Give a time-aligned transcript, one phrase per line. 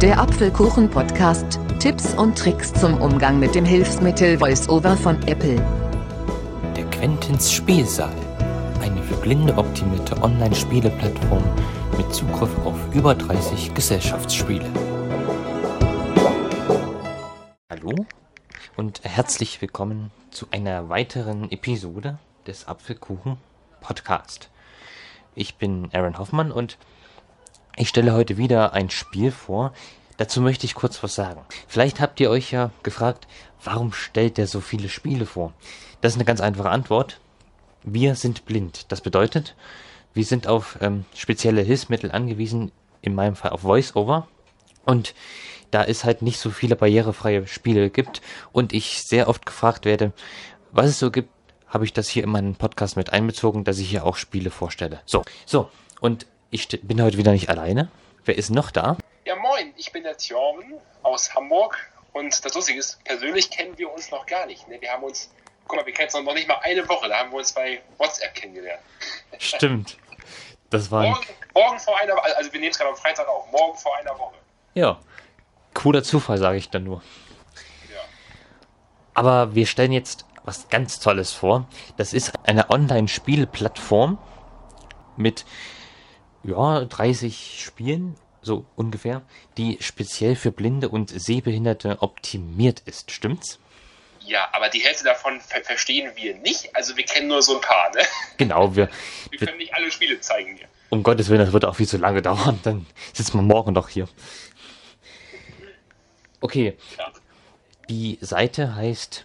[0.00, 1.58] Der Apfelkuchen-Podcast.
[1.80, 5.56] Tipps und Tricks zum Umgang mit dem Hilfsmittel VoiceOver von Apple.
[6.76, 8.14] Der Quentins Spielsaal.
[8.80, 11.42] Eine für Blinde optimierte Online-Spieleplattform
[11.96, 14.66] mit Zugriff auf über 30 Gesellschaftsspiele.
[17.68, 18.06] Hallo
[18.76, 23.36] und herzlich willkommen zu einer weiteren Episode des Apfelkuchen
[23.80, 24.48] Podcast.
[25.34, 26.78] Ich bin Aaron Hoffmann und
[27.80, 29.72] ich stelle heute wieder ein Spiel vor.
[30.18, 31.40] Dazu möchte ich kurz was sagen.
[31.68, 33.28] Vielleicht habt ihr euch ja gefragt,
[33.62, 35.54] warum stellt er so viele Spiele vor?
[36.00, 37.20] Das ist eine ganz einfache Antwort.
[37.84, 38.90] Wir sind blind.
[38.90, 39.54] Das bedeutet,
[40.14, 44.26] wir sind auf ähm, spezielle Hilfsmittel angewiesen, in meinem Fall auf VoiceOver.
[44.84, 45.14] Und
[45.70, 50.12] da es halt nicht so viele barrierefreie Spiele gibt und ich sehr oft gefragt werde,
[50.72, 51.30] was es so gibt,
[51.68, 55.00] habe ich das hier in meinen Podcast mit einbezogen, dass ich hier auch Spiele vorstelle.
[55.06, 57.88] So, so, und ich bin heute wieder nicht alleine.
[58.24, 58.96] Wer ist noch da?
[59.28, 61.76] Ja, moin, ich bin der Thjorven aus Hamburg
[62.14, 64.66] und das Lustige ist, persönlich kennen wir uns noch gar nicht.
[64.68, 64.80] Ne?
[64.80, 65.30] Wir haben uns,
[65.66, 67.82] guck mal, wir kennen uns noch nicht mal eine Woche, da haben wir uns bei
[67.98, 68.80] WhatsApp kennengelernt.
[69.36, 69.98] Stimmt.
[70.70, 71.02] Das war.
[71.02, 73.94] Morgen, morgen vor einer Woche, also wir nehmen es gerade am Freitag auf, morgen vor
[73.98, 74.34] einer Woche.
[74.72, 74.98] Ja.
[75.74, 77.02] Cooler Zufall, sage ich dann nur.
[77.92, 78.00] Ja.
[79.12, 81.68] Aber wir stellen jetzt was ganz Tolles vor.
[81.98, 84.16] Das ist eine Online-Spielplattform
[85.18, 85.44] mit
[86.44, 89.22] ja, 30 Spielen, so ungefähr,
[89.56, 93.10] die speziell für Blinde und Sehbehinderte optimiert ist.
[93.10, 93.58] Stimmt's?
[94.20, 96.74] Ja, aber die Hälfte davon ver verstehen wir nicht.
[96.76, 98.02] Also wir kennen nur so ein paar, ne?
[98.36, 98.88] Genau, wir,
[99.30, 100.68] Wir können nicht alle Spiele zeigen hier.
[100.90, 102.58] um Gottes Willen, das wird auch viel zu lange dauern.
[102.62, 104.06] Dann sitzen wir morgen noch hier.
[106.40, 107.10] Okay, Ja.
[107.88, 109.24] die Seite heißt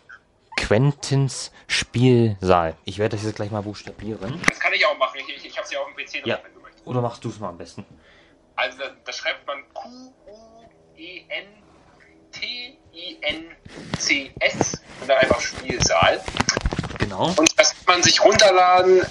[0.57, 2.75] Quentins Spielsaal.
[2.85, 4.41] Ich werde das jetzt gleich mal buchstabieren.
[4.47, 5.19] Das kann ich auch machen.
[5.27, 6.39] Ich, ich, ich habe sie auf dem PC drauf, Ja.
[6.43, 6.87] wenn du möchtest.
[6.87, 7.85] Oder machst du es mal am besten?
[8.55, 10.41] Also da, da schreibt man Q-U-E-N-T-I-N-C-S
[15.01, 16.23] und dann einfach Spielsaal.
[16.99, 17.33] Genau.
[17.37, 19.05] Und das kann man sich runterladen.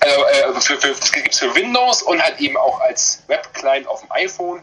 [0.00, 3.86] Also, äh, für, für, das gibt es für Windows und halt eben auch als Webclient
[3.86, 4.62] auf dem iPhone.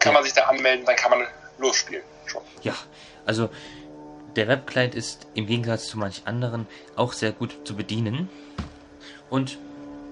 [0.00, 1.26] Kann man sich da anmelden, dann kann man
[1.58, 2.04] losspielen.
[2.26, 2.42] Schon.
[2.62, 2.74] Ja,
[3.24, 3.48] also
[4.36, 8.28] der Webclient ist im Gegensatz zu manch anderen auch sehr gut zu bedienen.
[9.30, 9.58] Und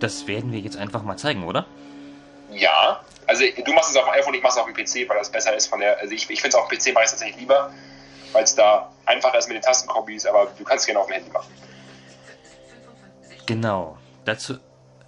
[0.03, 1.67] das werden wir jetzt einfach mal zeigen, oder?
[2.51, 5.19] Ja, also du machst es auf dem iPhone, ich mache es auf dem PC, weil
[5.19, 5.99] das besser ist von der.
[5.99, 7.73] Also ich, ich finde es auf dem PC mache ich es tatsächlich lieber,
[8.33, 11.15] weil es da einfacher ist mit den Tastenkombis, aber du kannst es gerne auf dem
[11.15, 11.53] Handy machen.
[13.47, 13.99] Genau.
[14.25, 14.59] Dazu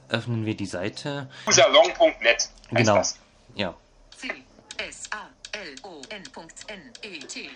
[0.08, 1.28] öffnen wir die Seite.
[1.46, 2.94] Userlong.net heißt Genau.
[2.96, 3.18] das.
[3.54, 3.74] Ja,
[4.16, 4.28] C
[4.88, 6.22] S A L O N
[6.68, 7.48] N E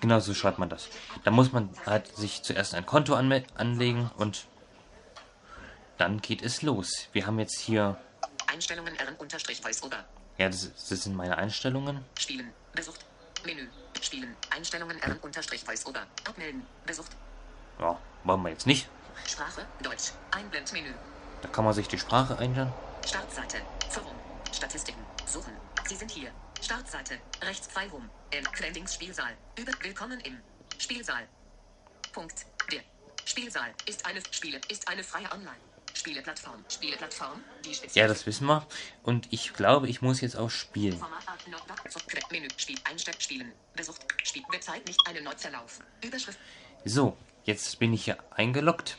[0.00, 0.88] genau so schreibt man das.
[1.24, 4.46] Da muss man halt sich zuerst ein Konto anlegen und
[6.04, 7.08] dann geht es los.
[7.12, 7.98] Wir haben jetzt hier,
[8.46, 10.04] Einstellungen R-Voiceover.
[10.36, 12.04] ja, das, das sind meine Einstellungen.
[12.18, 12.52] Spielen.
[12.74, 13.00] Besucht.
[13.46, 13.66] Menü.
[14.02, 14.36] Spielen.
[14.50, 16.06] Einstellungen R-Voiceover.
[16.28, 16.66] Abmelden.
[16.84, 17.12] Besucht.
[17.80, 18.86] Ja, wollen wir jetzt nicht.
[19.26, 19.66] Sprache.
[19.82, 20.12] Deutsch.
[20.30, 20.92] Einblendmenü.
[21.40, 22.72] Da kann man sich die Sprache einstellen.
[23.06, 23.62] Startseite.
[23.88, 24.14] Forum.
[24.52, 25.00] Statistiken.
[25.24, 25.54] Suchen.
[25.86, 26.30] Sie sind hier.
[26.60, 27.18] Startseite.
[27.40, 28.10] Rechts frei rum.
[28.30, 29.32] Im Quendings Spielsaal.
[29.58, 30.38] Über Willkommen im
[30.76, 31.26] Spielsaal.
[32.12, 32.44] Punkt.
[32.70, 32.82] Der
[33.24, 36.64] Spielsaal ist eine Spiele ist eine freie Online Spieleplattform.
[36.68, 38.66] Spieleplattform, die speziell Ja, das wissen wir.
[39.02, 40.98] Und ich glaube, ich muss jetzt auch spielen.
[40.98, 41.22] Format
[41.88, 46.38] so, Quer- Menü Spiel Einstell Spielen Besucht Spiel Website nicht eine Neuverlauf Überschrift
[46.84, 48.98] So, jetzt bin ich hier eingeloggt.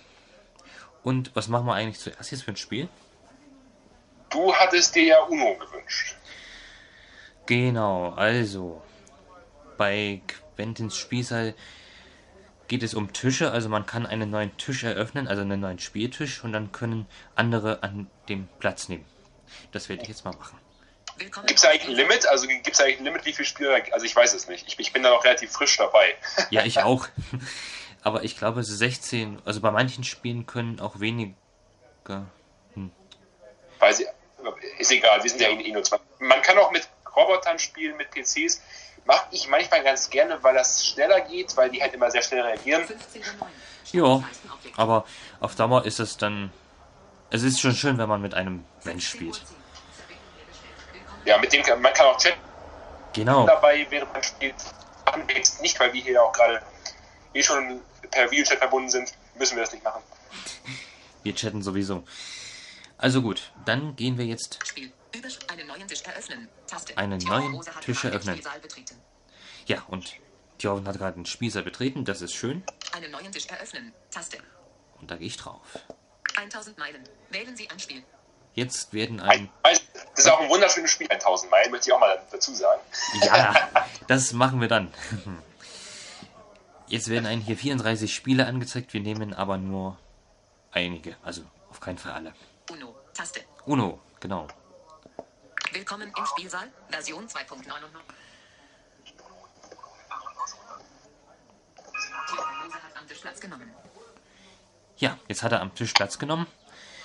[1.03, 2.87] Und was machen wir eigentlich zuerst jetzt für ein Spiel?
[4.29, 6.15] Du hattest dir ja Uno gewünscht.
[7.45, 8.81] Genau, also
[9.77, 10.21] bei
[10.55, 11.53] Quentins Spielsaal
[12.67, 16.43] geht es um Tische, also man kann einen neuen Tisch eröffnen, also einen neuen Spieltisch
[16.43, 19.05] und dann können andere an dem Platz nehmen.
[19.71, 20.57] Das werde ich jetzt mal machen.
[21.17, 22.27] Gibt es eigentlich ein Limit?
[22.27, 23.77] Also gibt es eigentlich ein Limit, wie viele Spieler?
[23.91, 24.67] Also ich weiß es nicht.
[24.67, 26.15] Ich, ich bin da noch relativ frisch dabei.
[26.49, 27.07] Ja, ich auch.
[28.01, 31.33] Aber ich glaube, es ist 16, also bei manchen Spielen können auch weniger.
[33.79, 34.05] Weil sie,
[34.77, 35.97] ist egal, wir sind ja eh nur zwei.
[36.19, 38.61] Man kann auch mit Robotern spielen, mit PCs.
[39.05, 42.41] Mache ich manchmal ganz gerne, weil das schneller geht, weil die halt immer sehr schnell
[42.41, 42.83] reagieren.
[42.83, 42.93] 15.09
[43.91, 44.23] Ja,
[44.77, 45.05] aber
[45.39, 46.51] auf Dauer ist es dann.
[47.29, 49.41] Es ist schon schön, wenn man mit einem Mensch spielt.
[51.25, 52.39] Ja, mit dem kann man kann auch chatten
[53.13, 53.45] Genau.
[53.45, 54.55] dabei, während man spielt.
[55.05, 56.61] Machen wir jetzt nicht, weil wir hier auch gerade
[57.33, 57.81] eh schon
[58.11, 60.01] per Videochat verbunden sind, müssen wir das nicht machen.
[61.23, 62.03] Wir chatten sowieso.
[62.97, 64.59] Also gut, dann gehen wir jetzt.
[64.65, 64.91] Spiel
[65.47, 68.35] einen neuen Tisch eröffnen Taste Einen neuen Tisch eröffnen.
[68.35, 68.95] Spielsaal betreten.
[69.65, 70.15] Ja, und
[70.57, 72.63] Thjörven hat gerade den Spießer betreten, das ist schön.
[72.93, 74.37] Einen neuen Tisch eröffnen Taste
[74.99, 75.61] Und da gehe ich drauf.
[76.35, 78.03] 1000 Meilen wählen Sie ein Spiel
[78.55, 79.81] Jetzt werden Ein, Das
[80.15, 82.81] ist auch ein wunderschönes Spiel, 1000 Meilen, möchte ich auch mal dazu sagen.
[83.21, 83.53] Ja,
[84.07, 84.93] das machen wir dann.
[86.87, 89.97] Jetzt werden einen hier 34 Spiele angezeigt, wir nehmen aber nur
[90.71, 92.33] einige, also auf keinen Fall alle.
[92.71, 92.95] Uno.
[93.13, 93.41] Taste.
[93.65, 94.47] Uno, genau.
[95.75, 96.71] Willkommen im Spielsaal.
[96.89, 97.49] Version 2.99.
[102.63, 103.75] Mose hat am Tisch Platz genommen.
[104.95, 106.47] Ja, jetzt hat er am Tisch Platz genommen.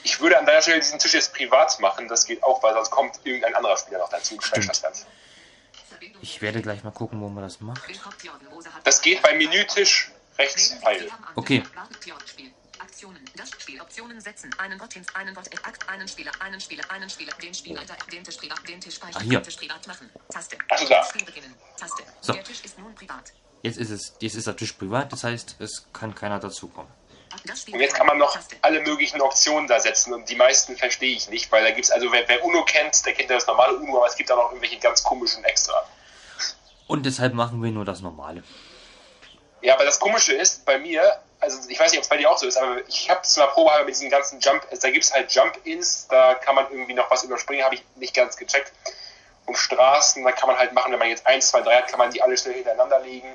[0.04, 2.90] Ich würde an deiner Stelle diesen Tisch jetzt privat machen, das geht auch, weil sonst
[2.92, 4.40] kommt irgendein anderer Spieler noch dazu.
[4.40, 4.70] Stimmt.
[6.22, 7.82] Ich werde gleich mal gucken, wo man das macht.
[8.84, 11.10] Das geht beim Menütisch rechts Pfeil.
[11.34, 11.64] Okay.
[13.00, 13.08] Spiel.
[13.08, 13.30] Aktionen.
[13.34, 13.80] Das Spiel.
[13.80, 14.54] Optionen setzen.
[14.58, 15.06] Einen Bot hin.
[15.14, 15.46] Einen Bot.
[15.64, 15.88] Akt.
[15.88, 16.32] Einen Spieler.
[16.40, 16.84] Einen Spieler.
[16.90, 17.32] Einen Spieler.
[17.42, 17.96] Den Spielleiter.
[18.12, 18.68] Den Tisch privat.
[18.68, 19.28] Den Tisch speichern.
[19.28, 20.10] Den Tisch privat machen.
[20.28, 20.58] Taste.
[20.68, 21.02] Ach so, da.
[21.04, 21.54] Spiel beginnen.
[21.78, 22.02] Taste.
[22.20, 22.34] So.
[22.34, 23.32] Der Tisch ist nun privat.
[23.62, 26.90] Jetzt ist es, jetzt ist der Tisch privat, das heißt, es kann keiner dazukommen.
[27.44, 30.76] Das Spiel Und jetzt kann man noch alle möglichen Optionen da setzen und die meisten
[30.76, 33.36] verstehe ich nicht, weil da gibt es, also wer, wer Uno kennt, der kennt ja
[33.36, 35.74] das normale Uno, aber es gibt da noch irgendwelche ganz komischen extra.
[36.86, 38.42] Und deshalb machen wir nur das Normale.
[39.60, 42.30] Ja, aber das Komische ist, bei mir, also ich weiß nicht, ob es bei dir
[42.30, 45.04] auch so ist, aber ich habe es mal probehalber mit diesen ganzen Jump, da gibt
[45.04, 48.72] es halt Jump-Ins, da kann man irgendwie noch was überspringen, habe ich nicht ganz gecheckt.
[49.46, 51.98] Und Straßen, da kann man halt machen, wenn man jetzt 1, 2, 3 hat, kann
[51.98, 53.32] man die alle schnell hintereinander legen.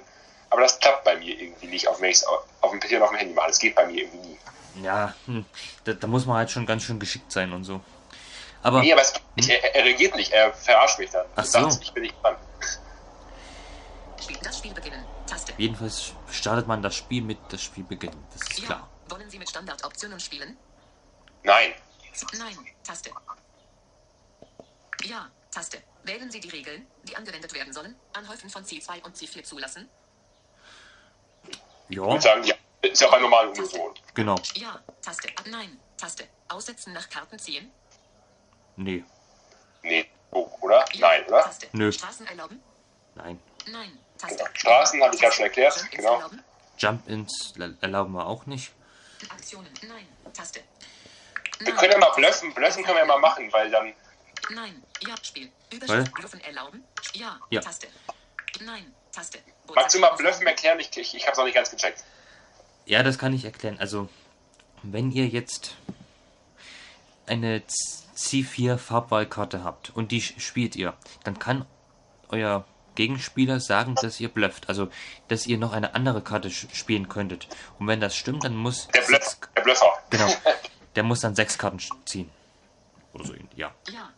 [0.50, 3.10] Aber das klappt bei mir irgendwie nicht, ich es auf auf dem PC und auf
[3.10, 3.48] dem Handy mache.
[3.48, 4.38] Das geht bei mir irgendwie nie.
[4.84, 5.46] Ja, hm,
[5.84, 7.82] da, da muss man halt schon ganz schön geschickt sein und so.
[8.62, 9.14] Aber Nee, aber es,
[9.48, 11.26] er, er reagiert nicht, er verarscht mich dann.
[11.36, 11.68] Ach so.
[11.82, 12.36] Ich bin nicht dran.
[14.22, 14.38] Spiel.
[14.42, 15.06] Das Spiel beginnen.
[15.28, 15.54] Taste.
[15.58, 18.24] jedenfalls startet man das Spiel mit das Spiel beginnen.
[18.34, 18.66] Das ist Ja.
[18.66, 18.90] klar.
[19.10, 20.58] Wollen Sie mit Standardoptionen spielen?
[21.44, 21.74] Nein.
[22.38, 22.58] Nein.
[22.84, 23.12] Taste.
[25.04, 25.30] Ja.
[25.52, 25.82] Taste.
[26.04, 27.96] Wählen Sie die Regeln, die angewendet werden sollen.
[28.14, 29.90] Anhäufen von C2 und C4 zulassen.
[31.90, 33.94] Ja, Und sagen, ja, ist ja auch ein normaler so.
[34.14, 34.36] genau.
[34.56, 34.80] Ja.
[35.02, 35.30] Taste.
[35.50, 35.80] Nein.
[35.98, 36.28] Taste.
[36.50, 37.72] Aussetzen nach Karten ziehen.
[38.76, 39.04] Nee,
[39.84, 40.84] Nee, oh, oder?
[40.94, 41.08] Ja.
[41.10, 41.42] Nein, oder?
[41.44, 41.68] Taste.
[41.74, 41.92] Nö.
[41.92, 42.62] Straßen erlauben.
[43.16, 43.40] nein.
[43.68, 43.98] Nein.
[44.18, 44.44] Taste.
[44.54, 46.16] Straßen habe ich gerade schon erklärt, genau.
[46.16, 46.44] erlauben.
[46.78, 48.72] Jump-ins erlauben wir auch nicht.
[49.30, 49.70] Aktionen.
[49.88, 50.08] Nein.
[50.34, 50.62] Taste.
[51.60, 53.94] Wir können ja mal bluffen, bluffen können wir ja mal machen, weil dann,
[54.50, 54.84] Nein.
[55.02, 55.16] Ja.
[55.22, 55.52] Spiel.
[55.72, 56.08] Überschrift.
[56.08, 56.12] Was?
[56.12, 56.84] Bluffen erlauben.
[57.14, 57.40] Ja.
[57.50, 57.62] Ja.
[57.62, 57.88] Taste.
[58.62, 58.94] Nein.
[59.12, 59.40] Taste.
[59.74, 60.80] magst du mal bluffen erklären?
[60.80, 62.04] Ich, ich, ich habe es noch nicht ganz gecheckt.
[62.86, 63.78] Ja, das kann ich erklären.
[63.80, 64.10] Also,
[64.84, 65.76] wenn ihr jetzt
[67.26, 67.64] eine
[68.16, 71.66] C4 Farbwahlkarte habt und die spielt ihr, dann kann
[72.30, 74.70] euer Gegenspieler sagen, dass ihr blufft.
[74.70, 74.90] Also,
[75.28, 77.48] dass ihr noch eine andere Karte spielen könntet.
[77.80, 79.94] Und wenn das stimmt, dann muss Der, Bluff, sechs, der Bluffer.
[80.10, 80.34] genau,
[80.96, 82.30] der muss dann sechs Karten ziehen.
[83.14, 83.74] Oder so, ja.
[83.90, 84.12] Ja.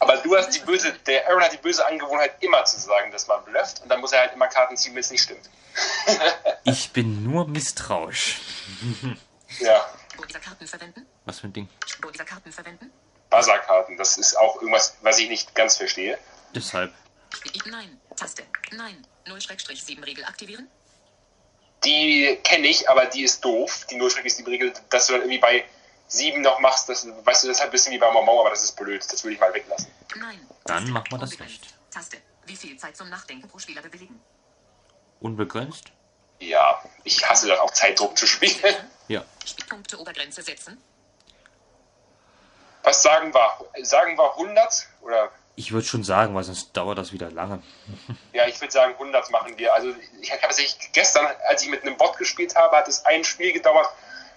[0.00, 3.28] Aber du hast die böse, der Aaron hat die böse Angewohnheit, immer zu sagen, dass
[3.28, 5.48] man blufft und dann muss er halt immer Karten ziehen, wenn es nicht stimmt.
[6.64, 8.40] Ich bin nur misstrauisch.
[9.60, 11.06] Ja, Wo dieser Karten verwenden?
[11.26, 11.68] Was für ein Ding.
[12.02, 12.90] Wo dieser Karten verwenden?
[13.30, 16.18] Buzzerkarten, das ist auch irgendwas, was ich nicht ganz verstehe.
[16.54, 16.92] Deshalb.
[17.66, 18.00] Nein.
[18.16, 18.44] Taste.
[18.72, 19.06] Nein.
[19.26, 20.68] 0-7 Regel aktivieren.
[21.84, 25.64] Die kenne ich, aber die ist doof, die nullschreckliche Regel, dass du dann irgendwie bei
[26.08, 28.50] 7 noch machst, das, weißt du, das ist halt ein bisschen wie bei Mamau, aber
[28.50, 29.90] das ist blöd, das würde ich mal weglassen.
[30.16, 30.40] Nein.
[30.64, 31.62] Dann machen wir das Unbegrenzt.
[31.62, 31.74] nicht.
[31.90, 32.16] Taste.
[32.46, 34.20] Wie viel Zeit zum Nachdenken pro Spieler bewilligen?
[35.20, 35.92] Unbegrenzt?
[36.40, 38.76] Ja, ich hasse das auch Zeitdruck zu spielen.
[39.06, 39.22] Ja.
[39.44, 40.80] Spielpunkte Obergrenze setzen.
[42.84, 43.84] Was sagen wir?
[43.84, 44.88] Sagen wir 100?
[45.02, 47.62] Oder, Ich würde schon sagen, weil sonst dauert das wieder lange.
[48.32, 49.72] ja, ich würde sagen 100 machen wir.
[49.74, 53.24] Also, ich habe tatsächlich gestern, als ich mit einem Bot gespielt habe, hat es ein
[53.24, 53.88] Spiel gedauert,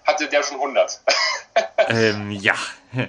[0.06, 1.02] hatte der schon 100.
[1.90, 2.56] ähm, ja.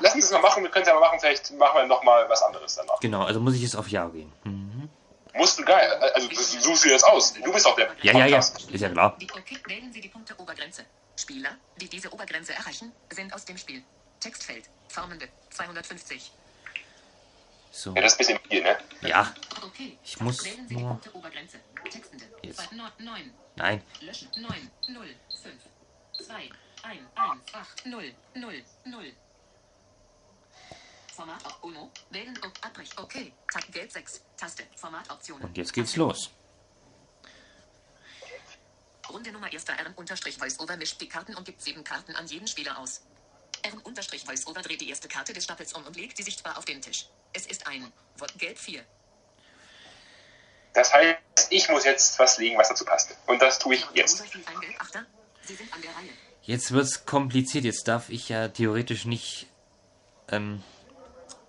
[0.00, 2.26] Lass uns das mal machen, wir können es ja mal machen, vielleicht machen wir nochmal
[2.28, 2.98] was anderes danach.
[3.00, 4.32] Genau, also muss ich jetzt auf Ja gehen.
[4.44, 4.88] Mhm.
[5.34, 7.34] Musst du geil, also du suchst dir das aus.
[7.34, 8.24] Du bist auch der Ja, ja, ja.
[8.24, 8.70] Podcast.
[8.70, 9.16] Ist ja klar.
[9.20, 10.86] Die, okay, wählen Sie die Punkte Obergrenze.
[11.14, 13.82] Spieler, die diese Obergrenze erreichen, sind aus dem Spiel.
[14.20, 14.64] Textfeld.
[14.88, 15.28] Formende.
[15.50, 16.32] 250.
[17.76, 17.94] So.
[17.94, 18.78] Ja, das ist ein bisschen viel, ne?
[19.02, 19.34] Ja.
[19.62, 19.98] Okay.
[20.02, 21.60] Ich muss Wählen Sie die nur- Punkte Obergrenze.
[21.90, 22.24] Textende.
[22.42, 22.72] Jetzt.
[22.72, 23.30] 9.
[23.56, 23.82] Nein.
[24.00, 24.28] Löschen.
[24.40, 24.70] 9.
[24.88, 25.14] 0.
[25.42, 26.26] 5.
[26.26, 26.34] 2.
[26.34, 27.00] 1.
[27.14, 27.54] 1.
[27.54, 27.86] 8.
[27.86, 28.14] 0.
[28.34, 28.64] 0.
[28.86, 29.12] 0.
[31.14, 31.90] Format auf UNO.
[32.08, 32.96] Wählen und Abbrech.
[32.96, 33.34] Okay.
[33.52, 34.22] Tab Geld 6.
[34.38, 34.64] Taste.
[34.76, 35.44] Formatoptionen.
[35.46, 36.00] Und jetzt geht's Taste.
[36.00, 36.30] los.
[39.10, 39.64] Runde Nummer 1.
[39.68, 43.02] R-Voiceover mischt die Karten und gibt sieben Karten an jeden Spieler aus.
[43.66, 47.06] R-Voiceover dreht die erste Karte des Stapels um und legt sie sichtbar auf den Tisch.
[47.32, 48.84] Es ist ein Wort Geld 4.
[50.74, 51.18] Das heißt,
[51.50, 53.16] ich muss jetzt was legen, was dazu passt.
[53.26, 54.22] Und das tue ich jetzt.
[56.42, 57.64] Jetzt wird's kompliziert.
[57.64, 59.46] Jetzt darf ich ja theoretisch nicht
[60.28, 60.62] ähm,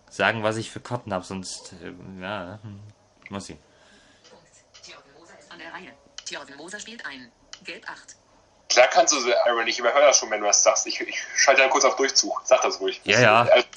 [0.10, 2.80] sagen, was ich für Karten habe, sonst ähm, ja, hm,
[3.30, 3.58] muss ich.
[4.30, 4.46] Punkt.
[4.84, 5.94] Thjörgen Moser ist an der Reihe.
[6.26, 7.32] Thjörgen Moser spielt ein
[7.64, 8.16] Gelb 8.
[8.70, 10.86] Klar kannst du, Aaron, ich überhöre das schon, wenn du das sagst.
[10.88, 12.42] Ich, ich schalte dann kurz auf Durchzug.
[12.44, 13.00] Sag das ruhig.
[13.06, 13.42] Ja, ja.
[13.44, 13.68] Also,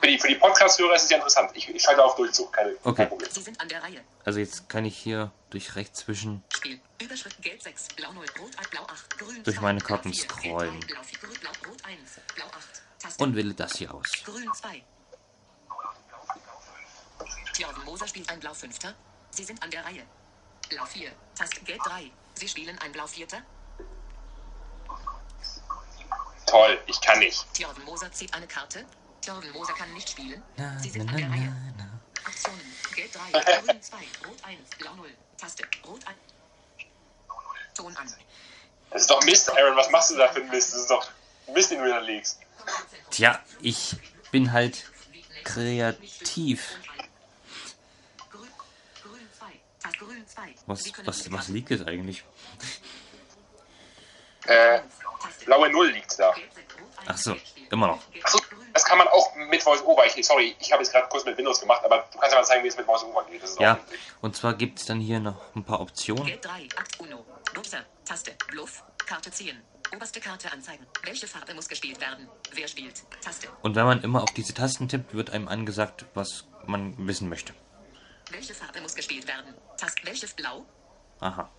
[0.00, 1.50] für die, für die Podcast-Hörer ist es ja interessant.
[1.54, 2.96] Ich, ich schalte auf Durchzug, keine, Okay.
[2.96, 3.30] kein Problem.
[3.30, 4.00] Sie sind an der Reihe.
[4.24, 6.42] Also jetzt kann ich hier durch rechts zwischen.
[6.54, 6.80] Spiel.
[7.02, 10.26] Überschrift Gelb 6, Blau 0, Rot 8, Blau 8, Grün Durch 2, meine Karten 4,
[10.26, 10.80] Gelb scrollen.
[10.80, 11.98] 3, Blau 4, Grün, Blau, Rot 1,
[12.34, 13.24] Blau 8, Taste.
[13.24, 14.06] Und wähle das hier aus.
[14.24, 14.82] Grün 2.
[17.54, 18.76] Thjörven Moser spielt ein Blau 5.
[19.30, 20.02] Sie sind an der Reihe.
[20.68, 22.10] Blau 4, Taste Gelb 3.
[22.34, 23.26] Sie spielen ein Blau 4.
[26.50, 27.46] Toll, ich kann nicht.
[27.54, 28.84] Thjörven Moser zieht eine Karte.
[29.22, 30.42] Thjörven Moser kann nicht spielen.
[30.56, 31.52] Na, Sie sind na, an der na, Reihe.
[31.78, 32.00] na.
[32.24, 32.60] Aktionen.
[32.96, 33.30] Gelb 3,
[33.60, 35.10] Grün 2, Rot 1, Blau 0.
[35.38, 35.62] Taste.
[35.86, 36.16] Rot 1.
[37.74, 38.12] Ton an.
[38.90, 39.76] Das ist doch Mist, Aaron.
[39.76, 40.72] Was machst du da für ein Mist?
[40.72, 41.08] Das ist doch
[41.54, 42.40] Mist, den du da legst.
[43.10, 43.96] Tja, ich
[44.32, 44.90] bin halt
[45.44, 46.68] kreativ.
[48.28, 48.48] Grün,
[49.02, 49.46] Grün 2.
[49.78, 50.54] Taste Grün 2.
[50.66, 52.24] Was, was, was liegt es eigentlich?
[54.46, 54.80] Äh.
[55.44, 56.32] Blaue Null liegt da.
[56.32, 57.36] Gelb 6, Rot 1, Ach so,
[57.70, 58.00] immer noch.
[58.22, 58.58] Achso, Grün.
[58.72, 60.04] das kann man auch mit VoiceOver.
[60.06, 62.44] Ich, sorry, ich habe jetzt gerade kurz mit Windows gemacht, aber du kannst ja mal
[62.46, 63.42] zeigen, wie es mit VoiceOver geht.
[63.42, 66.24] Das ist Ja, auch und zwar gibt es dann hier noch ein paar Optionen.
[66.26, 67.24] Gelb 3, Akt Uno.
[67.54, 69.60] Nutzer, Taste, Bluff, Karte ziehen.
[69.94, 70.86] Oberste Karte anzeigen.
[71.02, 72.28] Welche Farbe muss gespielt werden?
[72.52, 73.02] Wer spielt?
[73.22, 73.48] Taste.
[73.62, 77.52] Und wenn man immer auf diese Tasten tippt, wird einem angesagt, was man wissen möchte.
[78.30, 79.52] Welche Farbe muss gespielt werden?
[79.76, 80.00] Taste.
[80.04, 80.64] Welches Blau?
[81.18, 81.50] Aha.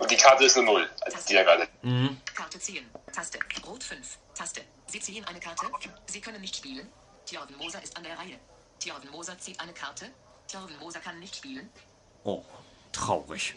[0.00, 1.68] Und die Karte ist eine Null, also die da gerade.
[1.82, 2.20] Mhm.
[2.34, 2.90] Karte ziehen.
[3.12, 3.38] Taste.
[3.66, 4.18] Rot 5.
[4.34, 4.62] Taste.
[4.86, 5.66] Sie ziehen eine Karte.
[6.06, 6.90] Sie können nicht spielen.
[7.26, 8.38] Thjörven Moser ist an der Reihe.
[8.80, 10.10] Thjörven Moser zieht eine Karte.
[10.48, 11.68] Thjörven Moser kann nicht spielen.
[12.24, 12.42] Oh,
[12.92, 13.54] traurig.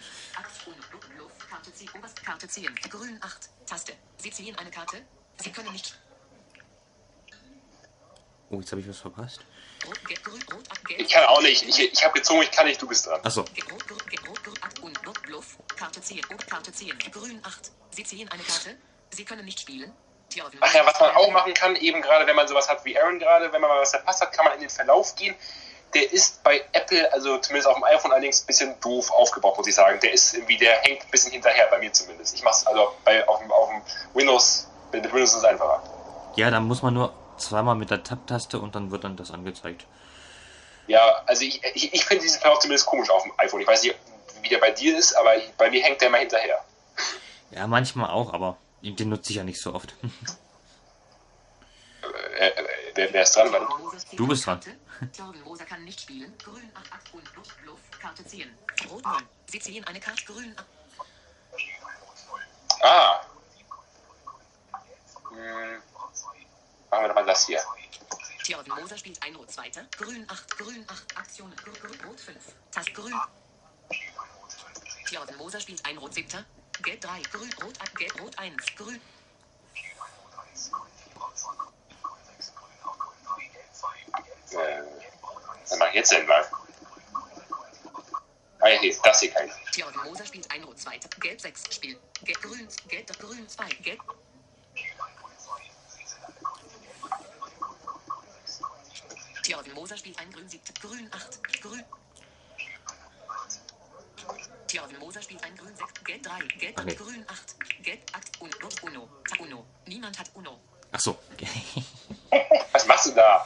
[1.49, 1.89] Karte ziehen.
[1.95, 2.75] Oberste Karte ziehen.
[2.89, 3.49] Grün 8.
[3.65, 3.93] Taste.
[4.17, 4.97] Sie ziehen eine Karte.
[5.41, 5.97] Sie können nicht.
[8.49, 9.39] Oh, jetzt habe ich was verpasst.
[10.97, 11.63] Ich kann auch nicht.
[11.63, 13.19] Ich, ich habe gezogen, ich kann nicht, du bist dran.
[13.23, 13.45] Achso,
[15.75, 17.71] Karte ziehen, Oberkarte ziehen, Grün 8.
[17.91, 18.77] Sie ziehen eine Karte.
[19.09, 19.91] Sie können nicht spielen.
[20.61, 23.19] Ach ja, was man auch machen kann, eben gerade wenn man sowas hat wie Aaron
[23.19, 25.35] gerade, wenn man mal was verpasst hat, kann man in den Verlauf gehen.
[25.93, 29.67] Der ist bei Apple, also zumindest auf dem iPhone allerdings ein bisschen doof aufgebaut, muss
[29.67, 29.99] ich sagen.
[29.99, 32.33] Der ist irgendwie, der hängt ein bisschen hinterher, bei mir zumindest.
[32.33, 33.81] Ich mach's also bei, auf, dem, auf dem
[34.15, 35.83] Windows, mit Windows ist es einfacher.
[36.35, 39.85] ja, dann muss man nur zweimal mit der Tab-Taste und dann wird dann das angezeigt.
[40.87, 43.61] Ja, also ich, ich, ich finde diesen Verlauf zumindest komisch auf dem iPhone.
[43.61, 43.95] Ich weiß nicht,
[44.41, 46.63] wie der bei dir ist, aber bei mir hängt der immer hinterher.
[47.51, 49.95] Ja, manchmal auch, aber den nutze ich ja nicht so oft.
[52.37, 52.63] Äh, äh,
[52.95, 53.51] wer, wer ist dran?
[53.51, 53.67] Dann?
[54.13, 54.59] Du bist dran.
[55.45, 56.33] Moser kann nicht spielen.
[56.43, 58.49] Grün 8, 8 und Bluff, Bluff, Karte ziehen.
[58.89, 59.23] Rot 9.
[59.45, 60.25] Sie ziehen eine Karte.
[60.25, 60.65] Grün 8.
[62.81, 63.21] Ah.
[65.29, 65.81] Hm.
[66.93, 67.59] Machen wir doch mal das hier.
[68.43, 69.71] Thjörven Moser spielt ein Rot 2.
[69.97, 71.17] Grün 8, Grün 8.
[71.17, 71.55] Aktionen.
[71.55, 72.35] Grün, Grün, Rot 5.
[72.69, 73.19] Tast Grün.
[75.07, 76.45] Thjörven Moser spielt ein Rot 7.
[76.83, 77.31] Gelb 3.
[77.31, 77.95] Grün, Rot 8.
[77.95, 78.53] Gelb, Rot 1.
[78.75, 79.01] Grün.
[84.51, 86.45] Äh, mache ich jetzt denn mal?
[88.59, 89.71] Ah hier, das hier kann ich.
[89.71, 90.99] Thjörven Moser spielt ein Rot 2.
[91.21, 91.73] Gelb 6.
[91.73, 91.99] Spiel.
[92.23, 93.67] Gelb, Grün, Gelb, Grün 2.
[93.81, 93.99] Gelb.
[99.43, 100.63] Thjörven Moser spielt ein Grün 7.
[100.81, 101.61] Grün 8.
[101.61, 101.83] Grün.
[104.67, 106.03] Thjörven Moser spielt ein Grün 6.
[106.05, 106.59] Gelb 3.
[106.59, 106.95] Gelb Ach nee.
[106.95, 107.55] Grün 8.
[107.83, 108.41] Gelb 8.
[108.41, 109.09] Un, Rot Uno.
[109.39, 109.65] Uno.
[109.85, 110.59] Niemand hat Uno.
[110.93, 111.19] Achso.
[112.71, 113.45] Was machst du da?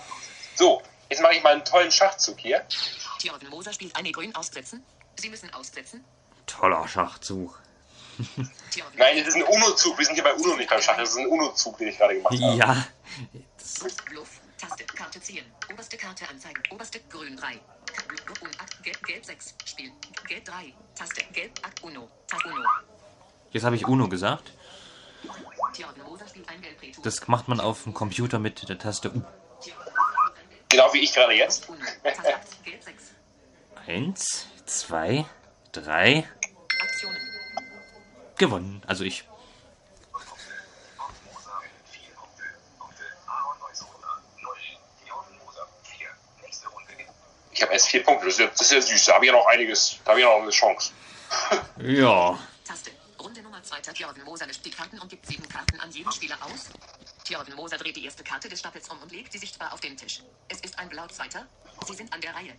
[0.55, 2.63] So, jetzt mache ich mal einen tollen Schachzug hier.
[3.19, 4.85] Thjörven Moser spielt eine Grün aussetzen.
[5.19, 6.05] Sie müssen aussetzen.
[6.45, 7.59] Toller Schachzug.
[8.95, 9.97] Nein, das ist ein Uno-Zug.
[9.97, 10.97] Wir sind hier bei Uno nicht beim Schach.
[10.97, 12.55] Das ist ein Uno-Zug, den ich gerade gemacht habe.
[12.55, 12.87] Ja.
[13.57, 15.45] Das, Bluff, Bluff, Taste, Karte ziehen.
[15.71, 16.61] Oberste Karte anzeigen.
[16.71, 17.53] Oberste Grün 3.
[17.55, 19.55] Ka- Bluff, Bluff und Akt, Gelb, Gelb 6.
[19.65, 19.91] Spiel.
[20.27, 20.73] Gelb 3.
[20.95, 22.09] Taste, Gelb, Akt Uno.
[22.27, 22.63] Tag Uno.
[23.51, 24.51] jetzt habe ich Uno gesagt.
[27.03, 29.21] Das macht man auf dem Computer mit der Taste U.
[30.69, 31.67] Genau wie ich gerade jetzt.
[31.69, 31.79] Uno.
[32.03, 33.03] Taste, Akt, Gelb 6.
[33.85, 35.25] Eins, zwei,
[35.71, 36.27] drei.
[36.81, 37.17] Aktionen.
[38.37, 38.81] Gewonnen.
[38.87, 39.23] Also ich.
[47.57, 48.25] Ich habe erst vier Punkte.
[48.25, 49.05] Das ist, ja, das ist ja süß.
[49.05, 49.97] Da habe ich ja noch einiges.
[50.05, 50.91] Da habe ich ja noch eine Chance.
[51.81, 52.37] Ja.
[52.63, 52.91] Taste.
[53.19, 53.81] Runde Nummer 2.
[53.81, 56.69] Thjörven Moser mischt die Karten und gibt sieben Karten an jeden Spieler aus.
[57.25, 59.97] Thjörven Moser dreht die erste Karte des Stapels um und legt sie sichtbar auf den
[59.97, 60.21] Tisch.
[60.49, 61.47] Es ist ein Blau Zweiter.
[61.87, 62.53] Sie sind an der Reihe.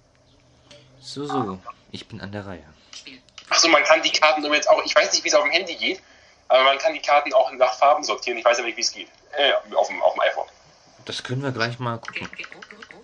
[1.00, 1.60] So, so.
[1.92, 2.64] Ich bin an der Reihe.
[2.92, 3.22] Spiel.
[3.48, 4.82] Achso, man kann die Karten übrigens auch.
[4.84, 6.02] Ich weiß nicht, wie es auf dem Handy geht.
[6.48, 8.38] Aber man kann die Karten auch nach Farben sortieren.
[8.38, 9.08] Ich weiß aber nicht, wie es geht.
[9.36, 10.48] Äh, auf, dem, auf dem iPhone.
[11.08, 12.28] Das können wir gleich mal gucken.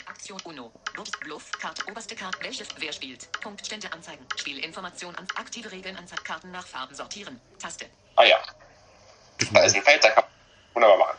[0.05, 0.71] Aktion Uno.
[0.93, 3.33] Bluff, Bluff, Karte, oberste Karte, welches, wer spielt.
[3.41, 4.27] Punkt, Stände anzeigen.
[4.37, 7.41] Spielinformation an, aktive Regeln anzeigen, Karten nach Farben sortieren.
[7.59, 7.87] Taste.
[8.17, 8.39] Ah ja.
[9.53, 11.19] Da ist ein Feld, da kann man wunderbar machen.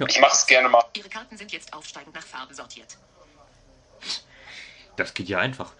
[0.00, 0.06] Ja.
[0.08, 0.84] Ich mache es gerne mal.
[0.94, 2.98] Ihre Karten sind jetzt aufsteigend nach Farben sortiert.
[4.96, 5.72] Das geht ja einfach.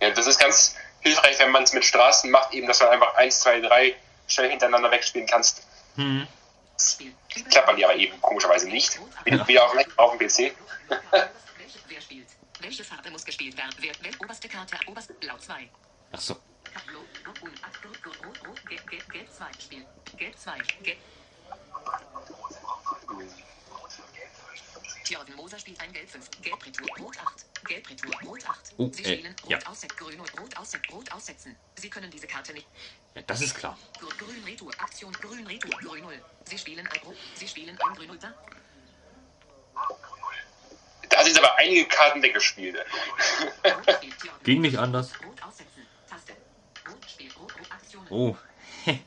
[0.00, 3.14] Ja, das ist ganz hilfreich, wenn man es mit Straßen macht, eben, dass man einfach
[3.14, 3.94] 1, 2, 3
[4.26, 5.66] schnell hintereinander wegspielen kannst.
[5.96, 6.26] Hm.
[7.66, 8.98] Bei mir aber eben komischerweise nicht.
[9.24, 10.54] Wieder, wieder auf, dem- auf dem PC.
[11.88, 12.28] Wer spielt?
[12.60, 13.74] Welche Farbe muss gespielt werden?
[13.80, 14.76] Wer, wer oberste Karte?
[14.86, 15.68] Oberste Blau 2.
[16.12, 16.36] Ach so.
[19.10, 19.44] Gelb 2.
[19.60, 19.84] Spiel.
[20.16, 20.58] Gelb 2.
[20.82, 20.98] Gelb.
[25.10, 26.30] Jordan Moser spielt ein Gelb 5.
[26.42, 26.86] Gelb Retour.
[26.98, 27.46] Rot 8.
[27.66, 28.12] Gelb Retour.
[28.26, 28.74] Rot 8.
[28.76, 29.58] Oh, Sie äh, spielen Rot ja.
[29.66, 29.96] aussetzen.
[29.96, 30.92] Grün und Rot aussetzen.
[30.92, 31.56] Rot aussetzen.
[31.76, 32.66] Sie können diese Karte nicht.
[33.14, 33.78] Ja, das ist klar.
[33.98, 34.72] Grün, Grün Retour.
[34.78, 35.12] Aktion.
[35.14, 35.70] Grün Retour.
[35.80, 36.22] Grün 0.
[36.44, 37.16] Sie spielen ein Rot.
[37.34, 38.18] Sie spielen ein Grün 0.
[38.18, 38.34] Da.
[41.08, 42.76] Da sind aber einige Karten weggespielt.
[43.64, 44.00] Rot.
[44.44, 45.12] Ging nicht anders.
[45.24, 45.86] Rot aussetzen.
[46.08, 46.36] Taste.
[46.86, 47.54] Rot spielt Rot.
[47.58, 48.06] Rot Aktion.
[48.10, 48.36] Oh.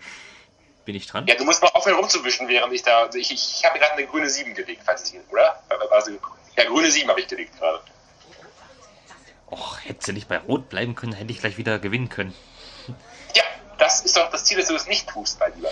[0.85, 1.27] Bin ich dran?
[1.27, 3.03] Ja, du musst mal aufhören rumzuwischen, während ich da.
[3.03, 5.61] Also ich, ich habe gerade eine grüne 7 gelegt, falls es hier, oder?
[5.91, 6.11] Also,
[6.55, 7.81] ja, grüne 7 habe ich gelegt gerade.
[9.51, 12.33] Och, hätte sie nicht bei Rot bleiben können, hätte ich gleich wieder gewinnen können.
[13.35, 13.43] Ja,
[13.77, 15.69] das ist doch das Ziel, dass du es nicht tust, mein Lieber.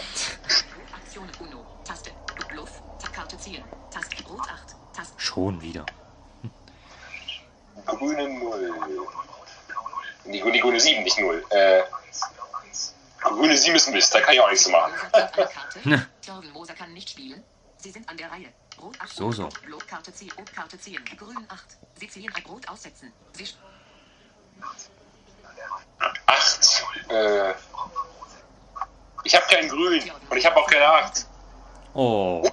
[0.93, 1.65] Aktion Uno.
[1.85, 2.11] Taste.
[2.49, 2.81] Bluff.
[3.13, 3.63] Karte ziehen.
[3.89, 4.23] Taste.
[4.27, 4.75] Rot 8.
[4.95, 5.13] Taste.
[5.17, 5.85] Schon wieder.
[7.85, 8.73] Grüne 0.
[10.25, 11.43] Die, die grüne 7, nicht 0.
[11.49, 11.81] Äh,
[13.21, 14.93] grüne 7 ist Mist, da kann ich auch nichts machen.
[15.83, 16.07] Ne.
[16.25, 17.43] Jordan Moser kann nicht spielen.
[17.77, 18.49] Sie sind an der Reihe.
[18.81, 19.09] Rot 8.
[19.09, 19.43] So, so.
[19.71, 20.31] Rot Karte ziehen.
[20.37, 21.03] Rot Karte ziehen.
[21.17, 21.59] Grün 8.
[21.99, 23.11] Sie ziehen ein Rot aussetzen.
[23.33, 23.55] Sie sch-
[26.25, 26.83] 8.
[27.09, 27.53] Äh,
[29.23, 31.25] ich habe keinen Grün und ich habe auch keine 8.
[31.93, 32.49] Oh.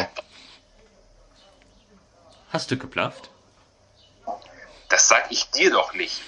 [2.52, 3.30] Hast du geblufft?
[4.88, 6.20] Das sag ich dir doch nicht.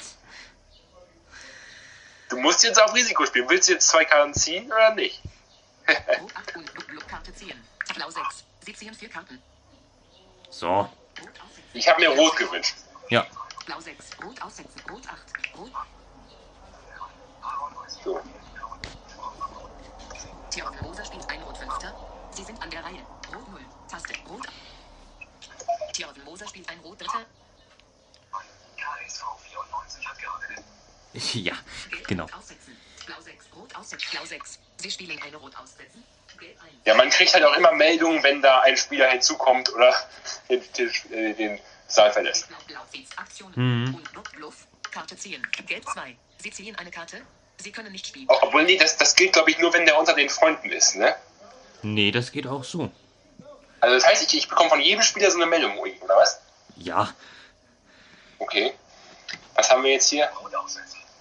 [2.29, 3.49] Du musst jetzt auf Risiko spielen.
[3.51, 5.21] Willst du jetzt zwei Karten ziehen oder nicht?
[5.89, 7.61] Rot 8 und Bl- Bl- Karte ziehen.
[7.95, 8.45] Blau 6.
[8.65, 9.43] Sie ziehen vier Karten.
[10.49, 10.89] So.
[11.75, 12.77] Ich habe mir Rot gewünscht.
[13.11, 13.27] Ja.
[13.67, 14.05] Blau 6.
[14.25, 14.81] Rot aussetzen.
[14.91, 15.59] Rot 8.
[15.59, 15.71] Rot.
[18.05, 18.21] So.
[20.55, 21.73] Jordan Moser spielt ein Rot 5.
[22.33, 23.03] Sie sind an der Reihe.
[23.35, 23.61] Rot 0.
[23.89, 24.15] Taste.
[24.29, 24.47] Rot.
[25.95, 27.07] Jordan Moser spielt ein Rot 3.
[31.35, 31.53] Ja,
[31.91, 32.25] Gelb genau.
[32.25, 32.77] Rot aussetzen.
[33.05, 33.45] Blau 6.
[33.55, 34.09] Rot aussetzen.
[34.13, 34.59] Blau 6.
[34.79, 36.03] Sie spielen eine Rot aussetzen.
[36.41, 36.51] 1.
[36.85, 39.95] Ja, man kriegt halt auch immer Meldungen, wenn da ein Spieler hinzukommt oder
[40.49, 41.61] den, den, äh, den
[41.93, 42.49] Saal verlässt.
[42.49, 43.53] Blau, Blau zieht Aktion.
[43.55, 43.95] Mhm.
[43.95, 44.67] Und Bluff, Bluff.
[44.91, 45.47] Karte ziehen.
[45.67, 46.17] Gelb 2.
[46.39, 47.21] Sie ziehen eine Karte.
[47.59, 48.27] Sie können nicht spielen.
[48.29, 51.15] Obwohl, nee, das, das gilt, glaube ich, nur, wenn der unter den Freunden ist, ne?
[51.83, 52.91] Nee, das geht auch so.
[53.81, 56.41] Also das heißt, ich, ich bekomme von jedem Spieler so eine Meldung, oder was?
[56.77, 57.15] Ja.
[58.39, 58.73] Okay.
[59.55, 60.31] Was haben wir jetzt hier?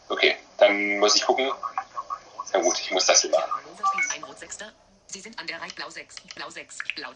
[0.08, 1.52] Okay, dann muss ich gucken.
[2.54, 3.50] Na gut, ich muss das hier machen.
[3.50, 4.58] Jordan Moser spielt ein Rot 6.
[5.08, 5.72] Sie sind an der Reihe.
[5.76, 6.16] Blau 6.
[6.36, 6.78] Blau 6.
[6.96, 7.10] Blau.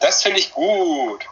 [0.00, 1.26] Das finde ich gut.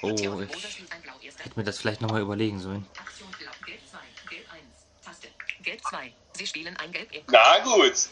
[0.00, 1.38] Oh, ich Moser spielt ein Blau 1.
[1.38, 2.86] hätte mir das vielleicht nochmal überlegen sollen.
[2.98, 3.50] Aktion Blau.
[3.66, 3.98] Gelb 2.
[4.30, 4.62] Gelb 1.
[5.04, 5.28] Taste.
[5.62, 6.12] Gelb 2.
[6.34, 7.10] Sie spielen ein Gelb.
[7.28, 8.08] Na gut.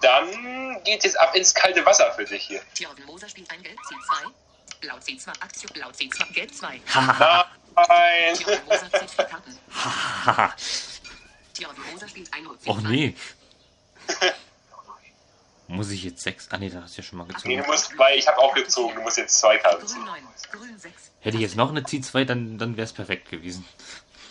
[0.00, 2.62] Dann geht es ab ins kalte Wasser für dich hier.
[2.76, 4.32] Jordan Moser spielt ein Gelb C2.
[4.80, 5.28] Blau C2.
[5.40, 6.32] Aktion Blau C2.
[6.32, 6.80] Gelb 2.
[6.86, 7.50] Hahaha.
[7.88, 8.36] Nein.
[8.36, 9.58] Jordan Moser zieht vier Karten.
[11.58, 12.68] Jordan Moser spielt ein Rot C2.
[12.70, 13.14] Och nee.
[15.68, 16.48] Muss ich jetzt sechs?
[16.50, 17.56] Ah nee, da hast du ja schon mal Nee, gezogen.
[17.58, 20.02] du musst zwei, ich habe auch gezogen, du musst jetzt zwei Karten ziehen.
[20.04, 20.22] 9.
[20.50, 20.94] Grün 6.
[21.20, 23.66] Hätte ich jetzt noch eine C2, dann, dann wäre es perfekt gewesen.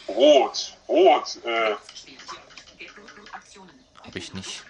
[0.08, 1.76] Rot, rot, äh.
[4.04, 4.64] Hab ich nicht.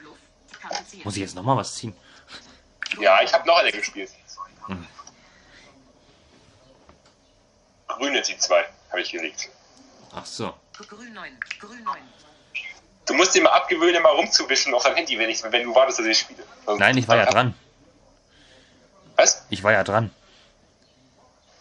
[1.06, 1.96] Muss ich jetzt nochmal was ziehen?
[3.00, 4.12] ja, ich habe noch eine gespielt.
[4.66, 4.86] Hm.
[7.88, 9.50] Grüne die zwei, habe ich gelegt.
[10.12, 10.54] Ach so.
[10.90, 11.40] Grün 9.
[11.60, 11.98] Grün 9.
[13.08, 16.00] Du musst dir mal abgewöhnen, immer rumzuwischen auf deinem Handy, wenn, ich, wenn du wartest,
[16.00, 16.44] dass ich spiele.
[16.66, 17.54] Sonst- Nein, ich war ja dran.
[19.16, 19.46] Was?
[19.50, 20.12] Ich war ja dran.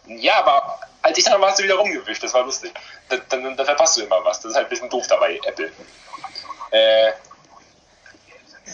[0.05, 2.71] Ja, aber als ich dann warst du wieder rumgewischt, das war lustig.
[3.09, 4.39] Dann, dann, dann verpasst du immer was.
[4.41, 5.71] Das ist halt ein bisschen doof dabei, Apple.
[6.71, 7.11] Äh,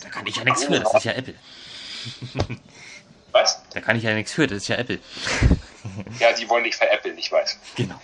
[0.01, 1.35] da kann ich ja nichts für, das ist ja Apple.
[3.31, 3.61] was?
[3.73, 4.99] Da kann ich ja nichts für, das ist ja Apple.
[6.19, 7.57] Ja, die wollen dich veräppeln, ich weiß.
[7.75, 7.99] Genau.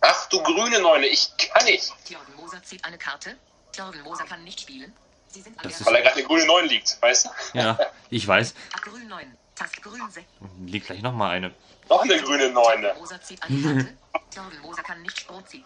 [0.00, 1.92] Ach du grüne Neune, ich kann nicht.
[2.08, 3.36] Jordan Moser zieht eine Karte.
[3.74, 4.94] Jordan Moser kann nicht spielen.
[5.28, 7.30] Sie sind an Das ist- Weil da gerade eine grüne 9 liegt, weißt du?
[7.58, 7.78] Ja,
[8.10, 8.54] ich weiß.
[8.82, 9.36] Grün 9.
[9.54, 10.26] Taste Grün 6.
[10.66, 11.54] Liegt gleich nochmal eine.
[11.88, 12.82] Noch eine grüne 9.
[12.82, 13.96] Jordan Moser zieht eine Karte.
[14.34, 15.64] Jordan Moser kann nicht Rot ziehen.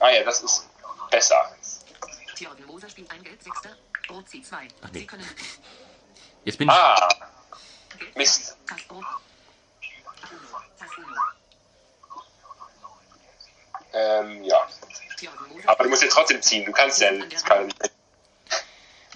[0.00, 0.68] Ah ja, das ist
[1.10, 1.56] besser.
[2.36, 3.70] Theoden Moser spielt ein Gelb Sechster.
[4.10, 4.68] Rot C2.
[4.82, 5.00] Ach nee.
[5.00, 5.28] Sie können
[6.44, 6.74] Jetzt bin ich.
[6.74, 7.08] Ah,
[8.14, 8.56] Mist.
[8.66, 8.84] Tast.
[10.78, 10.92] Tast
[13.92, 14.68] ähm, ja.
[15.66, 16.64] Aber du musst ja trotzdem ziehen.
[16.64, 17.44] Du kannst ja nicht.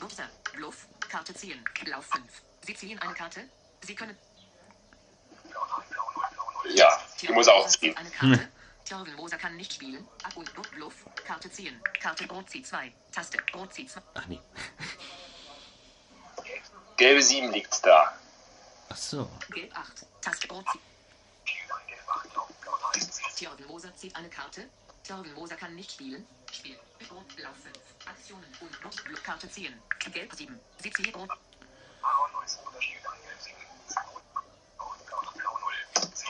[0.00, 0.28] Buffer.
[0.52, 0.86] Bluff.
[1.08, 1.64] Karte ziehen.
[1.86, 2.24] Lauf 5.
[2.66, 3.48] Sie ziehen eine Karte.
[3.82, 4.16] Sie können.
[6.74, 7.96] Ja, du musst auch ziehen.
[7.96, 8.48] zieht Eine Karte.
[9.16, 10.06] Moser kann nicht spielen.
[10.22, 10.70] Ab und Bluff.
[10.70, 10.94] Bluff.
[11.24, 11.80] Karte ziehen.
[12.00, 12.92] Karte Rot C2.
[13.10, 13.38] Taste.
[13.54, 14.00] Rot C2.
[14.14, 14.40] Ach nee.
[16.96, 18.16] Gelbe 7 liegt da.
[18.88, 19.30] Ach so.
[19.50, 20.06] Gelb 8.
[20.20, 20.78] Taste Rot C.
[23.36, 24.68] Theoden Moser zieht eine Karte.
[25.12, 26.27] Theoden Moser kann nicht spielen.
[26.51, 26.75] Spiel.
[27.11, 27.27] Rot.
[27.37, 27.77] Lauf 5.
[28.07, 28.81] Aktionen und.
[28.81, 29.22] Bluff.
[29.22, 29.75] Karte ziehen.
[30.11, 30.59] Gelb 7.
[30.79, 31.29] Sie ziehen Rot.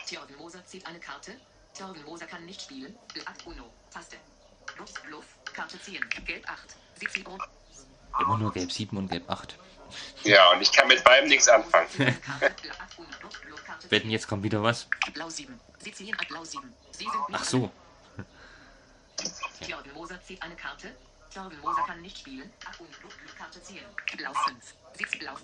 [0.08, 1.36] Theoden Moser zieht eine Karte.
[1.74, 2.98] Theoden Moser kann nicht spielen.
[3.24, 3.72] Akt Uno.
[3.92, 4.16] Taste.
[4.74, 5.26] Bluff, Bluff.
[5.52, 6.04] Karte ziehen.
[6.26, 6.76] Gelb 8.
[6.96, 7.40] Sie zieht Rot.
[8.18, 9.56] Immer nur gelb 7 und gelb 8.
[10.24, 11.88] Ja, und ich kann mit beidem nichts anfangen.
[11.98, 12.18] Wetten,
[13.90, 14.10] ziehen.
[14.10, 14.88] jetzt kommt wieder was.
[15.14, 15.60] Blau 7.
[15.78, 16.74] Sie ziehen an Blau 7.
[16.90, 17.70] Sie sind nicht Ach so.
[19.62, 20.94] Theoden Moser zieht eine Karte.
[21.32, 22.52] Theoden Moser kann nicht spielen.
[22.66, 22.90] Akt Uno.
[23.00, 23.36] Bluff, Bluff.
[23.36, 23.84] Karte ziehen.
[24.16, 24.74] Blau 5.
[24.98, 25.34] Sie zieht Blau.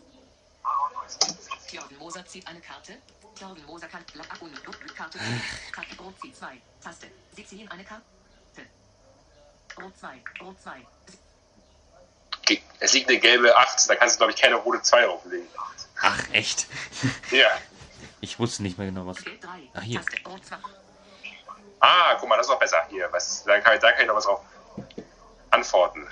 [1.71, 2.97] Theoden Moser zieht eine Karte.
[3.35, 4.59] Theoden Moser kann Blau Akt Uno.
[4.63, 4.95] Bluff, Bluff.
[4.95, 5.43] Karte ziehen.
[5.73, 6.47] Karte Rot C2.
[6.83, 7.07] Taste.
[7.35, 8.03] Sie ziehen eine Karte.
[9.81, 10.21] Rot 2.
[10.41, 10.87] Rot 2.
[12.47, 15.47] Ge- Es liegt eine gelbe 8, da kannst du, glaube ich, keine rote 2 drauflegen.
[16.01, 16.67] Ach, echt?
[17.31, 17.47] Ja.
[18.21, 19.23] Ich wusste nicht mehr genau was.
[19.23, 19.49] Gelb 3.
[19.75, 20.01] Ah, hier.
[20.03, 20.19] Taste.
[20.29, 20.57] Rot 2.
[21.81, 22.83] Ah, guck mal, das ist noch besser.
[22.89, 24.41] Hier, was, da, kann, ich- da kann ich noch was drauf
[25.51, 26.07] antworten.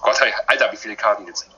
[0.00, 1.48] Gott, Alter, wie viele Karten jetzt?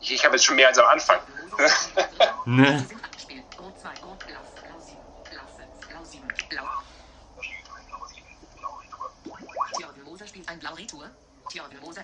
[0.00, 1.18] Ich, ich habe jetzt schon mehr als am Anfang.
[2.44, 2.78] Ne?
[2.78, 3.44] Sie sind abgespielt.
[3.58, 3.88] Rot 2.
[4.04, 4.18] Rot.
[4.26, 4.40] Blau.
[4.60, 4.96] Blau 7.
[5.30, 5.88] Blau 5.
[5.88, 6.28] Blau 7.
[6.48, 6.64] Blau.
[9.78, 11.10] Theoden Moser spielt ein Blau-Retour.
[11.50, 12.02] Theoden Moser.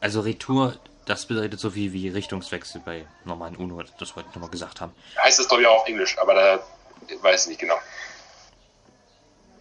[0.00, 0.74] Also Retour,
[1.06, 4.92] das bedeutet so viel wie Richtungswechsel bei normalen Uno, das wollte ich nochmal gesagt haben.
[5.22, 6.58] heißt das, glaube ich, auch auf Englisch, aber da
[7.22, 7.78] weiß ich nicht genau.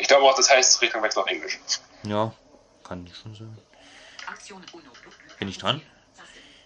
[0.03, 1.57] Ich glaube auch, das heißt Richtung Wechsel auf Englisch.
[2.03, 2.33] Ja,
[2.83, 4.91] kann ich schon Uno.
[5.39, 5.81] Bin ich dran?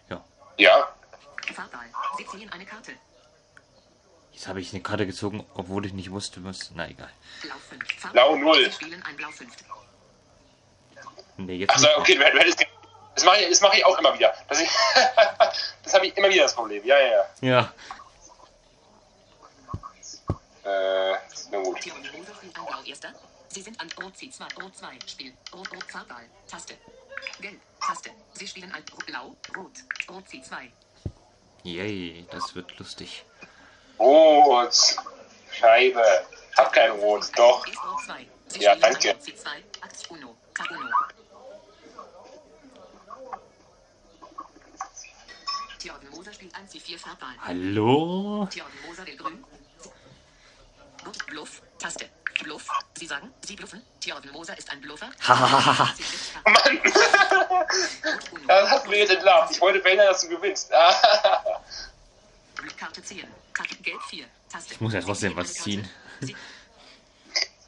[0.10, 0.23] Ja.
[0.58, 0.91] Ja,
[1.54, 1.86] Farbball.
[2.17, 2.93] Sie ziehen eine Karte.
[4.32, 6.71] Jetzt habe ich eine Karte gezogen, obwohl ich nicht wusste, was.
[6.73, 7.12] Na egal.
[7.43, 7.84] Blau 5.
[8.00, 8.12] Farbball.
[8.12, 8.65] Blau null.
[8.65, 9.54] Sie spielen ein Blau 5.
[11.38, 11.97] Nee, jetzt Achso, nicht.
[12.00, 12.56] okay,
[13.13, 14.34] Das mache ich, das mache ich auch immer wieder.
[14.50, 14.69] Das, ich,
[15.84, 16.84] das habe ich immer wieder das Problem.
[16.84, 17.26] Ja, ja, Ja.
[17.41, 17.73] ja.
[20.67, 21.15] Äh,
[21.51, 21.80] na gut.
[22.86, 23.13] Erster.
[23.47, 24.62] Sie sind an Rot C2.
[24.62, 24.99] Rot 2.
[25.08, 25.34] Spiel.
[25.53, 26.25] Rot, Rot, Farbball.
[26.45, 26.75] Taste.
[27.39, 27.60] Gelb.
[27.80, 28.12] Taste.
[28.34, 29.36] Sie spielen ein Blau.
[29.56, 29.71] Rot.
[30.10, 30.69] Rot C2.
[31.63, 33.23] Yay, das wird lustig.
[33.97, 34.97] Rot.
[35.51, 36.03] Scheibe.
[36.58, 37.32] Hab kein Rot.
[37.38, 37.65] Doch.
[38.06, 38.27] 2.
[38.60, 39.15] Ja, danke.
[47.80, 48.58] Rot
[51.07, 52.09] Bluff, Bluff, Taste.
[52.43, 52.67] Bluff.
[52.97, 53.81] Sie sagen, Sie bluffen.
[53.99, 55.09] Theoden Moser ist ein Bluffer.
[55.27, 55.93] Hahaha.
[56.45, 56.79] Mann,
[58.47, 59.53] das hast du mir jetzt entlarvt.
[59.55, 60.69] Ich wollte verhindern, dass du gewinnst.
[62.79, 63.23] Karte 10.
[63.53, 64.25] Karte Gelb 4.
[64.51, 64.73] Taste.
[64.73, 65.89] Ich muss ja trotzdem ziehen was ziehen.
[66.19, 66.35] Karte.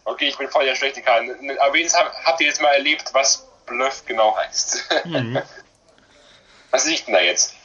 [0.06, 1.32] Okay, ich bin voll der schlechte Karten.
[1.60, 4.84] Aber wenigstens hab- habt ihr jetzt mal erlebt, was Bluff genau heißt.
[5.06, 5.41] Mhm.
[6.71, 7.56] Was liegt denn da jetzt?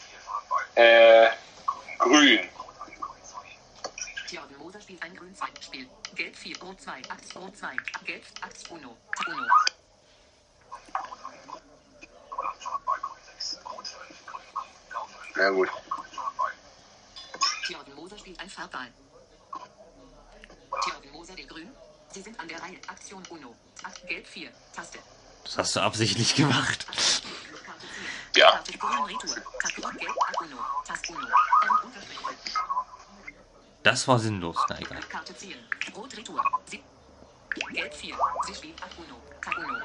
[0.76, 1.28] Äh,
[1.98, 2.48] grün.
[4.74, 5.46] Moser spielt ein grün 2.
[5.60, 5.88] Spiel.
[6.16, 6.60] Gelb 4.
[6.60, 6.90] Rot 2.
[7.08, 7.76] Akt Rot 2.
[8.04, 8.24] Gelb.
[8.40, 8.96] Akt Uno.
[9.28, 9.46] Uno.
[15.37, 15.68] Na gut.
[17.66, 18.92] Theoden Moser spielt ein Farbball.
[20.84, 21.70] Theoden Moser will grün.
[22.12, 22.78] Sie sind an der Reihe.
[22.88, 23.54] Aktion Uno.
[23.84, 24.50] Akt Gelb 4.
[24.74, 24.98] Taste.
[25.44, 26.87] Das hast du absichtlich gemacht.
[27.64, 27.87] Karte
[28.32, 28.40] 10.
[28.42, 28.64] Ja.
[33.85, 34.57] Das war sinnlos.
[34.70, 34.99] Na egal.
[35.11, 35.55] Karte 10.
[35.94, 36.40] Rot Retour.
[36.64, 36.83] Sie
[37.73, 38.16] Gelb 4.
[38.47, 39.16] Sie spielt Akt Uno.
[39.44, 39.79] Tag Uno.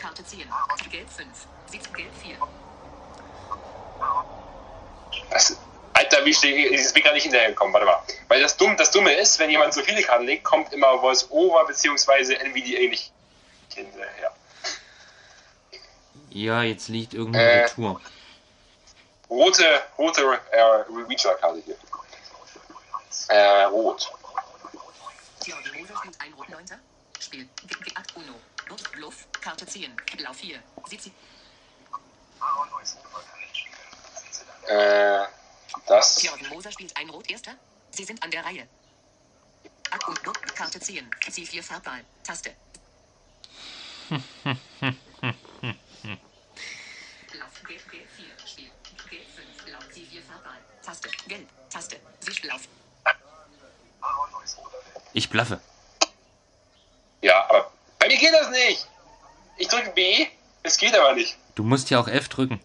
[0.00, 0.48] Karte 10.
[0.90, 1.28] Gelb 5.
[1.70, 2.36] Sie Gelb 4.
[5.30, 5.58] Das,
[5.92, 6.80] Alter, wie stehe ich?
[6.80, 7.74] Ich bin gar nicht hinterhergekommen.
[7.74, 8.02] Warte mal.
[8.28, 11.66] Weil das, Dumm, das Dumme ist, wenn jemand so viele Karten legt, kommt immer Voice-Over
[11.66, 12.36] bzw.
[12.36, 13.12] NVDA nicht
[13.74, 14.32] hinterher.
[16.30, 17.64] Ja, jetzt liegt irgendeine Äh.
[17.64, 18.00] Retour.
[19.28, 20.60] Rote, rote äh,
[21.08, 21.76] Reacher-Karte hier.
[23.28, 24.12] Äh, rot.
[25.40, 26.64] Theoden Moser spielt ein Rot 9.
[27.20, 27.48] Spiel.
[27.94, 28.34] Akt Uno.
[28.66, 29.26] Bluff, Bluff.
[29.40, 29.94] Karte 10.
[30.16, 30.62] Blau 4.
[30.88, 31.12] Sie zieht.
[34.68, 35.24] Äh,
[35.86, 36.16] das.
[36.16, 37.54] Theoden Moser spielt ein Rot erster.
[37.90, 38.68] Sie sind an der Reihe.
[39.90, 40.40] Akt und Bluff.
[40.54, 41.10] Karte 10.
[41.20, 42.04] C4 Farbball.
[42.22, 42.54] Taste.
[44.08, 44.20] Lauf,
[47.66, 48.70] gelb, gelb 4, Spiel,
[49.10, 52.68] gelb 5, Lauf, C4, Farbball, Taste, gelb, Taste, Sichtlauf,
[55.16, 55.60] Ich blaffe.
[57.22, 58.86] Ja, aber bei mir geht das nicht.
[59.56, 60.26] Ich drücke B,
[60.62, 61.38] es geht aber nicht.
[61.54, 62.60] Du musst ja auch F drücken.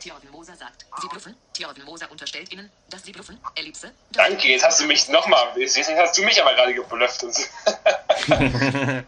[0.00, 1.36] Thjörgen Moser sagt, Sie bluffen.
[1.54, 3.38] Thjörgen Moser unterstellt Ihnen, dass Sie bluffen.
[3.54, 3.92] Ellipse.
[4.10, 7.24] Danke, jetzt hast du mich nochmal, jetzt hast du mich aber gerade geblufft.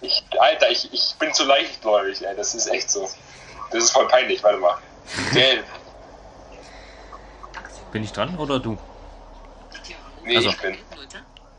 [0.00, 3.10] Ich, Alter, ich, ich bin zu leichtgläubig, ey, das ist echt so.
[3.72, 4.78] Das ist voll peinlich, warte mal.
[5.32, 5.66] Gelb.
[7.90, 8.78] Bin ich dran oder du?
[10.22, 10.50] Nee, Also.
[10.50, 10.78] ich bin.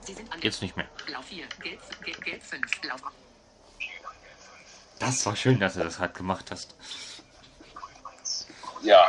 [0.05, 0.87] Sie sind an Jetzt nicht mehr.
[1.07, 3.01] Lauf 4, gelb, gelb, gelb 5, Lauf.
[4.99, 6.75] Das war schön, dass du das halt gemacht hast.
[8.81, 9.07] Ja.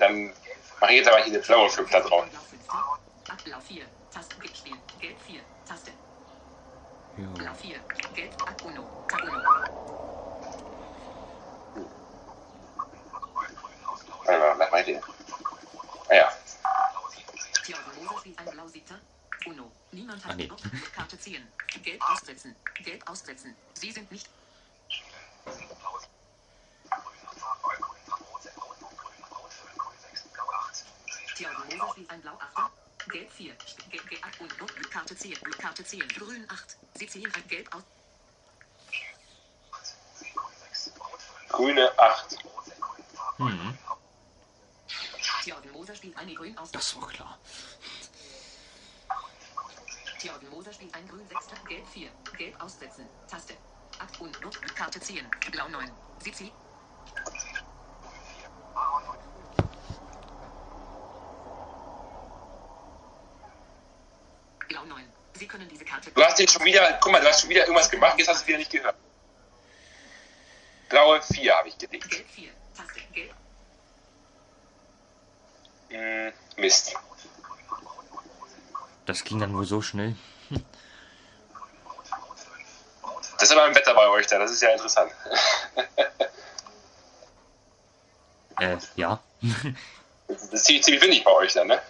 [0.00, 0.32] Dann
[0.80, 2.26] mache ich jetzt aber hier eine blaue 5 da drauf.
[2.32, 2.62] Lauf 5,
[3.28, 5.90] Ablauf 4, Taste, gelb Spiel, gelb 4, Taste,
[7.16, 7.44] Ja.
[7.44, 7.78] Lauf 4,
[8.14, 9.42] gelb, Ab Uno, Tab Uno.
[14.24, 15.00] Warte mal, was meint ihr?
[16.10, 16.32] Ah ja.
[19.46, 19.70] Uno.
[19.92, 20.50] Niemand hat Ah, nee.
[20.94, 21.46] Karte ziehen.
[21.82, 22.54] Gelb aussetzen.
[22.84, 23.54] Gelb aussetzen.
[23.74, 24.28] Sie sind nicht.
[31.36, 32.70] Thjörgen Moser spielt ein Blau achter.
[33.10, 33.54] Gelb 4.
[33.90, 34.90] Gelb, gelb, ab und Block.
[34.90, 35.38] Karte ziehen.
[35.58, 36.06] Karte ziehen.
[36.08, 36.76] Grün 8.
[36.94, 37.82] Sie ziehen ein Gelb aus.
[41.48, 42.36] Grüne 8.
[43.38, 43.78] Hm,
[45.42, 46.70] Thjörgen Moser spielt eine Grün aus.
[46.72, 47.38] das war klar.
[50.18, 51.56] Thjörgen Moser spielt ein Grün sechster.
[51.68, 52.10] Gelb 4.
[52.36, 53.08] Gelb aussetzen.
[53.30, 53.54] Taste.
[54.00, 54.54] Ab und Block.
[54.74, 55.26] Karte ziehen.
[55.52, 55.90] Blau 9.
[56.18, 56.52] Sie ziehen.
[64.66, 65.04] Blau 9.
[65.34, 66.10] Sie können diese Karte.
[66.10, 68.40] Du hast jetzt schon wieder, guck mal, du hast schon wieder irgendwas gemacht, jetzt hast
[68.40, 68.96] du es wieder nicht gehört.
[70.88, 72.10] Blaue 4 habe ich gelegt.
[72.10, 72.50] Gelb 4.
[72.76, 73.00] Taste.
[73.12, 73.34] Gelb.
[75.90, 76.96] Hm, Mist.
[79.08, 80.14] Das ging dann wohl so schnell.
[83.32, 85.10] Das ist aber ein Wetter bei euch da, das ist ja interessant.
[88.60, 89.20] Äh, ja.
[90.26, 91.80] Das ist ziemlich, ziemlich windig bei euch dann, ne?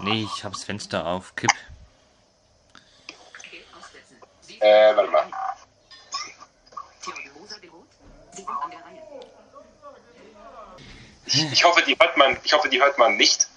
[0.00, 1.50] nee, ich hab's Fenster auf Kipp.
[4.60, 5.26] Äh, warte mal.
[11.24, 13.48] Ich hoffe, die hört man, ich hoffe, die hört man nicht.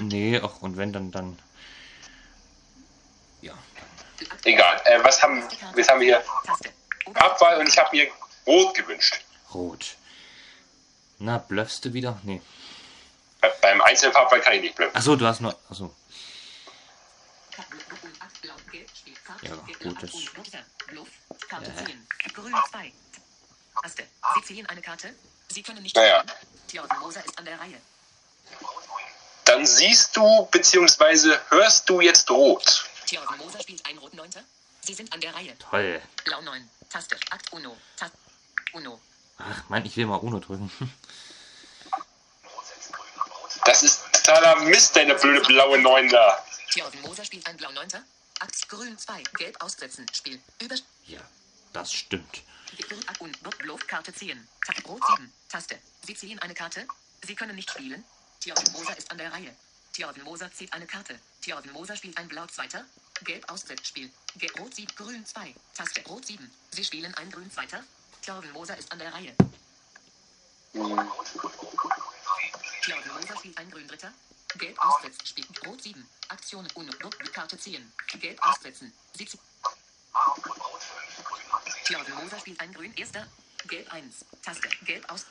[0.00, 1.38] Nee, ach, und wenn dann, dann.
[3.40, 3.54] Ja.
[4.44, 4.80] Egal.
[4.84, 5.42] Äh, was haben,
[5.74, 6.24] was haben wir hier?
[7.14, 8.10] Abwahl und ich habe mir
[8.46, 9.20] Rot gewünscht.
[9.54, 9.96] Rot.
[11.18, 12.20] Na, bluffst du wieder?
[12.22, 12.40] Nee.
[13.40, 14.94] Bei, beim einzelnen Farbwahl kann ich nicht bleiben.
[14.94, 15.56] Achso, du hast nur.
[15.70, 15.94] Achso.
[19.42, 20.12] Ja, Ja, gut, das-
[21.48, 21.84] Karte Ja.
[21.84, 22.06] ziehen.
[22.34, 22.92] Grün 2.
[23.82, 24.04] Taste.
[24.34, 25.14] Sie ziehen eine Karte.
[25.48, 26.24] Sie können nicht Naja.
[26.68, 27.80] Thjörgen Moser ist an der Reihe.
[29.48, 31.38] Dann siehst du bzw.
[31.48, 32.84] hörst du jetzt Rot.
[33.06, 34.28] Thjörgen Moser spielt ein Rot 9.
[34.82, 35.56] Sie sind an der Reihe.
[35.58, 36.02] Toll.
[36.24, 36.68] Blau 9.
[36.90, 37.16] Taste.
[37.30, 37.74] Akt Uno.
[37.96, 38.16] Taste.
[38.74, 39.00] Uno.
[39.38, 40.70] Ach, Mann, ich will mal Uno drücken.
[43.64, 46.44] Das ist totaler Mist, deine blöde blaue 9 da.
[46.70, 47.88] Thjörgen Moser spielt ein Blau 9.
[48.40, 49.22] Akt Grün 2.
[49.38, 50.04] Gelb aussetzen.
[50.12, 50.42] Spiel.
[50.60, 50.76] Über.
[51.06, 51.20] Ja,
[51.72, 52.42] das stimmt.
[53.86, 54.46] Karte ziehen.
[54.86, 55.32] Rot 7.
[55.48, 55.78] Taste.
[56.06, 56.86] Sie ziehen eine Karte.
[57.26, 58.04] Sie können nicht spielen.
[58.40, 59.54] Thjörgen Moser ist an der Reihe.
[59.92, 61.18] Thjörgen Moser zieht eine Karte.
[61.42, 62.68] Thjörgen Moser spielt ein Blau 2.
[63.24, 63.86] Gelb aussetzt.
[63.86, 64.10] Spiel.
[64.36, 64.94] Gelb Rot 7.
[64.96, 65.54] Grün 2.
[65.74, 66.02] Taste.
[66.06, 66.50] Rot 7.
[66.70, 67.66] Sie spielen ein Grün 2.
[68.22, 69.34] Thjörgen Moser ist an der Reihe.
[72.82, 73.96] Thjörgen Moser spielt ein Grün 3.
[74.56, 75.26] Gelb aussetzt.
[75.28, 75.46] Spiel.
[75.66, 76.08] Rot 7.
[76.28, 76.70] Aktionen.
[76.74, 76.92] Uno.
[77.32, 77.92] Karte ziehen.
[78.20, 78.92] Gelb aussetzen.
[79.14, 79.38] Sie zie-
[81.84, 83.10] Thjörgen Moser spielt ein Grün 1.
[83.66, 84.24] Gelb 1.
[84.42, 84.68] Taste.
[84.84, 85.26] Gelb aus.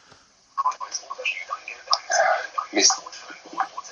[2.72, 2.94] Mist.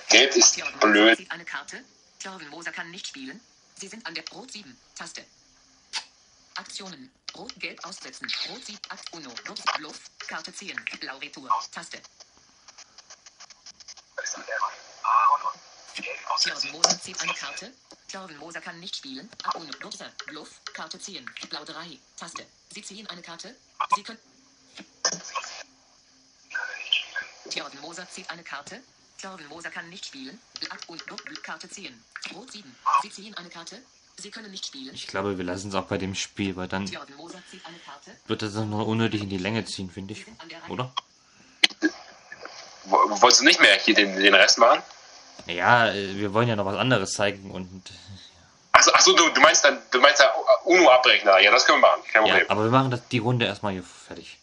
[0.10, 1.32] Gelb ist blöd.
[1.32, 1.84] eine Karte.
[2.20, 3.40] Thjörgen Moser kann nicht spielen.
[3.80, 4.78] Sie sind an der Rot 7.
[4.96, 5.26] Taste.
[6.56, 7.12] Aktionen.
[7.36, 8.32] Rot, Gelb aussetzen.
[8.50, 8.80] Rot 7.
[8.90, 9.30] Akt Uno.
[9.48, 10.00] Rot, Bluff.
[10.28, 10.80] Karte ziehen.
[11.00, 11.50] Blau Retour.
[11.72, 12.02] Taste.
[16.42, 17.74] Thjörgen Moser zieht eine Karte.
[18.08, 19.30] Thjörgen Moser kann nicht spielen.
[19.44, 19.72] Ab Uno.
[19.82, 20.12] Nutzer.
[20.28, 20.62] Bluff.
[20.74, 21.30] Karte ziehen.
[21.50, 22.00] Blau 3.
[22.18, 22.46] Taste.
[22.74, 23.56] Sie ziehen eine Karte.
[23.96, 24.20] Sie können.
[27.50, 28.80] Thjörgen Moser zieht eine Karte.
[29.20, 30.40] Thjörgen Moser kann nicht spielen.
[30.70, 31.04] Ab und.
[31.44, 32.04] Karte ziehen.
[32.34, 32.76] Rot 7.
[33.04, 33.78] Sie ziehen eine Karte.
[34.18, 34.94] Sie können nicht spielen.
[34.96, 37.78] Ich glaube, wir lassen es auch bei dem Spiel, weil dann Thjörgen Moser zieht eine
[37.80, 38.12] Karte.
[38.28, 40.26] wird das dann noch unnötig in die Länge ziehen, finde ich.
[40.70, 40.92] Oder?
[42.86, 44.82] Wo- Wolltest du nicht mehr hier den, den Rest machen?
[45.48, 47.70] Ja, äh, wir wollen ja noch was anderes zeigen und
[48.72, 50.34] Achso, ach so, du, du meinst dann, du meinst da
[50.66, 51.28] Uno abbrechen.
[51.42, 52.02] Ja, das können wir machen.
[52.12, 52.50] Kein Ja, Problem.
[52.52, 54.38] aber wir machen das, die Runde erstmal hier fertig.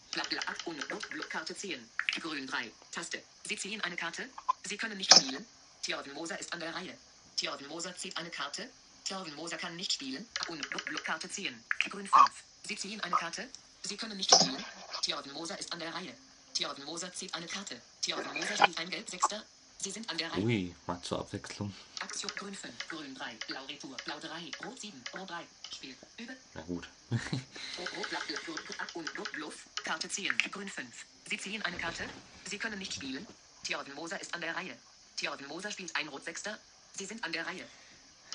[1.43, 1.89] Karte ziehen.
[2.21, 2.71] Grün 3.
[2.91, 3.21] Taste.
[3.47, 4.29] Sie ziehen eine Karte.
[4.63, 5.45] Sie können nicht spielen.
[5.81, 6.97] Thjörven Moser ist an der Reihe.
[7.35, 8.69] Thjörven Moser zieht eine Karte.
[9.03, 10.25] Thjörven Moser kann nicht spielen.
[10.47, 11.61] Blut, Karte ziehen.
[11.89, 12.23] Grün 5.
[12.67, 13.49] Sie ziehen eine Karte.
[13.81, 14.63] Sie können nicht spielen.
[15.01, 16.15] Thjörven Moser ist an der Reihe.
[16.53, 17.81] Thjörven Moser zieht eine Karte.
[18.01, 19.43] Thjörven Moser spielt ein Gelb Sechster.
[19.83, 20.41] Sie sind an der Reihe.
[20.41, 21.73] Ui, mal zur Abwechslung.
[21.99, 25.45] Aktion Grün 5, Grün 3, Blau Retour, Blau 3, Rot 7, Rot 3.
[25.75, 25.95] Spiel.
[26.17, 26.33] Über.
[26.53, 26.87] Na gut.
[27.11, 29.65] Rot, Rot, Blau, Ab und Rot, Bluff.
[29.83, 30.37] Karte ziehen.
[30.51, 31.05] Grün 5.
[31.29, 32.05] Sie ziehen eine Karte.
[32.49, 33.27] Sie können nicht spielen.
[33.65, 34.77] Thjörven Moser ist an der Reihe.
[35.17, 36.57] Thjörven Moser spielt ein Rot Sechster.
[36.97, 37.67] Sie sind an der Reihe.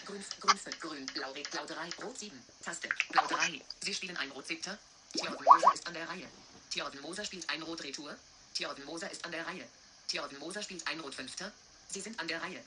[0.05, 2.39] Grün, Grün 5, Grün, Blau, Blau 3, Rot 7.
[2.63, 2.91] Taste.
[3.09, 3.63] Blau 3.
[3.81, 4.79] Sie spielen ein Rot Siebter.
[5.15, 6.29] Thjörven Moser ist an der Reihe.
[6.69, 8.15] Thjörven Moser spielt ein Rot Retour.
[8.53, 9.67] Thjörven Moser ist an der Reihe.
[10.09, 11.53] Thjörven Moser spielt ein Rot Fünfter.
[11.89, 12.65] Sie sind an der Reihe.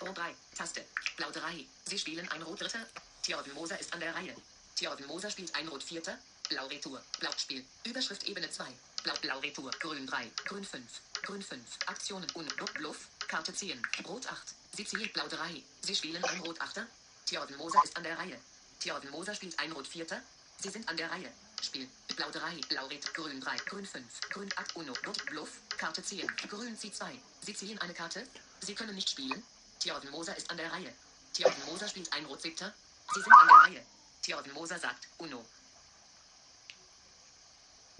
[0.00, 0.34] Rot 3.
[0.54, 0.84] Taste.
[1.16, 1.66] Blau 3.
[1.84, 2.86] Sie spielen ein Rot Dritter.
[3.24, 4.36] Thjörven Moser ist an der Reihe.
[4.76, 6.16] Thjörven Moser spielt ein Rot Vierter.
[6.48, 7.02] Blau Retour.
[7.18, 7.64] Blau Spiel.
[7.84, 8.64] Überschrift Ebene 2.
[9.02, 9.72] Blau Blau Retour.
[9.80, 10.30] Grün 3.
[10.44, 10.82] Grün 5.
[11.22, 11.60] Grün 5.
[11.86, 13.08] Aktionen und Bluff.
[13.26, 13.82] Karte 10.
[14.06, 14.54] Rot 8.
[14.76, 15.62] Sie ziehen Blau 3.
[15.80, 16.86] Sie spielen ein Rot Achter.
[17.26, 18.40] Thjörven Moser ist an der Reihe.
[18.78, 20.22] Thjörven Moser spielt ein Rot Vierter.
[20.60, 21.32] Sie sind an der Reihe.
[21.62, 21.88] Spiel.
[22.16, 22.68] Blau 3.
[22.68, 23.04] Blau Red.
[23.14, 23.64] Grün 3.
[23.64, 24.20] Grün 5.
[24.30, 24.76] Grün 8.
[24.76, 24.92] Uno.
[25.06, 25.26] Rot.
[25.26, 25.60] Bluff.
[25.76, 26.26] Karte 10.
[26.48, 27.18] Grün C2.
[27.40, 28.26] Sie ziehen eine Karte.
[28.60, 29.42] Sie können nicht spielen.
[29.80, 30.92] Thjörven Moser ist an der Reihe.
[31.34, 32.72] Thjörven Moser spielt ein Rot Siebter.
[33.14, 33.86] Sie sind an der Reihe.
[34.22, 35.44] Thjörven Moser sagt Uno.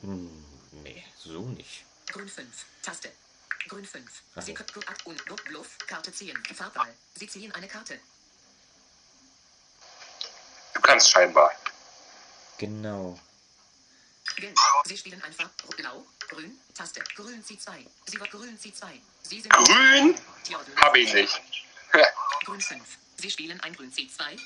[0.02, 0.44] Hm,
[0.82, 1.84] nee, so nicht.
[2.08, 2.46] Grün 5.
[2.82, 3.12] Taste.
[3.68, 4.04] Grün 5.
[4.34, 5.78] Ach Sie können Grün 8 und Bluff, Bluff.
[5.86, 6.36] Karte 10.
[6.54, 6.94] Farbwahl.
[7.14, 7.98] Sie ziehen eine Karte.
[10.74, 11.50] Du kannst scheinbar.
[12.58, 13.18] Genau.
[14.36, 14.56] Gelb.
[14.84, 16.06] Sie spielen einfach Blau.
[16.28, 16.58] Grün.
[16.74, 17.02] Taste.
[17.16, 17.86] Grün C2.
[18.06, 18.86] Sie war Grün C2.
[19.22, 20.16] Sie sind Grün
[20.76, 21.40] habe ich nicht.
[22.44, 22.82] Grün 5.
[23.16, 24.38] Sie spielen ein Grün C2.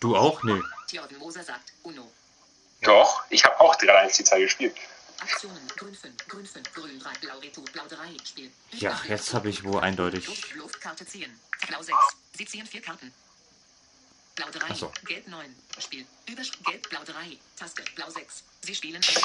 [0.00, 0.42] Du auch?
[0.42, 0.62] Nee.
[0.88, 2.10] Thjörven Moser sagt Uno.
[2.82, 4.76] Doch, ich habe auch 3-1 die Zeit gespielt.
[5.20, 5.68] Aktionen.
[5.76, 6.28] Grün 5.
[6.28, 6.72] Grün 5.
[6.74, 7.12] Grün 3.
[7.20, 7.64] Blau Retour.
[7.72, 7.96] Blau 3.
[8.24, 8.52] Spiel.
[8.72, 10.26] Ja, jetzt habe ich wo eindeutig.
[10.26, 11.38] Luft, Luft, Karte ziehen.
[11.66, 11.96] Blau 6.
[12.36, 13.12] Sie ziehen vier Karten.
[14.34, 14.66] Blau 3.
[14.70, 14.92] Ach so.
[15.06, 15.54] Gelb 9.
[15.78, 16.06] Spiel.
[16.28, 17.12] Überschrift Gelb, Blau 3.
[17.56, 17.82] Taste.
[17.94, 18.42] Blau 6.
[18.62, 19.22] Sie spielen Blau.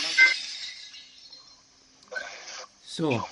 [2.85, 3.23] So,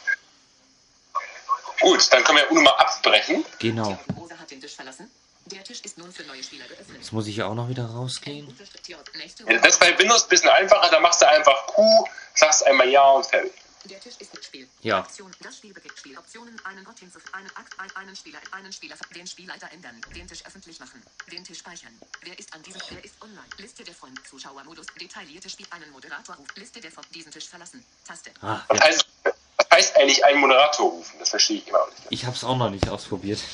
[1.80, 3.46] Gut, dann können wir Uno mal abbrechen.
[3.60, 4.00] genau.
[4.16, 5.12] Moser hat den Tisch verlassen.
[5.46, 6.98] Der Tisch ist nun für neue Spieler geöffnet.
[6.98, 8.48] Jetzt muss ich ja auch noch wieder rausgehen.
[8.88, 10.90] Ja, Das ist bei Windows ein bisschen einfacher.
[10.90, 13.54] Da machst du einfach Q, sagst einmal Ja und fertig.
[13.90, 14.68] Der Tisch ist Spiel.
[14.82, 15.00] Ja.
[15.00, 15.32] Aktion.
[15.42, 15.98] Das Spiel beginnt.
[15.98, 16.60] Spieloptionen.
[16.66, 17.20] Einen Ort hinzu.
[17.32, 17.74] Einen Akt.
[17.80, 18.40] Ein, einen Spieler.
[18.52, 18.96] Einen Spieler.
[19.16, 20.02] Den Spielleiter ändern.
[20.16, 21.02] Den Tisch öffentlich machen.
[21.32, 21.98] Den Tisch speichern.
[22.22, 22.82] Wer ist an diesem?
[22.90, 23.46] Wer ist online?
[23.58, 24.20] Liste der Freund.
[24.28, 24.88] Zuschauermodus.
[25.00, 25.68] Detaillierte Spiel.
[25.70, 26.36] Einen Moderator.
[26.36, 26.48] Ruf.
[26.56, 27.84] Liste der von diesen Tisch verlassen.
[28.06, 28.32] Taste.
[28.42, 28.84] Ah, Was ja.
[28.86, 31.20] heißt, was heißt eigentlich einen Moderator rufen?
[31.20, 32.08] Das verstehe ich immer noch nicht.
[32.10, 33.40] Ich habe es auch noch nicht ausprobiert.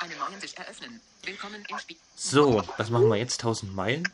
[0.00, 1.00] Einen neuen Tisch eröffnen.
[1.22, 1.96] Willkommen im Spiel.
[2.16, 3.34] So, was machen wir jetzt?
[3.40, 4.12] 1000 Meilen?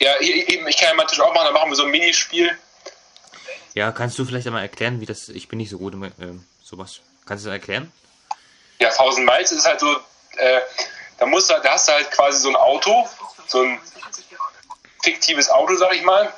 [0.00, 1.44] Ja, hier- eben, ich kann ja meinen Tisch auch machen.
[1.44, 2.58] Dann machen wir so ein Minispiel.
[3.78, 5.28] Ja, kannst du vielleicht einmal erklären, wie das.
[5.28, 6.98] Ich bin nicht so gut im ähm, sowas.
[7.24, 7.92] Kannst du das erklären?
[8.80, 9.96] Ja, 1000 Miles ist halt so,
[10.36, 10.60] äh,
[11.18, 13.08] da musst du, da hast du halt quasi so ein Auto,
[13.46, 13.80] so ein
[15.04, 16.32] fiktives Auto, sag ich mal.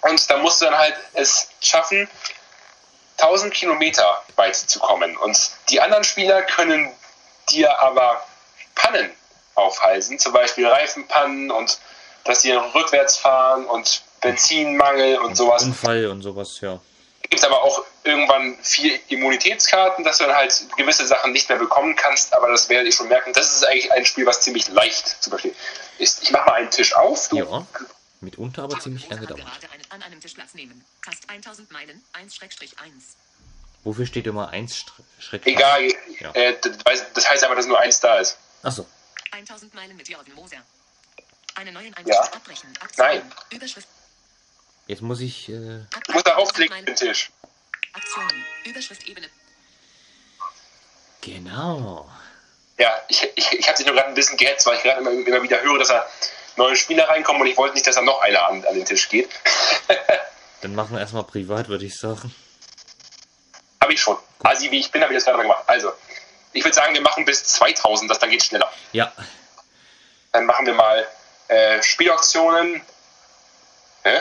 [0.00, 2.08] Und da musst du dann halt es schaffen,
[3.18, 5.16] 1000 Kilometer weit zu kommen.
[5.16, 6.92] Und die anderen Spieler können
[7.50, 8.20] dir aber
[8.74, 9.12] Pannen
[9.54, 11.78] aufhalsen, zum Beispiel Reifenpannen und
[12.24, 15.62] dass sie rückwärts fahren und Benzinmangel und sowas.
[15.64, 16.80] Unfall und sowas, ja.
[17.22, 21.58] gibt es aber auch irgendwann vier Immunitätskarten, dass du dann halt gewisse Sachen nicht mehr
[21.58, 23.32] bekommen kannst, aber das werdet ihr schon merken.
[23.32, 25.54] Das ist eigentlich ein Spiel, was ziemlich leicht zu verstehen
[25.98, 26.22] ist.
[26.22, 27.28] Ich mache mal einen Tisch auf.
[27.28, 27.66] Du, Ja.
[28.20, 29.42] Mitunter aber ziemlich lange dauert.
[29.90, 30.82] an einem Tisch Platz nehmen.
[31.04, 32.02] Tast 1000 Meilen.
[32.14, 32.70] 1-1.
[33.84, 34.84] Wofür steht immer 1
[35.18, 35.46] Schritt?
[35.46, 35.88] Egal,
[36.20, 36.30] Ja.
[36.32, 36.56] äh,
[37.14, 38.38] das, heißt aber, dass nur eins da ist.
[38.62, 38.86] Achso.
[39.32, 40.56] 1000 Meilen mit Jörgen Moser.
[41.54, 41.96] Eine neuen Ja.
[41.98, 42.68] Einstellung abbrechen.
[42.80, 43.06] Aktion.
[43.06, 43.32] Nein.
[43.50, 43.86] Überschrift.
[44.86, 45.48] Jetzt muss ich.
[45.48, 45.80] Äh,
[46.12, 47.30] musst da 1000 aufklicken, den Tisch.
[47.92, 48.44] Aktionen.
[48.64, 49.28] Überschrift Ebene.
[51.20, 52.10] genau.
[52.76, 55.10] Ja, ich, ich, ich habe dich nur gerade ein bisschen gehetzt, weil ich gerade immer,
[55.12, 56.06] immer wieder höre, dass da
[56.56, 59.08] neue Spieler reinkommen und ich wollte nicht, dass da noch einer an, an den Tisch
[59.08, 59.28] geht.
[60.60, 62.34] Dann machen wir erstmal privat, würde ich sagen.
[63.80, 64.16] habe ich schon.
[64.42, 65.64] Also wie ich bin, habe ich das gerade mal gemacht.
[65.66, 65.92] Also,
[66.52, 68.72] ich würde sagen, wir machen bis 2000, das dann geht schneller.
[68.92, 69.12] Ja.
[70.32, 71.06] Dann machen wir mal
[71.48, 72.82] äh, Spielauktionen.
[74.02, 74.20] Hä?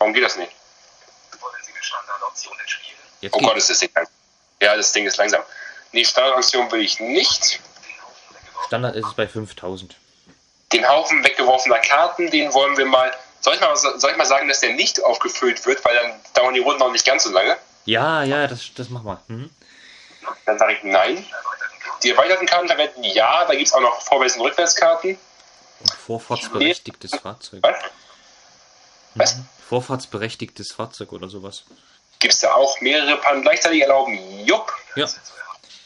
[0.00, 0.50] Warum geht das nicht?
[1.40, 2.98] Wollen Sie mit Standardoptionen spielen?
[3.20, 3.48] Jetzt Oh geht.
[3.48, 4.14] Gott, ist das Ding langsam.
[4.62, 5.42] Ja, das Ding ist langsam.
[5.92, 7.60] Nee, Standardaktion will ich nicht.
[7.60, 8.66] Den Haufen weggeworfen.
[8.66, 9.96] Standard ist es bei 5000.
[10.72, 13.12] Den Haufen weggeworfener Karten, den wollen wir mal.
[13.40, 16.54] Soll ich mal, soll ich mal sagen, dass der nicht aufgefüllt wird, weil dann dauern
[16.54, 17.56] die Runden noch nicht ganz so lange?
[17.84, 19.22] Ja, ja, das, das machen wir.
[19.28, 19.50] Mhm.
[20.46, 21.26] Dann sage ich nein.
[22.02, 25.18] Die erweiterten Karten verwenden ja, da gibt es auch noch Vorwärts- und Rückwärtskarten.
[25.80, 27.60] Und vorfahrtsberechtigtes Fahrzeug.
[27.62, 27.74] Was?
[29.14, 29.36] Was?
[29.36, 29.48] Mhm.
[29.68, 31.64] Vorfahrtsberechtigtes Fahrzeug oder sowas.
[32.18, 34.44] Gibt es da auch mehrere Pannen gleichzeitig erlauben?
[34.44, 34.72] Jupp.
[34.96, 35.08] Ja.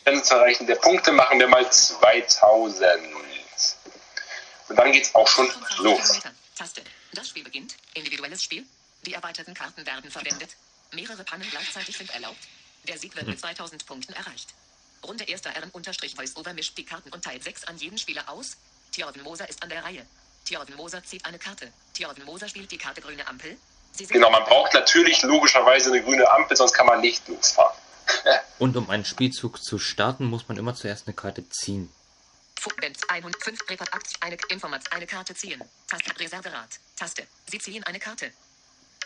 [0.05, 2.85] Dann zur Erreichen der Punkte machen wir mal 2000.
[4.68, 6.20] Und dann geht's auch schon 25 los.
[6.57, 6.83] Taste.
[7.12, 7.77] Das Spiel beginnt.
[7.95, 8.64] Individuelles Spiel.
[9.07, 10.51] Die erweiterten Karten werden verwendet.
[10.93, 12.39] Mehrere Pannen gleichzeitig sind erlaubt.
[12.89, 14.49] Der Sieg wird mit 2000 Punkten erreicht.
[15.05, 18.57] Runde erster R-Voice-Over mischt die Karten und teilt sechs an jeden Spieler aus.
[18.93, 20.07] Thjörven Moser ist an der Reihe.
[20.45, 21.72] Thjörven Moser zieht eine Karte.
[21.95, 23.57] Thjörven Moser spielt die Karte grüne Ampel.
[23.92, 27.76] Sie sind Genau, man braucht natürlich logischerweise eine grüne Ampel, sonst kann man nicht losfahren.
[28.59, 31.92] Und um einen Spielzug zu starten, muss man immer zuerst eine Karte ziehen.
[32.80, 35.62] Band 105 Repart Akt eine Informat eine Karte ziehen.
[35.86, 36.68] Taste Reserverat.
[36.97, 37.26] Taste.
[37.51, 38.30] Sie ziehen eine Karte.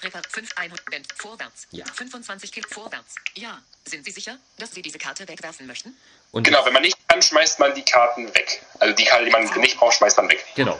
[0.03, 1.67] Repart 5 100 Band vorwärts.
[1.73, 1.85] Ja.
[1.93, 3.17] 25 Kill vorwärts.
[3.35, 3.61] Ja.
[3.85, 5.97] Sind Sie sicher, dass Sie diese Karte wegwerfen möchten?
[6.31, 8.65] Und Genau, wenn man nicht kann, schmeißt man die Karten weg.
[8.79, 10.45] Also die Karte, die man nicht braucht, schmeißt man weg.
[10.55, 10.79] genau.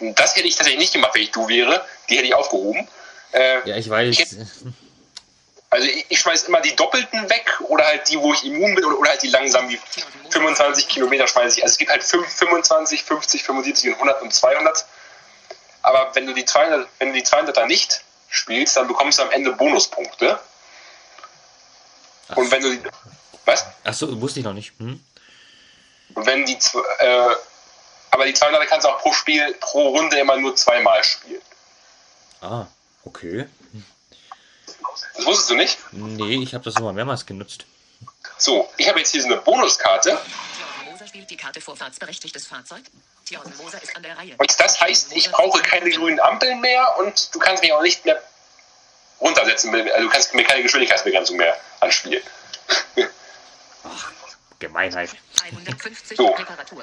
[0.00, 1.84] Das, das hätte ich tatsächlich nicht gemacht, wenn ich du wäre.
[2.08, 2.86] Die hätte ich aufgehoben.
[3.32, 4.18] Äh, Ja, ich weiß.
[4.18, 4.26] Ich-
[5.70, 8.84] Also ich, ich schmeiß immer die Doppelten weg oder halt die, wo ich immun bin
[8.86, 9.78] oder, oder halt die langsam wie
[10.30, 11.62] 25 Kilometer schmeiße ich.
[11.62, 14.86] Also es gibt halt 5, 25, 50, 75 und 100 und 200.
[15.82, 19.30] Aber wenn du die 200, wenn du die 200er nicht spielst, dann bekommst du am
[19.30, 20.38] Ende Bonuspunkte.
[22.34, 22.82] Und wenn du die,
[23.44, 23.66] was?
[23.84, 24.72] Achso, wusste ich noch nicht.
[24.78, 25.02] Hm?
[26.14, 26.56] Und wenn die,
[26.98, 27.34] äh,
[28.18, 31.40] aber die 200er kannst du auch pro Spiel, pro Runde immer nur zweimal spielen.
[32.40, 32.66] Ah,
[33.04, 33.48] okay.
[35.16, 35.78] Das wusstest du nicht?
[35.92, 37.64] Nee, ich habe das immer mehrmals genutzt.
[38.36, 40.10] So, ich habe jetzt hier so eine Bonuskarte.
[40.10, 42.82] Thjörven Moser spielt die Karte vorfahrtsberechtigtes Fahrzeug.
[43.26, 44.34] Thjörven Moser ist an der Reihe.
[44.38, 48.04] Und das heißt, ich brauche keine grünen Ampeln mehr und du kannst mich auch nicht
[48.04, 48.20] mehr
[49.20, 49.74] runtersetzen.
[49.74, 52.22] Also du kannst mir keine Geschwindigkeitsbegrenzung mehr anspielen.
[54.58, 55.10] Gemeinheit.
[55.44, 56.34] 150 So.
[56.34, 56.82] Reparatur.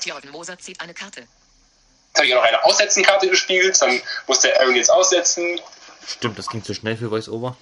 [0.00, 1.20] Thjörven Moser zieht eine Karte.
[1.20, 5.60] Jetzt habe ich ja noch eine Aussetzenkarte gespielt, dann muss der Aaron jetzt aussetzen.
[6.06, 7.56] Stimmt, das ging zu schnell für Voice-Over.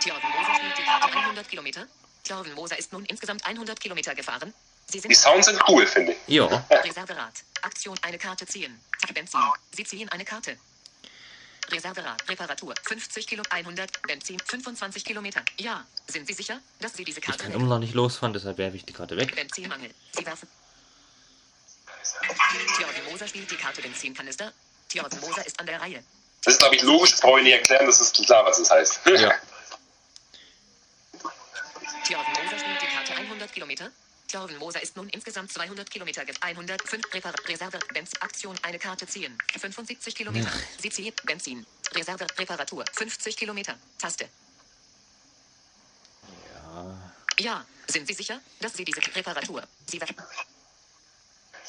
[0.00, 1.86] Thjörven Moser spielt die Karte 100 Kilometer.
[2.24, 4.52] Thjörven Moser ist nun insgesamt 100 Kilometer gefahren.
[4.90, 6.18] Sie sind Die Sounds sind cool, finde ich.
[6.34, 6.46] Ja.
[6.70, 7.34] Reserverat.
[7.62, 8.78] Aktion eine Karte ziehen.
[9.14, 9.40] Benzin.
[9.74, 10.56] Sie ziehen eine Karte.
[11.70, 12.28] Reserverat.
[12.28, 12.74] Reparatur.
[12.88, 13.42] 50 Kilo.
[13.50, 14.02] 100.
[14.02, 14.38] Benzin.
[14.44, 15.42] 25 Kilometer.
[15.58, 15.84] Ja.
[16.08, 17.60] Sind Sie sicher, dass Sie diese Ich Karte kann weg?
[17.60, 19.34] immer noch nicht losfahren, deshalb werfe ich die Karte weg.
[19.36, 19.94] Benzinmangel.
[20.12, 20.48] Sie werfen.
[22.76, 24.52] Thjörven Moser spielt die Karte Benzinkanister.
[24.88, 26.02] Thjörven Moser ist an der Reihe.
[26.44, 28.70] Das ist, glaube ich, logisch, das brauche ich nicht erklären, das ist klar, was das
[28.70, 29.00] heißt.
[29.06, 29.12] Ja.
[32.04, 33.90] Thjörven Moser spielt die Karte 100 Kilometer.
[34.30, 39.06] Thjörven Moser ist nun insgesamt 200 Kilometer ge 105 Repar Reserve Benz Aktion eine Karte
[39.06, 40.50] ziehen 75 Kilometer
[40.80, 44.28] Sie ziehen Benzin Reserve Reparatur 50 Kilometer Taste
[46.54, 46.96] Ja.
[47.40, 49.98] Ja sind Sie sicher dass Sie diese Reparatur Sie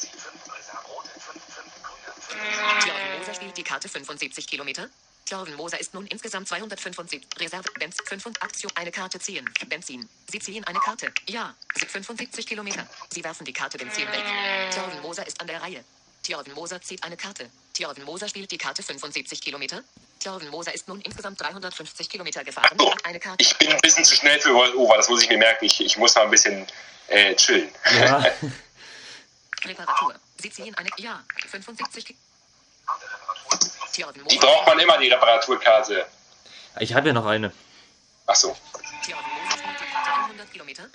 [0.02, 0.84] werden Benzin 5, Reserve
[1.14, 2.84] in 5, 5, grüne 5.
[2.84, 4.90] Thjörven Moser spielt die Karte 75 Kilometer.
[5.26, 7.22] Thjörven Moser ist nun insgesamt 275.
[7.40, 9.50] Reserve, Benz, 5 und Aktion, eine Karte ziehen.
[9.68, 10.10] Benzin.
[10.30, 11.12] Sie ziehen eine Karte.
[11.28, 11.56] Ja.
[11.76, 12.88] Sie 75 Kilometer.
[13.10, 14.24] Sie werfen die Karte Benzin weg.
[14.72, 15.84] Thjörven Moser ist an der Reihe.
[16.24, 17.50] Thjörven Moser zieht eine Karte.
[17.74, 19.84] Thjörven Moser spielt die Karte 75 Kilometer.
[20.20, 22.78] Thjörven Moser ist nun insgesamt 350 Kilometer gefahren.
[22.78, 23.42] So, eine Karte.
[23.42, 25.66] ich bin ein bisschen zu schnell für Voice-Over, das muss ich mir merken.
[25.66, 26.68] Ich, ich muss mal ein bisschen
[27.08, 27.70] äh, chillen.
[28.00, 28.26] Ja.
[29.66, 30.16] Reparatur.
[30.38, 30.90] Sie ziehen eine.
[30.98, 31.24] Ja.
[31.48, 32.18] 75 Ki
[32.86, 33.60] Karte Reparatur.
[33.94, 36.06] Thjörven Die braucht man immer, die Reparaturkarte.
[36.80, 37.52] Ich habe ja noch eine.
[38.28, 38.56] Ach so.
[39.04, 40.90] Thjörven Moser spielt die Karte 100 Kilometer.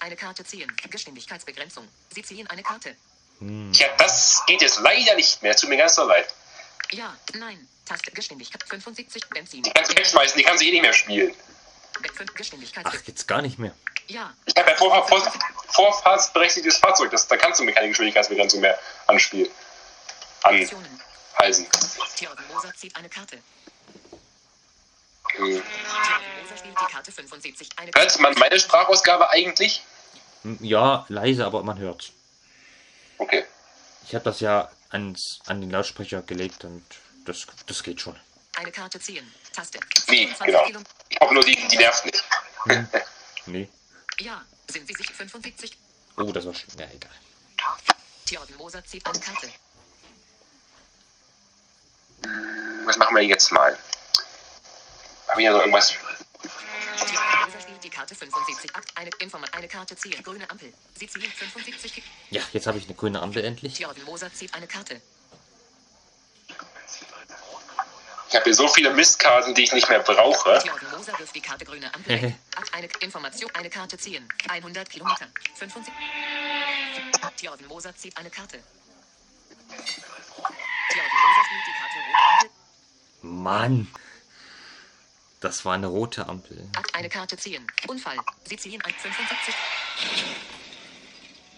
[0.00, 0.70] Eine Karte ziehen.
[0.90, 1.88] Geschwindigkeitsbegrenzung.
[2.14, 2.94] Sie ziehen eine Karte.
[3.40, 5.56] Ja, das geht jetzt leider nicht mehr.
[5.56, 6.32] Tut mir ganz so leid.
[6.92, 7.68] Ja, nein.
[7.84, 9.62] Taste, Geschwindigkeit 75, Benzin.
[9.62, 11.34] Die kannst du wegschmeißen, die kannst du eh nicht mehr spielen.
[12.84, 13.72] Ach, jetzt gar nicht mehr.
[14.06, 15.32] Ja, Ich habe ja vor, vor,
[15.68, 19.50] vorfahrtsberechtigtes Fahrzeug, das, da kannst du mir keine Geschwindigkeitsbegrenzung mehr anspielen.
[20.42, 21.66] Anhalsen.
[22.16, 23.38] Thjörven Moser zieht eine Karte.
[25.32, 25.38] Hm.
[25.38, 25.62] Thjörven
[26.42, 27.68] Moser spielt die Karte 75.
[27.76, 29.82] Eine Hört man meine Sprachausgabe eigentlich?
[30.42, 32.12] Hm, Ja, leise, aber man hört.
[33.18, 33.44] Okay.
[34.06, 36.84] Ich habe das ja ans, an den Lautsprecher gelegt und
[37.24, 38.16] das, das geht schon.
[38.56, 39.32] Eine Karte ziehen.
[39.52, 39.78] Taste.
[40.08, 40.64] Nee, 25 genau.
[40.64, 42.24] Kilo- Ich hoffe nur, die, die nervt nicht.
[43.46, 43.68] Nee.
[44.20, 45.76] Ja, sind Sie sich 75?
[46.16, 47.10] Oh, das war sch- Ja, egal.
[48.26, 49.50] Thjörven Moser zieht eine Karte.
[52.86, 53.76] Was machen wir jetzt mal?
[55.28, 55.88] Haben wir hier noch irgendwas?
[55.90, 58.74] Thjörven Moser spielt die Karte 75.
[58.76, 60.22] Akt, eine Informat, eine Karte ziehen.
[60.22, 60.72] Grüne Ampel.
[60.98, 61.92] Sie ziehen 75.
[61.94, 63.74] Ki- Ja, jetzt habe ich eine grüne Ampel endlich.
[63.74, 65.02] Thjörven Moser zieht eine Karte.
[66.46, 70.00] Benzin 13, rot, grün, grüne Ich habe hier so viele Mistkarten, die ich nicht mehr
[70.00, 70.58] brauche.
[70.58, 72.34] Thjörven Moser wirft die Karte grüne Ampel.
[72.56, 74.28] Akt, eine Information, eine Karte ziehen.
[74.48, 75.28] 100 Kilometer.
[75.54, 75.94] 75.
[77.36, 78.58] Theoden Moser zieht eine Karte.
[79.68, 82.50] Theoden Moser spielt die Karte Rot Ampel.
[83.22, 83.86] Mann.
[85.38, 86.68] Das war eine rote Ampel.
[86.92, 87.64] Eine Karte ziehen.
[87.86, 88.16] Unfall.
[88.48, 89.54] Sie ziehen ein 75.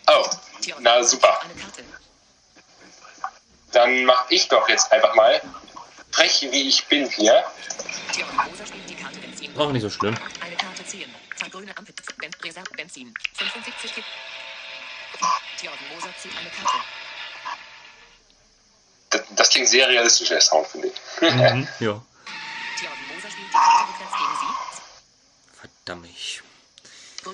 [0.09, 0.27] Oh,
[0.81, 1.41] na super.
[1.75, 1.87] zieht.
[3.73, 5.41] Dann mach ich doch jetzt einfach mal,
[6.17, 7.45] frech wie ich bin hier.
[9.57, 10.17] Auch nicht so schlimm.
[10.41, 11.15] Eine Karte ziehen.
[11.51, 11.95] Grüne Ampel.
[12.19, 13.13] Ben Reserve Benzin.
[13.35, 14.05] 75 Kip.
[15.59, 16.79] Theoden Moser zieht eine Karte.
[19.11, 20.95] das, das klingt sehr realistisch, der Sound, finde ich.
[21.21, 21.69] Mhm.
[21.81, 22.03] Ja.
[22.79, 25.59] Theoden Moser spielt die Karte rückwärts gegen Sie.
[25.59, 26.09] Verdammt.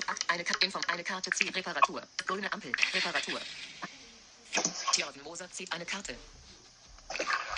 [0.09, 2.03] Akt, eine, Karte, Inform, eine Karte zieht Reparatur.
[2.27, 3.41] Grüne Ampel, Reparatur.
[4.95, 6.17] Theoden Moser zieht eine Karte.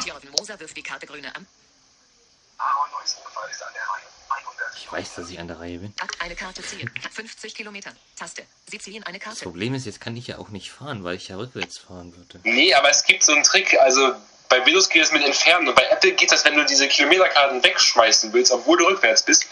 [0.03, 1.47] Theoden Moser wirft die Karte grüne Ampel.
[2.59, 4.03] Aaron Neusrufer ist an der Reihe.
[4.45, 5.95] 100 Ich weiß, dass ich an der Reihe bin.
[6.01, 6.91] Akt, eine Karte ziehen.
[7.13, 7.93] 50 Kilometer.
[8.17, 8.45] Taste.
[8.71, 9.45] Sie ziehen eine Das Karte.
[9.45, 12.41] Problem ist, jetzt kann ich ja auch nicht fahren, weil ich ja rückwärts fahren würde.
[12.45, 14.15] Nee, aber es gibt so einen Trick, also
[14.49, 17.63] bei Windows geht es mit Entfernen und bei Apple geht das, wenn du diese Kilometerkarten
[17.65, 19.47] wegschmeißen willst, obwohl du rückwärts bist,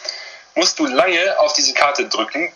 [0.55, 2.53] musst du lange auf diese Karte drücken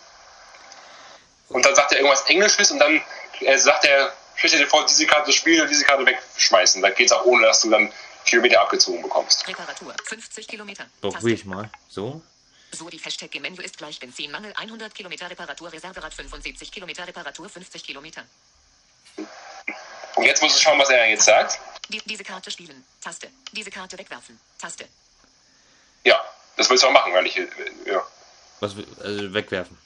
[1.49, 3.01] und dann sagt er irgendwas Englisches und dann
[3.41, 6.81] äh, sagt er, stell dir vor, diese Karte spielen und diese Karte wegschmeißen.
[6.81, 7.91] Da geht es auch ohne, dass du dann
[8.25, 9.47] Kilometer abgezogen bekommst.
[9.47, 9.95] Reparatur.
[10.05, 10.85] 50 Kilometer.
[11.01, 11.69] Probier ich mal.
[11.89, 12.21] So.
[12.71, 17.47] So, die Hashtag im Menü ist gleich Benzinmangel 100 Kilometer Reparatur, Reserverad 75 Kilometer Reparatur
[17.49, 18.23] 50 Kilometer.
[20.15, 21.59] Und jetzt musst du schauen, was er jetzt sagt.
[21.89, 22.83] Die, diese Karte spielen.
[23.01, 23.29] Taste.
[23.53, 24.37] Diese Karte wegwerfen.
[24.59, 24.85] Taste.
[26.03, 26.21] Ja,
[26.57, 27.47] das willst du auch machen, weil ich, äh,
[27.85, 28.05] ja.
[28.59, 29.77] Was will- also wegwerfen.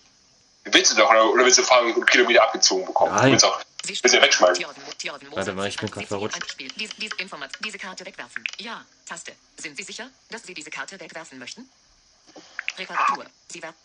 [0.64, 3.14] Willst du doch, oder, oder willst du fahren und Kilometer abgezogen bekommen?
[3.14, 3.26] Nein.
[3.26, 4.66] Du willst auch, Ja wegschmeißen.
[5.32, 6.56] Warte mal, ich bin ziehen verrutscht.
[7.64, 8.44] diese Karte wegwerfen.
[8.58, 8.86] Ja.
[9.08, 9.34] Taste.
[9.58, 11.68] Sind Sie sicher, dass Sie diese Karte wegwerfen möchten?
[12.78, 13.26] Reparatur.
[13.50, 13.76] Sie werfen.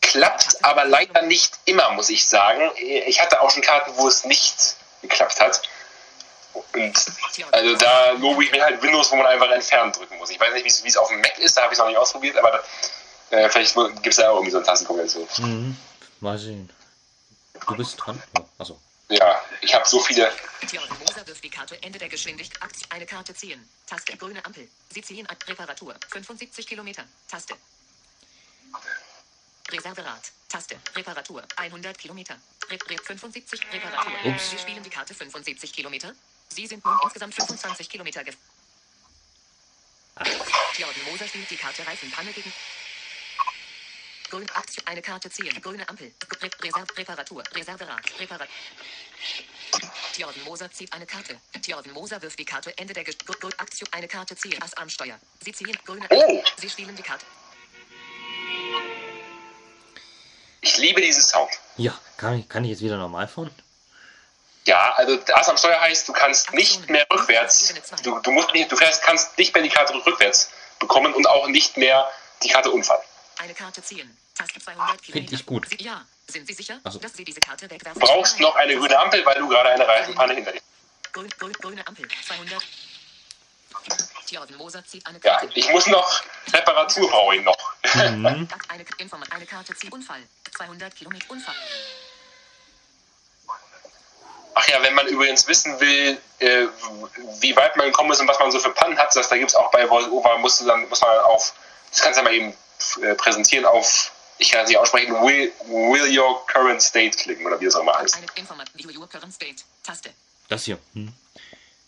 [0.00, 2.70] klappt aber leider nicht immer, muss ich sagen.
[2.76, 5.62] Ich hatte auch schon Karten, wo es nicht geklappt hat.
[6.74, 6.94] Und
[7.52, 10.28] also da lobe ich mir halt Windows, wo man einfach entfernen drücken muss.
[10.30, 11.96] Ich weiß nicht, wie es- auf dem Mac ist, da habe ich es noch nicht
[11.96, 12.62] ausprobiert, aber
[13.30, 15.26] da, äh, vielleicht gibt es da auch irgendwie so eine Tastenkombination.
[15.38, 15.76] Mhm.
[16.20, 16.68] Mal sehen.
[17.66, 18.22] Du bist dran?
[18.58, 18.78] Achso.
[19.12, 20.32] Ja, ich habe so viele.
[20.66, 22.62] Theoden Moser wirft die Karte Ende der Geschwindigkeit.
[22.62, 23.68] Aktie, eine Karte ziehen.
[23.86, 24.16] Taste.
[24.16, 24.66] Grüne Ampel.
[24.88, 25.94] Sie ziehen an Reparatur.
[26.08, 27.04] 75 Kilometer.
[27.28, 27.54] Taste.
[29.70, 30.22] Reserverad.
[30.48, 30.78] Taste.
[30.96, 31.42] Reparatur.
[31.56, 32.36] 100 Kilometer.
[32.70, 34.12] Re Re 75 Reparatur.
[34.24, 34.50] Ups.
[34.50, 36.14] Sie spielen die Karte 75 Kilometer.
[36.48, 38.36] Sie sind nun insgesamt 25 Kilometer gef...
[40.74, 42.50] Theoden Moser spielt die Karte Reifenpanne gegen...
[44.32, 45.60] Grün Aktie, eine Karte ziehen.
[45.60, 46.10] Grüne Ampel.
[46.40, 47.42] Re Reserv Reparatur.
[47.54, 48.00] Reserverad.
[48.18, 48.48] Reparat.
[50.14, 51.36] Theoden Moser zieht eine Karte.
[51.60, 53.86] Theoden Moser wirft die Karte Ende der Ge Gr- Gr- Aktion.
[53.92, 54.56] Eine Karte ziehen.
[54.62, 55.18] Ass am Steuer.
[55.44, 56.42] Sie ziehen grüne Oh.
[56.56, 57.26] Sie spielen die Karte.
[60.62, 61.50] Ich liebe diesen Sound.
[61.76, 63.50] Ja, kann ich, kann ich jetzt wieder normal fahren?
[64.64, 67.74] Ja, also das am Steuer heißt, du kannst nicht mehr rückwärts.
[68.02, 71.48] Du, du musst nicht, du fährst, kannst nicht mehr die Karte rückwärts bekommen und auch
[71.48, 72.10] nicht mehr
[72.42, 73.02] die Karte Unfall.
[73.42, 74.16] Eine Karte ziehen.
[74.36, 75.34] Taste 200 Kilometer.
[75.34, 75.68] ich gut.
[75.68, 76.06] Sie, ja.
[76.28, 77.00] Sind Sie sicher, so.
[77.00, 78.00] dass Sie diese Karte wegwerfen?
[78.00, 81.12] Du brauchst noch eine grüne Ampel, weil du gerade eine Reifenpanne hinter dir hast.
[81.12, 82.06] Grün, grün, grüne Ampel.
[82.24, 82.62] 200.
[84.28, 85.50] Theoden Moser zieht eine Ja, Karte.
[85.58, 86.22] ich muss noch
[86.52, 87.56] Reparatur ich noch.
[87.94, 88.24] Mhm.
[88.68, 89.92] Eine, Karte ziehen.
[89.92, 90.22] Unfall.
[90.56, 91.28] 200 Kilometer.
[91.28, 91.56] Unfall.
[94.54, 96.68] Ach ja, wenn man übrigens wissen will, äh,
[97.40, 99.50] wie weit man gekommen ist und was man so für Pannen hat, das, da gibt
[99.50, 101.52] es auch bei VoiceOver, musst du dann, muss man auf,
[101.90, 102.56] das kannst du ja mal eben
[103.16, 107.66] präsentieren, auf, ich kann es nicht aussprechen, will, will your current state klicken oder wie
[107.66, 108.16] das auch immer heißt.
[108.74, 109.62] View your current state.
[109.82, 110.12] Taste.
[110.48, 110.78] Das hier.
[110.94, 111.12] Hm.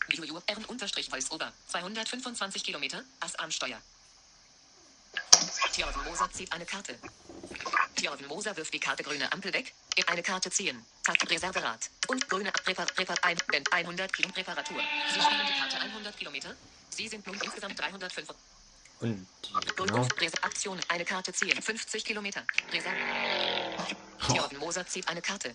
[0.09, 1.53] View your unterstrich voiceover.
[1.69, 3.03] 225 Kilometer.
[3.21, 3.81] Ass am Steuer.
[5.73, 6.97] Theoden Moser zieht eine Karte.
[7.97, 9.73] Theoden Moser wirft die Karte grüne Ampel weg.
[10.07, 10.85] Eine Karte ziehen.
[11.03, 11.91] Taste Reserverad.
[12.09, 14.81] Und grüne Repar Repar ein, Band 100 Kilo Reparatur.
[15.13, 16.55] Sie spielen die Karte 100 Kilometer.
[16.91, 18.29] Sie sind nun insgesamt 305.
[19.05, 19.27] Und
[19.77, 20.07] genau.
[20.43, 20.81] Aktion.
[20.89, 21.61] Eine Karte ziehen.
[21.61, 22.43] 50 Kilometer.
[22.73, 22.97] Reserve.
[24.27, 25.55] Theoden Moser zieht eine Karte.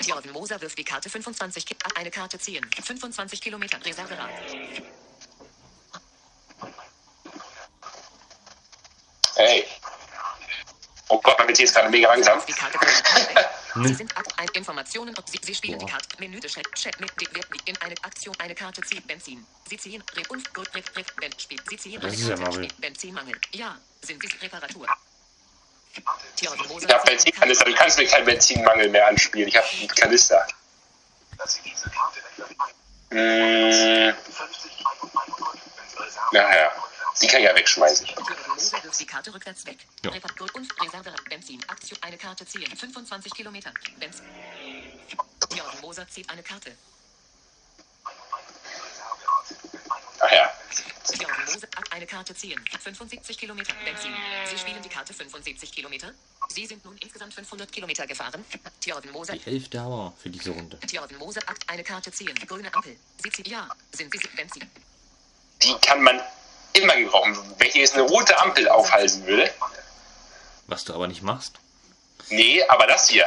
[0.00, 2.68] Theoden Moser wirft die Karte 25 Ki Eine Karte ziehen.
[2.82, 3.82] 25 Kilometer.
[3.84, 4.30] Reserverad.
[9.36, 9.64] Hey.
[11.08, 12.40] Oh Gott, mein PC ist gerade mega langsam.
[13.74, 13.88] Die.
[13.88, 15.14] Sie sind Akt ein Informationen.
[15.26, 15.92] Sie, Sie spielen die Boah.
[15.92, 16.08] Karte.
[16.18, 16.66] Menü des Chat.
[16.74, 18.34] Chat mit die, wird in eine Aktion.
[18.38, 19.02] Eine Karte ziehen.
[19.06, 19.46] Benzin.
[19.68, 20.02] Sie ziehen.
[20.16, 21.58] Re und Re, Re, Re, Ben, Spiel.
[21.68, 22.36] Sie ziehen Das eine ist ja.
[22.36, 22.68] Marvel.
[22.78, 23.38] Benzinmangel.
[23.52, 23.78] Ja.
[24.02, 24.86] Sind Sie Reparatur.
[25.94, 26.48] Ich
[26.88, 29.48] habe Benzinkanister, du kannst mir keinen Benzinmangel mehr anspielen.
[29.48, 30.46] Ich habe einen Kanister.
[31.38, 32.56] dass Sie diese Karte wegwerfen.
[33.10, 35.36] Mmh, 50 und 100.
[35.76, 36.72] Wenn Sie Reserve naja,
[37.20, 38.06] die kann ich ja wegschmeißen.
[38.92, 39.78] Wirft die Karte rückwärts weg.
[40.04, 40.10] Ja.
[40.10, 41.24] Reparatur und Reserverad.
[41.24, 41.58] Benzin.
[41.66, 41.98] Aktion.
[42.02, 42.76] Eine Karte ziehen.
[42.76, 43.72] 25 Kilometer.
[43.98, 44.26] Benzin.
[45.80, 46.76] Moser zieht eine Karte.
[50.20, 50.52] Ach ja.
[51.06, 52.62] Thjörven Moser eine Karte ziehen.
[52.80, 54.12] 75 Kilometer Benzin.
[54.50, 56.12] Sie spielen die Karte 75 Kilometer.
[56.48, 58.44] Sie sind nun insgesamt 500 Kilometer gefahren.
[58.80, 59.32] Thjörven Moser.
[59.32, 60.78] Die Hälfte aber für diese Runde.
[60.80, 62.34] Thjörven Moser eine Karte ziehen.
[62.46, 62.98] Grüne Ampel.
[63.22, 63.70] Sie zieht ja.
[63.92, 64.70] Sind Sie Benzin.
[65.62, 66.20] Die kann man
[66.74, 67.36] immer gebrauchen.
[67.58, 69.52] Wenn ich jetzt eine rote Ampel aufhalsen würde.
[70.66, 71.54] Was du aber nicht machst.
[72.30, 73.26] Nee, aber das hier.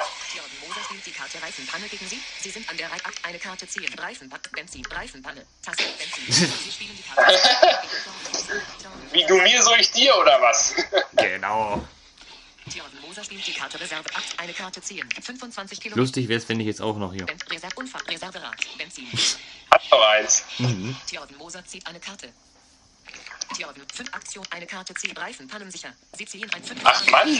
[1.05, 2.19] Die Karte Reifenpanne gegen Sie.
[2.41, 3.93] Sie sind an der Reihe ab eine Karte ziehen.
[3.99, 4.41] Reifenpanne.
[4.53, 4.83] Benzin.
[4.85, 5.45] Reifenpanne.
[5.61, 5.83] Taste.
[5.83, 6.51] Benzin.
[6.63, 7.39] Sie spielen die Karte.
[9.11, 10.73] Wie du mir, so ich dir, oder was?
[11.15, 11.85] Genau.
[12.71, 14.09] Thjörven Moser spielt die Karte Reserve.
[14.15, 15.07] Ab eine Karte ziehen.
[15.21, 16.01] 25 Kilometer.
[16.01, 17.25] Lustig wäre es, wenn ich jetzt auch noch hier.
[17.51, 18.01] Reserve Unfall.
[18.07, 18.55] Reserverad.
[18.77, 19.07] Benzin.
[19.69, 20.43] Hat doch eins.
[20.57, 20.95] Mhm.
[21.07, 22.33] Thjörven Moser zieht eine Karte.
[23.53, 25.93] Thjörven, 5 Aktion, eine Karte ziehen, Reifen, pannensicher.
[26.17, 27.39] Sie ziehen ein 5 Ach Mann.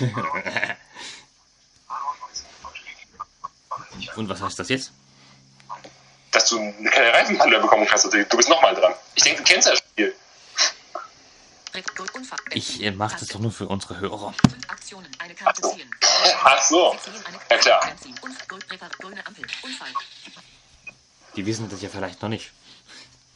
[4.16, 4.92] Und was heißt das jetzt?
[6.30, 6.58] Dass du
[6.90, 8.04] keine Reifenpanne bekommen kannst.
[8.04, 8.94] Du bist nochmal dran.
[9.14, 10.14] Ich denke, du kennst das Spiel.
[12.52, 14.34] Ich äh, mache das doch nur für unsere Hörer.
[14.50, 15.90] 5 Aktionen, eine Karte ziehen.
[16.42, 16.96] Ach so.
[17.02, 17.92] Ziehen eine Ja, klar.
[21.34, 22.50] Die wissen das ja vielleicht noch nicht.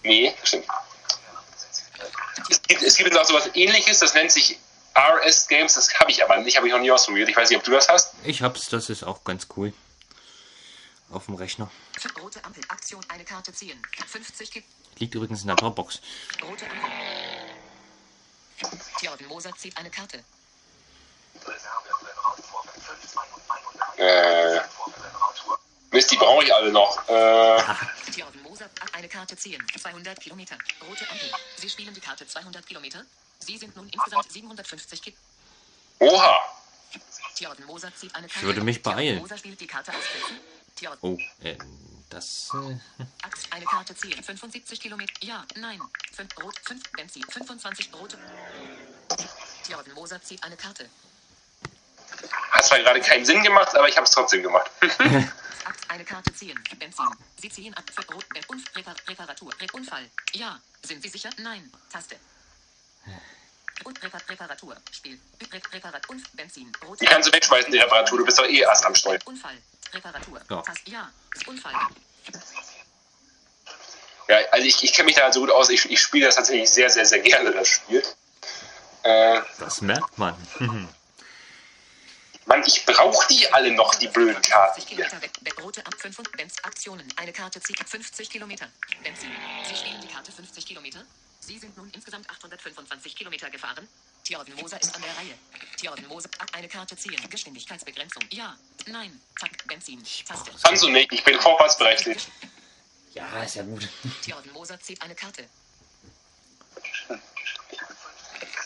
[0.07, 0.67] Nee, stimmt.
[2.49, 4.57] Es gibt, es gibt jetzt auch sowas ähnliches, das nennt sich
[4.97, 7.29] RS Games, das habe ich aber nicht, habe ich noch nie ausprobiert.
[7.29, 8.15] Ich weiß nicht, ob du das hast.
[8.25, 9.73] Ich hab's, das ist auch ganz cool.
[11.11, 11.71] Auf dem Rechner.
[12.21, 13.81] Rote Ampel, Aktion, eine Karte ziehen.
[14.07, 14.65] 50 Ki
[14.99, 16.01] Liegt übrigens in der Dropbox.
[16.43, 16.91] Rote Ampel.
[19.01, 20.25] Thjörven Moser zieht eine Karte.
[23.97, 24.56] Äh,
[25.97, 27.09] Mist, die brauche ich alle noch.
[27.09, 27.63] Äh,
[28.93, 29.65] eine Karte ziehen.
[29.81, 30.59] 200 Kilometer.
[30.87, 31.31] Rote Ampel.
[31.57, 33.03] Sie spielen die Karte 200 Kilometer.
[33.39, 35.23] Sie sind nun insgesamt 750 Kilometer.
[36.01, 36.39] oha.
[37.35, 38.41] Thjörven Moser zieht eine Karte.
[38.41, 39.19] Ich würde mich beeilen.
[39.19, 40.37] Moser spielt die Karte ausklicken.
[40.77, 41.57] Thjörven Oh, äh,
[42.11, 42.51] das.
[42.53, 42.77] Äh,
[43.23, 44.23] Axt, eine Karte ziehen.
[44.23, 45.13] 75 Kilometer.
[45.21, 45.81] Ja, nein.
[46.13, 47.25] 5 Rot, 5 Benzin.
[47.25, 48.19] 25 rote.
[49.65, 50.91] Thjörven Moser zieht eine Karte.
[52.67, 54.69] Hat zwar gerade keinen Sinn gemacht, aber ich habe es trotzdem gemacht.
[55.89, 56.59] Eine Karte ziehen.
[56.81, 57.07] Benzin.
[57.41, 58.29] Sie ziehen ab für Rot.
[58.31, 59.53] Ben, Unf, Repar, Reparatur.
[59.61, 60.11] Re, Unfall.
[60.33, 60.59] Ja.
[60.83, 61.31] Sind Sie sicher?
[61.39, 61.71] Nein.
[61.93, 62.17] Taste.
[63.85, 64.77] Und Repar, Reparatur.
[64.91, 65.21] Spiel.
[65.53, 66.09] Re, Reparat.
[66.09, 66.73] Unf, Benzin.
[66.85, 67.01] Rot.
[67.01, 68.19] Die kannst du wegschmeißen, die Reparatur.
[68.19, 69.21] Du bist doch eh erst am Steuer.
[69.27, 69.57] Unfall.
[69.93, 70.41] Reparatur.
[70.51, 70.63] Ja.
[70.63, 70.91] Taste.
[70.91, 71.11] Ja.
[71.47, 71.75] Unfall.
[74.29, 75.71] Ja, also ich, ich kenne mich da halt so gut aus.
[75.71, 78.03] Ich, ich spiele das tatsächlich sehr, sehr, sehr gerne, das Spiel.
[79.05, 80.35] Äh, das merkt man.
[82.47, 85.63] Mann, ich brauche die alle noch, die blöden Karten 50 hier.
[85.63, 87.07] Rote ab 5 und Benz Aktionen.
[87.17, 88.69] Eine Karte zieht 50 Kilometer.
[89.03, 89.31] Benzin.
[89.69, 91.05] Sie spielen die Karte 50 Kilometer.
[91.41, 93.89] Sie sind nun insgesamt 825 Kilometer gefahren.
[94.25, 95.35] Thjörven Moser ist an der Reihe.
[95.77, 97.21] Thjörven Moser ab eine Karte ziehen.
[97.29, 98.23] Geschwindigkeitsbegrenzung.
[98.31, 98.57] Ja.
[98.87, 99.21] Nein.
[99.41, 99.67] Zack.
[99.67, 100.05] Benzin.
[100.27, 100.53] Taste.
[100.63, 102.29] Kannst du nicht, ich bin vorfahrtsberechtigt.
[103.15, 103.89] Ja, ist ja gut.
[104.23, 105.49] Thjörven Moser zieht eine Karte.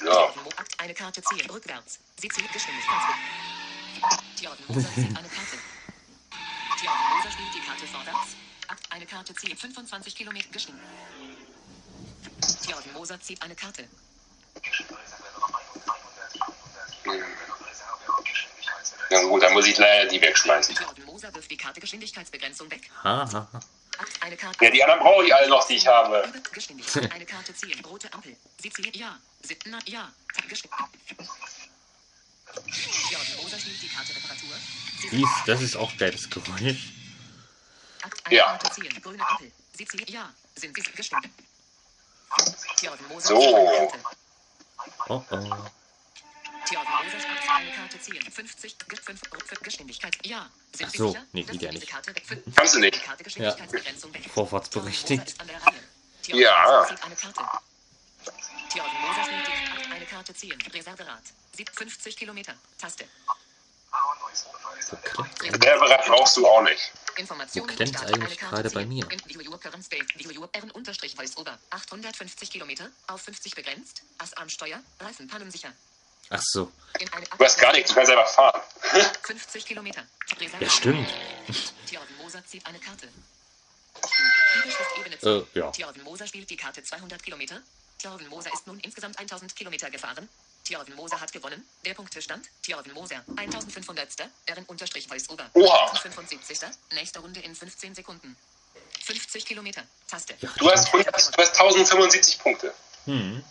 [0.05, 0.35] Ja.
[0.79, 1.49] Eine Karte ziehen.
[1.51, 1.99] Rückwärts.
[2.17, 3.50] Sie zieht Geschwindigkeitsbegrenzung.
[4.37, 5.59] Thjörven Moser zieht eine Karte.
[6.81, 8.37] Thjörven Moser spielt die Karte vorwärts.
[8.69, 9.57] Akt eine Karte ziehen.
[9.57, 10.91] 25 Kilometer Geschwindigkeit.
[12.65, 13.89] Thjörven Moser zieht eine Karte.
[19.11, 20.75] Na gut, dann muss ich leider die wegschmeißen.
[20.75, 22.91] Thjörven Moser wirft die Karte Geschwindigkeitsbegrenzung weg.
[23.03, 23.61] Ha, ha, ha.
[23.99, 24.65] Akt eine Karte.
[24.65, 26.33] Ja, die anderen brauche ich alle noch, die ich habe.
[26.53, 27.13] Geschwindigkeit.
[27.13, 27.85] Eine Karte ziehen.
[27.85, 28.37] Rote Ampel.
[28.63, 28.93] Sie ziehen.
[28.95, 29.19] Ja.
[29.43, 30.11] Sie, na, ja.
[30.49, 30.89] Geschwindigkeit.
[31.07, 31.69] Thjörven Moser spielt die Karte Reparatur.
[32.40, 32.40] Sie
[35.11, 36.93] Dies, das ist auch geiles Geräusch.
[38.31, 38.47] Ja.
[38.47, 39.03] Karte ziehen.
[39.03, 39.51] Grüne Ampel.
[39.77, 40.05] Sie ziehen.
[40.09, 40.33] Ja.
[40.57, 41.29] Sind Sie gestimmt.
[43.19, 43.41] So.
[43.41, 44.01] zieht eine Karte.
[45.09, 45.71] Oh, oh.
[46.67, 48.23] Thjörven Moser spielt eine Karte ziehen.
[48.31, 48.79] 50.
[48.79, 50.17] Ge- fünf- fünf- Geschwindigkeit.
[50.25, 50.49] Ja.
[50.75, 51.09] Sind Ach Sie so.
[51.09, 51.27] sicher?
[51.33, 51.89] Nee, geht Sie ja nicht.
[51.89, 53.01] Karte weg- fün- Kannst du nicht.
[54.15, 54.31] Weg.
[54.33, 55.35] Vorfahrtsberechtigt.
[56.29, 56.87] Ja.
[59.91, 60.35] Eine Karte.
[60.35, 60.59] Ziehen.
[60.73, 61.23] Reserverad.
[61.61, 62.55] Sie 50 Kilometer.
[62.79, 63.05] Taste.
[65.61, 66.91] Serverrad brauchst du auch nicht.
[67.17, 69.05] Informationen Wo klemmt eigentlich gerade bei mir?
[69.11, 71.59] In Video Your Current State, Video Your R unterstrich Voice Over.
[71.69, 75.73] 850 Kilometer, auf 50 begrenzt, Ass am Steuer, Reifen pannensicher.
[76.31, 76.73] Ach so.
[76.99, 78.63] Du hast gar nichts, du kannst einfach fahren.
[79.23, 80.03] 50 Kilometer.
[80.61, 81.13] Ja, stimmt.
[81.87, 83.07] Thjörven Moser zieht eine Karte.
[84.63, 85.29] Überschrift Ebene 2.
[85.29, 85.93] Äh, ja.
[86.05, 87.61] Moser spielt die Karte 200 Kilometer.
[87.99, 90.27] Thjörven Moser ist nun insgesamt 1000 Kilometer gefahren.
[90.71, 91.67] Thjörven Moser hat gewonnen.
[91.85, 92.49] Der Punktestand.
[92.63, 94.31] Thjörven Moser 1500.
[94.47, 95.51] Erin unterstrich Over.
[95.55, 95.95] Oha.
[95.97, 96.61] 75.
[96.93, 98.37] Nächste Runde in 15 Sekunden.
[99.05, 99.83] 50 Kilometer.
[100.07, 100.37] Taste.
[100.41, 101.07] Ja, Du hast, 100,
[101.37, 102.73] du hast 1075 Punkte.
[103.07, 103.43] Hm.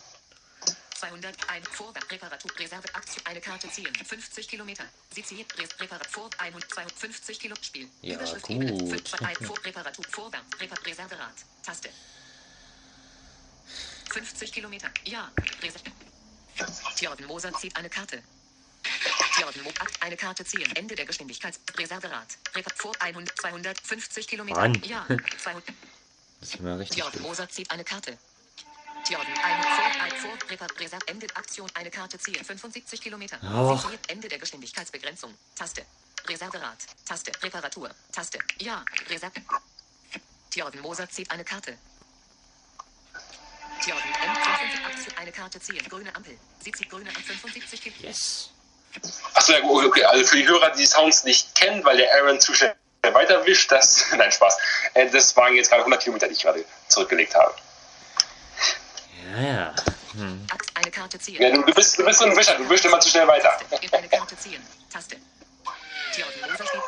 [0.98, 4.84] 201 Vorwärts, Reparatur, Reserve, Aktion, eine Karte ziehen, 50 Kilometer.
[5.14, 7.88] Sie ziehen, Res- Reparat, vor, 150 Kilo, Spiel.
[8.02, 8.56] Ja, Überschrift, gut.
[8.62, 11.90] Ebene, 5, 2, 1, vor, Reparatur, Vorwärts, Repar, Reserverad, Taste.
[14.10, 15.30] 50 Kilometer, ja,
[15.62, 15.90] Reserve.
[17.00, 18.22] Jordan Moser zieht eine Karte.
[19.40, 20.70] Jordan Mo Akt, eine Karte ziehen.
[20.74, 22.26] Ende der Geschwindigkeits Reserverad.
[22.54, 24.60] Repar vor 100, 250 Kilometer.
[24.60, 24.74] Mann.
[24.84, 25.06] Ja,
[25.42, 25.64] 200.
[26.40, 27.22] Das ist immer richtig Jordan.
[27.22, 28.18] Moser zieht eine Karte.
[29.08, 32.44] Jordan, ein vor, ein vor, Repar, Reserve, Ende Aktion, eine Karte ziehen.
[32.44, 33.40] 75 Kilometer.
[33.40, 35.34] Ziehen, Ende der Geschwindigkeitsbegrenzung.
[35.54, 35.84] Taste.
[36.28, 36.78] Reserverad.
[37.06, 37.32] Taste.
[37.42, 37.90] Reparatur.
[38.12, 38.38] Taste.
[38.58, 39.40] Ja, Reserve.
[40.54, 41.76] Jordan Moser zieht eine Karte.
[43.86, 44.34] Jordan M.
[44.36, 45.88] 55 Aktion, eine Karte ziehen.
[45.88, 46.36] Grüne Ampel.
[46.62, 48.06] Sie zieht grüne an 75 Kilometer.
[48.08, 48.50] Yes.
[49.34, 50.04] Achso, ja, gut, okay.
[50.04, 53.70] Also für die Hörer, die die Sounds nicht kennen, weil der Aaron zu schnell weiterwischt,
[53.72, 54.58] das, nein, Spaß.
[54.94, 57.54] Äh, Das waren jetzt gerade 100 Kilometer, die ich gerade zurückgelegt habe.
[59.32, 59.74] Ja, ja.
[60.12, 60.46] Hm.
[60.74, 61.40] Eine Karte ziehen.
[61.40, 63.56] Ja, du, du, bist, du bist so ein Wischer, du wischst immer zu schnell weiter.
[63.70, 63.96] Taste.
[63.96, 64.62] Eine Karte ziehen.
[64.92, 65.16] Taste.
[66.16, 66.80] Jordan Moser steht.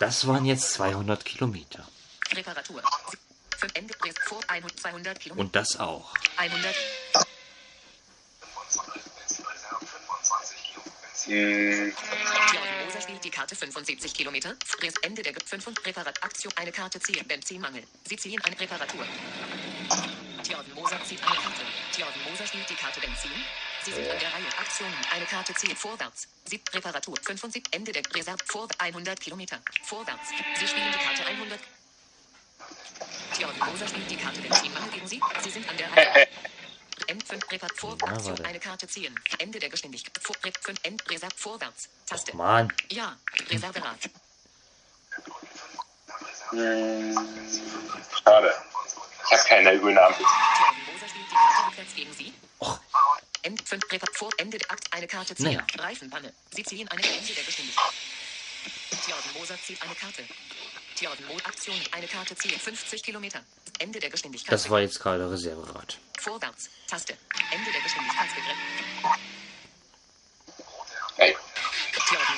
[0.00, 1.86] Das waren jetzt 200 Kilometer.
[2.34, 2.82] Reparatur.
[3.54, 5.40] Sie- Fünf Ende Res vor 100, 200 Kilometer.
[5.44, 6.12] Und das auch.
[6.36, 6.74] 100.
[8.40, 10.82] 25 Benzin, Reserve 25 Kilo.
[11.02, 11.32] Benzin.
[11.32, 14.54] Hm, Moser spielt die Karte 75 Kilometer.
[15.02, 16.52] Ende der 5 Reparat Aktion.
[16.56, 17.26] Eine Karte ziehen.
[17.26, 17.84] Benzinmangel.
[18.08, 19.06] Sie ziehen eine Reparatur.
[20.46, 21.62] Jordan Moser zieht eine Karte.
[21.98, 23.30] Jordan Moser spielt die Karte Benzin.
[23.84, 24.46] Sie sind an der Reihe.
[24.58, 24.94] Aktionen.
[25.12, 25.76] Eine Karte ziehen.
[25.76, 26.28] Vorwärts.
[26.44, 27.16] Sie Reparatur.
[27.22, 27.64] 75.
[27.70, 28.38] Ende der Reserve.
[28.46, 29.60] Vor 100 Kilometer.
[29.84, 30.28] Vorwärts.
[30.58, 31.60] Sie spielen die Karte 100.
[33.38, 35.20] Jordan Moser spielt die Karte gegen Sie.
[35.42, 36.28] Sie sind an der Reihe.
[37.08, 38.44] M5 Repart vor Ja, Aktion.
[38.44, 39.14] Eine Karte ziehen.
[39.38, 40.16] Ende der Geschwindigkeit.
[40.22, 41.88] Vor Rep 5 End Reserve vorwärts.
[42.06, 42.34] Taste.
[42.36, 42.72] Mann.
[42.90, 43.16] Ja.
[43.50, 43.98] Reserverad.
[46.50, 47.18] hm,
[48.22, 48.54] schade.
[49.26, 50.24] Ich habe keine grüne Ampel.
[50.24, 52.32] Jordan Moser spielt die Karte rückwärts gegen Sie.
[52.60, 52.78] Och.
[53.42, 54.92] End 5 Repart vor Ende der Akt.
[54.92, 55.46] Eine Karte ziehen.
[55.46, 55.66] Naja.
[55.78, 56.32] Reifenpanne.
[56.54, 57.92] Sie ziehen eine Ende der Geschwindigkeit.
[59.08, 60.24] Jordan Moser zieht eine Karte.
[61.44, 61.76] Aktion.
[61.92, 62.58] Eine Karte ziehen.
[62.58, 63.40] 50 Kilometer.
[63.78, 64.52] Ende der Geschwindigkeit.
[64.52, 65.98] Das war jetzt gerade Reserverad.
[66.20, 66.70] Vorwärts.
[66.88, 67.16] Taste.
[67.50, 68.58] Ende der Geschwindigkeitsbegrenzung.
[71.16, 71.36] Hey,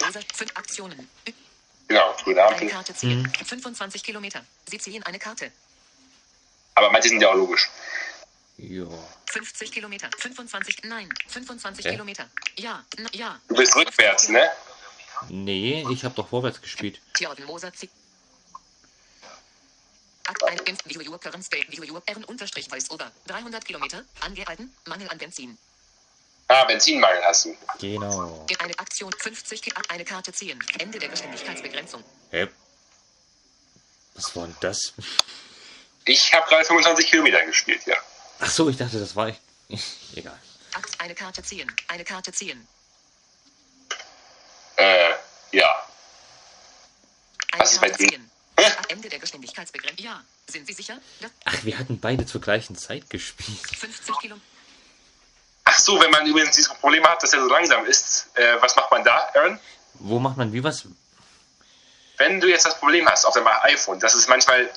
[0.00, 0.20] Moser.
[0.34, 1.08] 5 Aktionen.
[1.88, 2.68] genau, grüne Eine Ampel.
[2.68, 3.30] Karte ziehen.
[3.44, 4.44] 25 Kilometer.
[4.68, 5.50] Sie ziehen eine Karte.
[6.74, 7.68] Aber manche sind ja auch logisch.
[8.58, 8.86] Ja.
[9.26, 10.08] 50 Kilometer.
[10.18, 10.84] 25.
[10.84, 11.08] Nein.
[11.28, 11.90] 25 Hä?
[11.90, 12.28] Kilometer.
[12.56, 12.84] Ja.
[12.96, 13.38] N ja.
[13.48, 14.50] Du bist rückwärts, ne?
[15.28, 17.00] Nee, ich habe doch vorwärts gespielt.
[17.18, 17.46] Jordan
[20.56, 23.10] 1 Inf View Your Current State View Your R unterstrich Voice Over.
[23.26, 24.04] 300 Kilometer.
[24.20, 24.74] Angehalten.
[24.86, 25.58] Mangel an Benzin.
[26.48, 27.56] Ah, Benzinmangel hast du.
[27.80, 28.44] Genau.
[28.46, 30.62] Ge- Eine Aktion 50 Ki Eine Karte ziehen.
[30.78, 32.04] Ende der Geschwindigkeitsbegrenzung.
[32.30, 32.48] Hä?
[34.14, 34.92] Was war denn das?
[36.04, 37.96] Ich habe gerade 25 Kilometer gespielt, ja.
[38.38, 39.36] Ach so, ich dachte, das war ich.
[40.14, 40.38] Egal.
[40.74, 41.70] Akt eine Karte ziehen.
[41.88, 42.66] Eine Karte ziehen.
[44.76, 45.14] Äh,
[45.52, 45.88] ja.
[47.52, 48.20] Eine Was ist bei Karte dir?
[48.88, 50.04] Ende der Geschwindigkeitsbegrenzung.
[50.04, 50.22] Ja.
[50.46, 50.98] Sind Sie sicher?
[51.44, 53.58] Ach, wir hatten beide zur gleichen Zeit gespielt.
[53.58, 54.46] 50 Kilometer.
[55.64, 58.76] Ach so, wenn man übrigens dieses Problem hat, dass er so langsam ist, äh, was
[58.76, 59.58] macht man da, Aaron?
[59.94, 60.86] Wo macht man wie was?
[62.18, 64.70] Wenn du jetzt das Problem hast auf deinem iPhone, dass es manchmal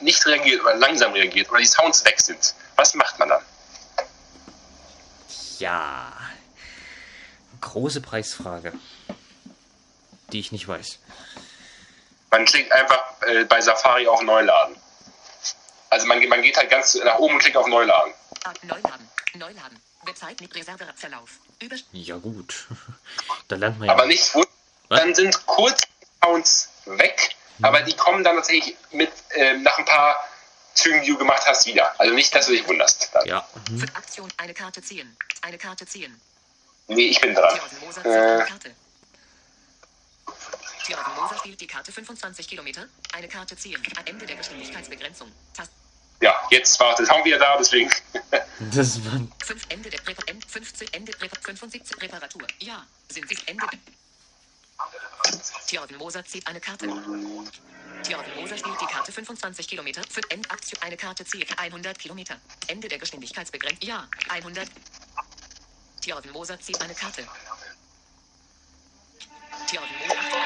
[0.00, 3.42] nicht reagiert oder langsam reagiert oder die Sounds weg sind, was macht man dann?
[5.58, 6.12] Ja.
[7.60, 8.72] Große Preisfrage.
[10.32, 11.00] Die ich nicht weiß.
[12.30, 14.76] Man klickt einfach äh, bei Safari auf Neuladen.
[15.90, 18.12] Also man, man geht halt ganz nach oben und klickt auf Neuladen.
[18.44, 19.08] Ah, Neuladen.
[19.34, 19.80] Neuladen.
[20.40, 21.30] Mit Reserveverlauf.
[21.92, 22.66] Ja, gut.
[23.48, 23.94] Da lernt man ja.
[23.94, 24.44] Aber nicht wo,
[24.88, 25.00] Was?
[25.00, 29.84] dann sind kurz die Sounds weg, aber die kommen dann tatsächlich mit ähm, nach ein
[29.84, 30.16] paar
[30.74, 31.98] Zügen, die du gemacht hast, wieder.
[31.98, 33.10] Also nicht, dass du dich wunderst.
[33.12, 33.26] Dann.
[33.26, 33.46] Ja.
[33.68, 33.78] mhm.
[33.78, 35.16] für Aktion eine Karte ziehen.
[35.42, 36.20] Eine Karte ziehen.
[36.86, 37.58] Nee, ich bin dran.
[38.04, 38.76] Jordan
[40.90, 41.10] Karte.
[41.10, 42.86] Jordan Moser spielt die Karte 25 Kilometer.
[43.12, 43.82] Eine Karte ziehen.
[43.96, 45.30] Am Ende der Geschwindigkeitsbegrenzung.
[45.54, 45.72] Tast
[46.22, 47.90] ja, jetzt war der Sound wieder da, deswegen.
[48.74, 49.26] Das war.
[49.42, 52.46] 5 Ende der Repar End 50 Ende Repar 75 Reparatur.
[52.58, 52.86] Ja.
[53.08, 53.66] Sind Sie Ende.
[55.70, 56.86] Jordan Moser zieht eine Karte.
[56.86, 60.02] Jordan Moser spielt die Karte 25 Kilometer.
[60.10, 62.36] Für Endaktion eine Karte zieht 100 Kilometer.
[62.66, 63.88] Ende der Geschwindigkeitsbegrenzung.
[63.88, 64.06] Ja.
[64.28, 64.68] 100.
[66.04, 67.26] Jordan Moser zieht eine Karte.
[69.72, 70.39] Jordan Moser.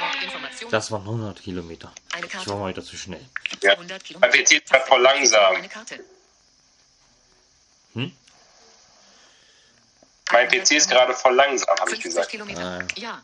[0.70, 1.92] Das waren 100 Kilometer.
[2.16, 3.24] Ich war weiter zu schnell.
[3.62, 3.72] Ja.
[3.72, 4.28] 100 Kilometer.
[4.28, 5.56] Mein PC ist grad voll langsam.
[7.94, 8.12] Hm?
[10.32, 12.30] Mein PC ist gerade voll langsam, habe ich 50 gesagt.
[12.30, 12.80] Kilometer.
[12.80, 12.86] Ah.
[12.96, 13.22] Ja.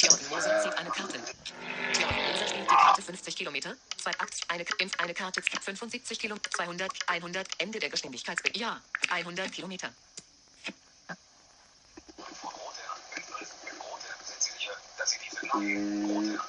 [0.00, 1.18] Jordan Moser zieht eine Karte.
[1.18, 3.76] Moser spielt die Karte Karte 50 Kilometer.
[3.96, 4.64] Zwei Akt, eine,
[4.98, 6.50] eine Karte 75 Kilometer.
[6.50, 8.80] 200, 100, Ende der Geschwindigkeitsbe Ja,
[9.10, 9.92] 100 Kilometer.
[12.18, 13.22] Rote Ampel,
[13.80, 14.70] rote Sitzlinie,
[15.52, 16.40] Ampel,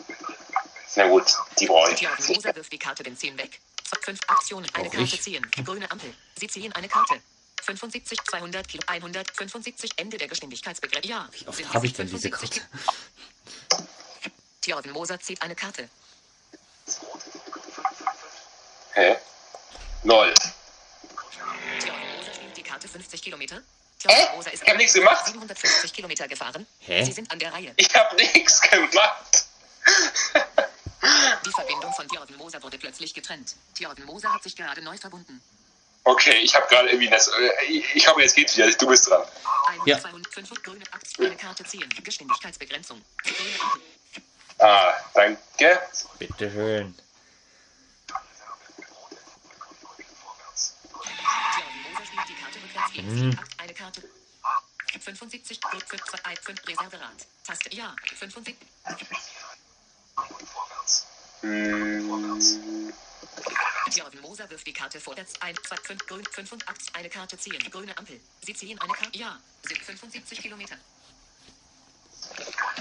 [0.95, 1.25] Na gut,
[1.59, 2.01] die brauche ich.
[2.29, 3.59] Moser wirft die Karte Benzin weg.
[3.83, 4.67] Z- Fünf Aktionen.
[4.73, 5.21] Eine Karte ich.
[5.21, 5.45] ziehen.
[5.65, 6.13] Grüne Ampel.
[6.39, 7.19] Sie ziehen eine Karte.
[7.63, 11.09] 75, 200 Kilo, 175, Ende der Geschwindigkeitsbegrenzung.
[11.09, 11.29] Ja.
[11.31, 12.61] Wie oft habe ich denn diese 75
[13.69, 13.83] Karte?
[14.61, 15.89] Tjörn Moser zieht eine Karte.
[18.93, 19.17] Hä?
[20.03, 20.33] Null.
[21.79, 23.61] Tjörn Moser spielt die Karte 50 Kilometer.
[24.07, 24.27] Hä?
[24.51, 25.25] Ich hab nichts gemacht.
[25.25, 26.65] 750 Kilometer gefahren.
[26.79, 27.03] Hä?
[27.03, 27.73] Sie sind an der Reihe.
[27.77, 29.45] Ich habe nichts gemacht.
[31.45, 33.55] Die Verbindung von Tjörn Moser wurde plötzlich getrennt.
[33.75, 35.41] Tjörn Moser hat sich gerade neu verbunden.
[36.05, 37.27] Okay, ich habe gerade irgendwie das.
[37.29, 38.69] äh, Ich, hoffe, jetzt geht's wieder.
[38.71, 39.21] Du bist dran.
[39.67, 39.99] 1, Ja.
[39.99, 41.27] 205 grüne Aktion.
[41.27, 41.87] Eine Karte ziehen.
[42.03, 43.01] Geschwindigkeitsbegrenzung.
[44.59, 45.81] Ah, danke.
[46.19, 46.95] Bitte schön.
[51.55, 53.52] Tjörn Moser spielt die
[53.83, 54.23] Karte rückwärts gegen Mhm.
[54.23, 54.43] Ziel.
[54.43, 55.01] Akt, eine Karte.
[55.03, 57.27] 75, Rot, 5, 2, 1, 5, Reserverad.
[57.45, 58.55] Taste, ja, 75.
[61.41, 62.93] Hm,
[63.91, 65.33] Tjörn Moser wirft die Karte vorwärts.
[65.41, 67.59] 1, 2, 5, grün, 5 und 8, eine Karte ziehen.
[67.69, 68.19] Grüne Ampel.
[68.45, 70.77] Sie ziehen eine Karte, ja, sind 75 Kilometer.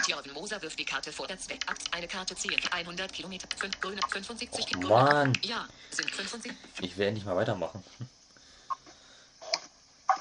[0.04, 1.60] Tjörn Moser wirft die Karte vorwärts weg.
[1.66, 2.60] Akt, eine Karte ziehen.
[2.70, 3.48] 100 Kilometer.
[3.58, 5.12] 5, grüne, 75 Och, Kilometer.
[5.12, 5.38] Mann.
[5.42, 6.52] Ja, sind 75.
[6.80, 7.82] Ich will endlich mal weitermachen.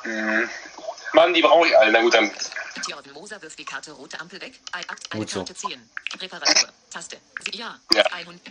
[0.03, 0.49] Hm.
[1.13, 1.91] Mann, die brauche ich alle.
[1.91, 2.31] Na gut, dann.
[2.85, 4.59] Tjörn Moser wirft die Karte rote Ampel weg.
[4.71, 5.39] Ein Akt, eine Gut so.
[5.39, 5.89] Karte ziehen.
[6.19, 6.69] Reparatur.
[6.89, 7.17] Taste.
[7.41, 7.79] Sie, ja.
[7.93, 8.03] Ja.
[8.11, 8.41] 100.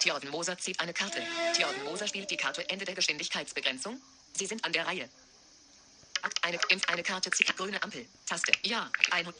[0.00, 1.22] Tjörn Moser zieht eine Karte.
[1.54, 4.00] Tjörn Moser spielt die Karte Ende der Geschwindigkeitsbegrenzung.
[4.34, 5.08] Sie sind an der Reihe.
[6.22, 7.56] Akt, eine, Impf, eine Karte zieht.
[7.56, 8.06] Grüne Ampel.
[8.26, 8.52] Taste.
[8.62, 8.90] Ja.
[9.10, 9.34] 100.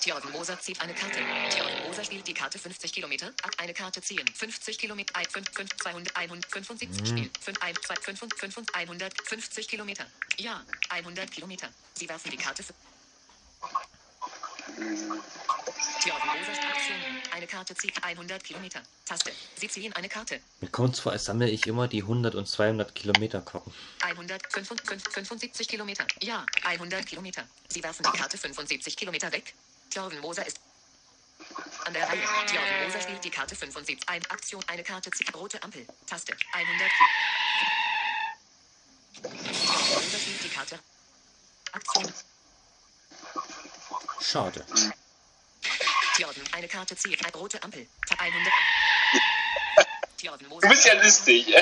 [0.00, 1.18] Tjörn Moser zieht eine Karte.
[1.50, 3.28] Tjörn Moser spielt die Karte 50 Kilometer.
[3.42, 4.24] Akt, eine Karte ziehen.
[4.34, 5.14] 50 Kilometer.
[5.16, 7.30] 1, 5, 5, 200, 175 Spiel.
[7.40, 10.06] 5, 1, 2, 5, 5, 5, 150 Kilometer.
[10.38, 10.64] Ja.
[10.90, 11.68] 100 Kilometer.
[11.94, 12.62] Sie werfen die Karte.
[12.62, 12.74] für-
[16.00, 16.96] Tjörn Mosers Aktion.
[17.32, 18.80] Eine Karte zieht 100 Kilometer.
[19.04, 19.32] Taste.
[19.56, 20.40] Sie ziehen eine Karte.
[20.60, 23.72] Mir kommt vor, als sammle ich immer die 100 und 200 Kilometer Karten.
[24.00, 26.06] 175 Kilometer.
[26.20, 27.44] Ja, 100 Kilometer.
[27.68, 29.54] Sie werfen die Karte 75 Kilometer weg.
[29.90, 30.60] Tjörn Moser ist
[31.84, 32.22] an der Reihe.
[32.46, 34.00] Tjörn Moser spielt die Karte 75.
[34.06, 35.86] Ein Aktion, eine Karte zieht rote Ampel.
[36.06, 36.34] Taste.
[36.52, 36.90] 100
[39.22, 39.38] Kilometer.
[39.42, 40.78] Tjörn Moser spielt die Karte.
[41.72, 42.12] Aktion.
[44.20, 44.66] Schade.
[46.16, 47.24] Tjörn, eine Karte zieht.
[47.24, 47.86] Eine rote Ampel.
[48.08, 48.52] Tab 100.
[50.18, 50.60] Tjörn Moser.
[50.62, 51.54] Du bist ja listig.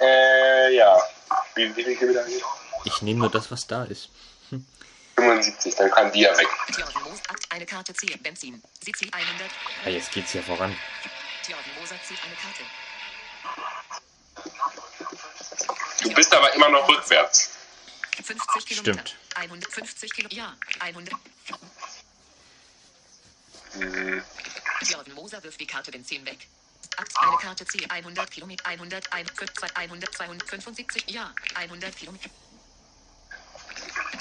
[0.00, 1.00] äh, ja.
[1.54, 2.20] Wie, wie viel Kilometer?
[2.20, 2.42] habe ich?
[2.84, 4.10] Ich nehme nur das, was da ist.
[5.18, 6.48] 75, dann kann die ja weg.
[7.50, 8.22] Eine Karte zieht.
[8.22, 8.62] Benzin.
[8.84, 9.50] Sie zieht 100.
[9.84, 10.76] Ja, jetzt geht's ja voran.
[11.44, 12.62] Tjörn Moser zieht eine Karte.
[16.02, 17.50] Du bist aber immer noch rückwärts.
[18.22, 18.92] 50 Kilometer.
[18.92, 19.16] Stimmt.
[19.34, 20.36] 150 Kilometer.
[20.36, 21.14] Ja, 100.
[23.72, 24.22] Hm,
[24.82, 26.46] Jordan Moser wirft die Karte Benzin weg.
[26.96, 27.90] Akt, eine Karte ziehen.
[27.90, 28.66] 100 Kilometer.
[28.66, 29.30] 100, 1,
[29.74, 31.04] 100, 275.
[31.08, 32.30] Ja, 100 Kilometer.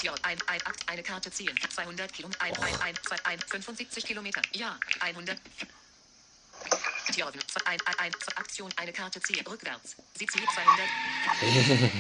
[0.04, 1.56] Jordan, ein, ein Akt, eine Karte ziehen.
[1.70, 2.42] 200 Kilometer.
[2.42, 4.42] 1, 1, 1, 2, 1, 75 Kilometer.
[4.54, 5.40] Ja, 100.
[7.16, 9.46] Jordan, 1, 1, 1, Aktion, eine Karte ziehen.
[9.48, 9.96] Rückwärts.
[10.16, 10.90] Sie zieht 200.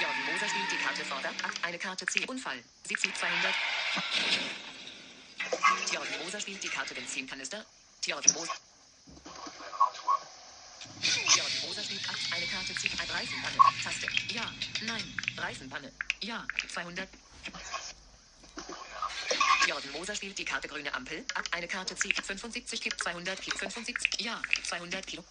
[0.00, 1.44] Jordan Moser spielt die Karte vorwärts.
[1.44, 2.28] Akt, eine Karte ziehen.
[2.28, 2.62] Unfall.
[2.84, 3.54] Sie zieht 200.
[5.92, 7.64] Jordan Moser spielt die Karte Benzinkanister.
[8.04, 8.54] Jordan Moser.
[11.02, 11.82] Jordan Moser
[12.40, 13.56] spielt Akt, eine Karte zieht ein Reifenpanne.
[13.82, 14.06] Taste.
[14.32, 14.50] Ja.
[14.82, 15.14] Nein.
[15.36, 15.92] Reifenpanne.
[16.22, 16.46] Ja.
[16.72, 17.08] 200.
[19.66, 21.24] Jordan Moser spielt die Karte grüne Ampel.
[21.34, 22.96] Akt, eine Karte zieht 75 Kilo.
[22.96, 23.56] 200 Kilo.
[23.58, 24.20] 75.
[24.20, 24.40] Ja.
[24.64, 25.24] 200 Kilo.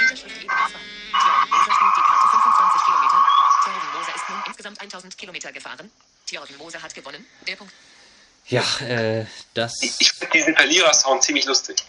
[0.00, 0.78] Überschrift Ebene 2.
[1.12, 3.24] Jordan Moser spielt die Karte 25 Kilometer.
[3.66, 5.90] Jordan Moser ist nun insgesamt 1000 Kilometer gefahren.
[6.28, 7.26] Jordan Moser hat gewonnen.
[7.46, 7.72] Der Punkt.
[8.48, 9.82] Ja, äh, das.
[9.82, 11.84] Ich, ich finde diesen Verlierer-Sound ziemlich lustig.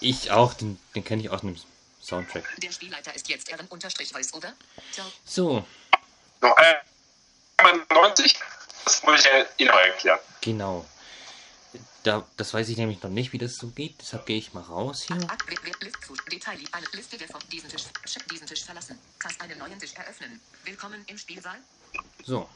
[0.00, 1.56] Ich auch, den, den kenne ich aus dem
[2.02, 2.44] Soundtrack.
[2.58, 4.54] Der Spielleiter ist jetzt Ehren unterstrich weiß, oder?
[5.24, 5.64] So,
[6.40, 6.56] Noch
[7.58, 8.38] einmal 90?
[8.84, 10.18] Das muss ich ja Ihnen erklären.
[10.40, 10.86] genau.
[12.04, 13.96] Da, das weiß ich nämlich noch nicht, wie das so geht.
[14.00, 15.16] Deshalb gehe ich mal raus hier.
[15.28, 16.58] Ak, Wi- Wi- List zu Detail.
[16.72, 17.82] Eine Liste der von diesen Tisch.
[18.06, 18.98] Sch- Diesen Tisch verlassen.
[19.20, 20.40] Tast einen neuen Tisch eröffnen.
[20.64, 21.58] Willkommen im Spielsaal.
[22.24, 22.48] So,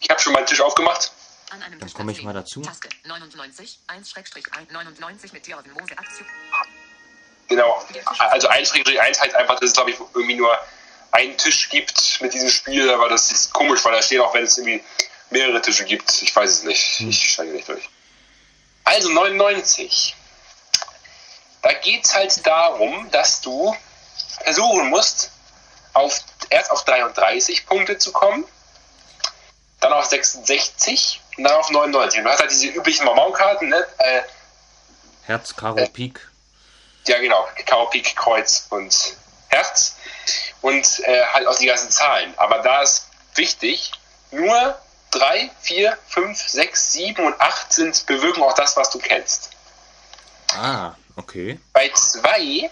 [0.00, 1.12] Ich habe schon meinen Tisch aufgemacht.
[1.50, 2.60] An einem Dann komme ich mal dazu.
[2.62, 6.28] Taste 99 1-1 99 mit Jordan Mose Aktion.
[7.48, 7.82] Genau.
[8.18, 10.56] Also 1 1 heißt einfach, das ist glaube ich irgendwie nur
[11.10, 14.44] einen Tisch gibt mit diesem Spiel, aber das ist komisch, weil da steht auch, wenn
[14.44, 14.82] es irgendwie
[15.30, 16.22] mehrere Tische gibt.
[16.22, 17.00] Ich weiß es nicht.
[17.00, 17.88] Ich steige nicht durch.
[18.84, 20.14] Also 99.
[21.62, 23.74] Da geht es halt darum, dass du
[24.42, 25.32] versuchen musst,
[25.92, 26.20] auf,
[26.50, 28.44] erst auf 33 Punkte zu kommen,
[29.80, 32.18] dann auf 66 und dann auf 99.
[32.18, 33.86] Und du hast halt diese üblichen Mamau-Karten, ne?
[33.98, 34.22] Äh,
[35.24, 35.88] Herz, Karo, Äh.
[35.88, 36.20] Pik.
[37.06, 39.16] ja genau, Karo, Pik, Kreuz und
[39.48, 39.94] Herz
[40.60, 42.34] und äh, halt auch die ganzen Zahlen.
[42.36, 43.92] Aber da ist wichtig,
[44.30, 44.78] nur
[45.12, 49.50] 3, 4, 5, 6, 7 und 8 sind bewirken auch das, was du kennst.
[50.54, 51.58] Ah, okay.
[51.72, 52.70] Bei 2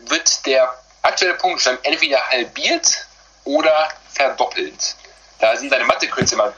[0.00, 3.06] wird der aktuelle Punktstand entweder halbiert
[3.44, 4.96] oder verdoppelt.
[5.38, 6.52] Da sind deine Mathekünste immer.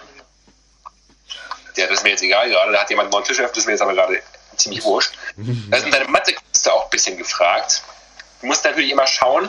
[1.91, 2.73] Das ist mir jetzt egal gerade.
[2.73, 4.23] Da hat jemand einen neuen Tisch öffnet, das ist mir jetzt aber gerade
[4.57, 5.13] ziemlich wurscht.
[5.71, 7.83] Da sind deine Mathekünste auch ein bisschen gefragt.
[8.41, 9.49] Du musst natürlich immer schauen,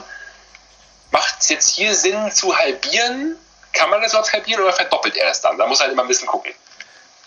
[1.11, 3.35] macht es jetzt hier Sinn zu halbieren?
[3.73, 5.57] Kann man das überhaupt halbieren oder verdoppelt er das dann?
[5.57, 6.51] Da muss halt immer ein bisschen gucken.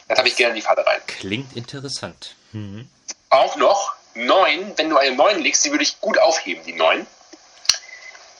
[0.08, 1.00] Das habe ich gerne in die Falle rein.
[1.06, 2.34] Klingt interessant.
[2.52, 2.88] Mhm.
[3.30, 7.06] auch noch 9, wenn du eine 9 legst, die würde ich gut aufheben, die 9.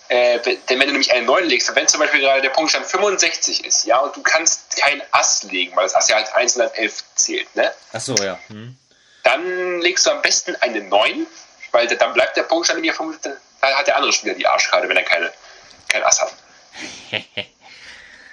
[0.09, 2.87] Äh, wenn- denn wenn du nämlich eine 9 legst, wenn zum Beispiel gerade der Punktstand
[2.87, 7.03] 65 ist, ja, und du kannst kein Ass legen, weil das Ass ja als 111
[7.15, 7.73] zählt, ne?
[7.93, 8.39] Achso, ja.
[8.49, 8.77] Mhm.
[9.23, 11.27] Dann legst du am besten eine 9,
[11.73, 13.31] weil dann bleibt der Punktstand nämlich vom, da
[13.77, 15.33] hat der andere Spieler die Arschkarte, wenn er keine,
[15.89, 16.35] kein Ass hat.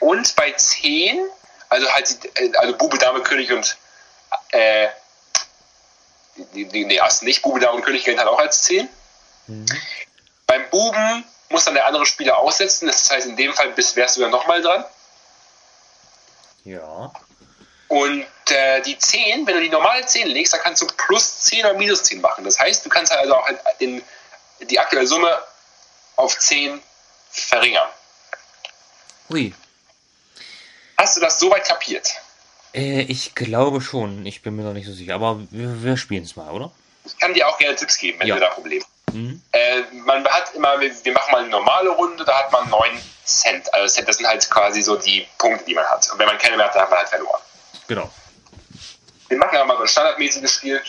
[0.02, 1.22] Und bei 10,
[1.70, 3.78] also halt, äh, also Bube, Dame, König und
[4.52, 4.88] äh,
[6.54, 8.90] nee, Ass nicht, Bube, Dame und König gilt halt auch als 10.
[10.48, 14.18] Beim Buben muss dann der andere Spieler aussetzen, das heißt in dem Fall bist, wärst
[14.18, 14.86] du dann nochmal dran.
[16.64, 17.12] Ja.
[17.88, 21.66] Und äh, die 10, wenn du die normale 10 legst, dann kannst du plus 10
[21.66, 22.44] oder minus 10 machen.
[22.46, 23.48] Das heißt, du kannst halt also auch
[23.80, 24.02] in,
[24.62, 25.38] die aktuelle Summe
[26.16, 26.82] auf 10
[27.32, 27.90] verringern.
[29.30, 29.54] Ui.
[30.98, 32.12] Hast du das soweit kapiert?
[32.74, 34.26] Äh, ich glaube schon.
[34.26, 35.16] Ich bin mir noch nicht so sicher.
[35.16, 36.72] Aber wir, wir spielen es mal, oder?
[37.06, 38.36] Ich kann dir auch gerne Tipps geben, wenn Ja.
[38.36, 38.92] du da Probleme hast.
[39.14, 39.42] Mhm.
[39.52, 43.74] Äh, man hat immer, wir machen mal eine normale Runde, da hat man 9 Cent.
[43.74, 46.10] Also Cent, das sind halt quasi so die Punkte, die man hat.
[46.12, 47.42] Und wenn man keine mehr hat, dann hat man halt verloren.
[47.88, 48.12] Genau.
[49.30, 50.82] Wir machen aber mal so ein standardmäßiges Spiel.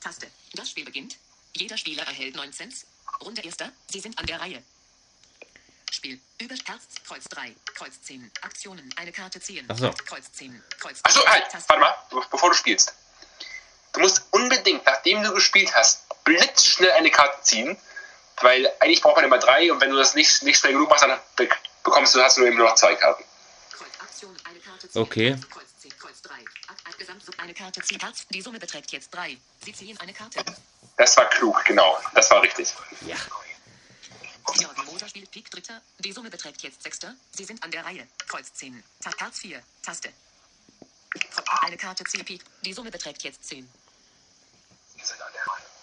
[0.00, 0.26] Taste.
[0.54, 1.16] Das Spiel beginnt.
[1.54, 2.74] Jeder Spieler erhält 9 Cent.
[3.22, 3.70] Runde erster.
[3.90, 4.62] Sie sind an der Reihe.
[5.90, 6.20] Spiel.
[6.40, 8.30] Über Herz, Kreuz 3, Kreuz 10.
[8.42, 8.94] Aktionen.
[8.96, 9.66] Eine Karte ziehen.
[9.68, 9.90] Ach so.
[10.06, 11.68] Kreuz 10, Kreuz Achso, halt, Taste.
[11.68, 12.94] warte mal, be- bevor du spielst.
[13.92, 17.76] Du musst unbedingt, nachdem du gespielt hast, blitzschnell eine Karte ziehen,
[18.40, 21.02] weil eigentlich braucht man immer drei und wenn du das nicht, nicht schnell genug machst,
[21.04, 21.48] dann be
[21.82, 23.24] bekommst du, hast du eben nur noch zwei Karten.
[23.72, 25.02] Kreuz Aktion, eine Karte ziehen.
[25.02, 25.36] Okay.
[25.50, 26.34] Kreuz 10, Kreuz 3.
[26.34, 27.98] Ak- Ak- Gesamtsumme, eine Karte ziehen.
[28.00, 29.36] Herz, die Summe beträgt jetzt 3.
[29.64, 30.44] Sie ziehen eine Karte.
[30.98, 32.74] Das war klug, genau, das war richtig.
[33.06, 33.16] Ja.
[34.60, 35.80] Jörgen Moser spielt Pik Dritter.
[36.00, 37.14] Die Summe beträgt jetzt Sechster.
[37.36, 38.06] Sie sind an der Reihe.
[38.28, 38.82] Kreuz 10.
[39.02, 39.62] Ta Herz 4.
[39.82, 40.12] Taste.
[41.62, 42.42] Eine Karte ziehen Pik.
[42.62, 43.68] Die Summe beträgt jetzt 10.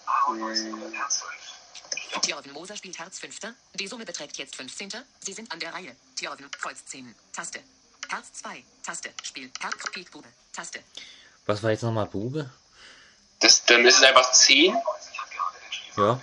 [0.08, 0.84] Wir sind an der Reihe.
[0.84, 2.22] Aaron Neusiedler und Herz 5.
[2.22, 3.54] Tjorven Moser spielt Herz Fünfter.
[3.74, 4.90] Die Summe beträgt jetzt 15.
[5.20, 5.94] Sie sind an der Reihe.
[6.16, 7.14] Tjorven, Kreuz 10.
[7.32, 7.60] Taste.
[8.08, 8.64] Herz 2.
[8.84, 9.10] Taste.
[9.22, 9.50] Spiel.
[9.60, 10.28] Herz, Pik, Bube.
[10.52, 10.80] Taste.
[11.46, 12.50] Was war jetzt nochmal Bube?
[13.40, 16.20] Das, dann ist es einfach 10 Neusiedler hat gerade den Spiel Ja.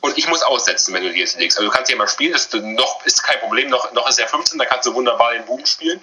[0.00, 1.58] und ich muss aussetzen, wenn du die jetzt legst.
[1.58, 4.28] Also du kannst ja mal spielen, das noch ist kein Problem, noch, noch ist er
[4.28, 6.00] 15, da kannst du wunderbar den Buben spielen.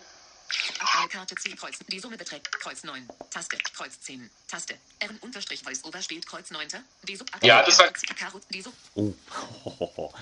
[1.00, 1.76] Eine Karte ziehen Kreuz.
[1.88, 3.08] Die Summe beträgt Kreuz 9.
[3.30, 3.58] Taste.
[3.76, 4.30] Kreuz 10.
[4.50, 4.76] Taste.
[5.00, 6.68] R unterstrich weiß Ober spielt Kreuz 9.
[7.04, 9.14] Die Sub Ja, das war- Karo, die Sub Oh.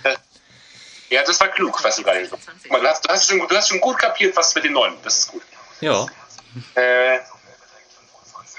[1.10, 2.66] Ja, das war klug, was du gerade gesagt hast.
[2.66, 5.00] Du hast, du, hast schon, du hast schon gut kapiert, was mit den neuen.
[5.04, 5.44] Das ist gut.
[5.82, 6.06] ja.
[6.74, 7.20] Äh,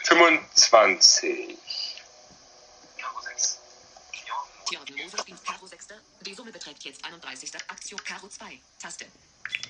[0.05, 1.59] Summe beträgt 25.
[4.67, 4.67] 25.
[4.67, 4.73] Karo 6.
[4.73, 5.87] Jorgen Tjorven Moser spielt Karo 6.
[6.23, 7.51] Die Summe beträgt jetzt 31.
[7.69, 8.59] Aktion Karo 2.
[8.81, 9.07] Taste.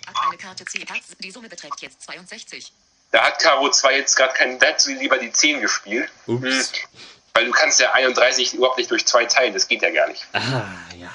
[0.06, 1.04] Eine Karte Herz.
[1.18, 2.72] Die Summe beträgt jetzt 62.
[3.12, 6.10] Da hat Karo 2 jetzt gerade keinen, da hat sie lieber die 10 gespielt.
[6.26, 6.72] Ups.
[6.72, 6.88] Hm,
[7.34, 10.26] Weil du kannst ja 31 überhaupt nicht durch 2 teilen, das geht ja gar nicht.
[10.32, 10.66] Ah,
[10.96, 11.12] ja.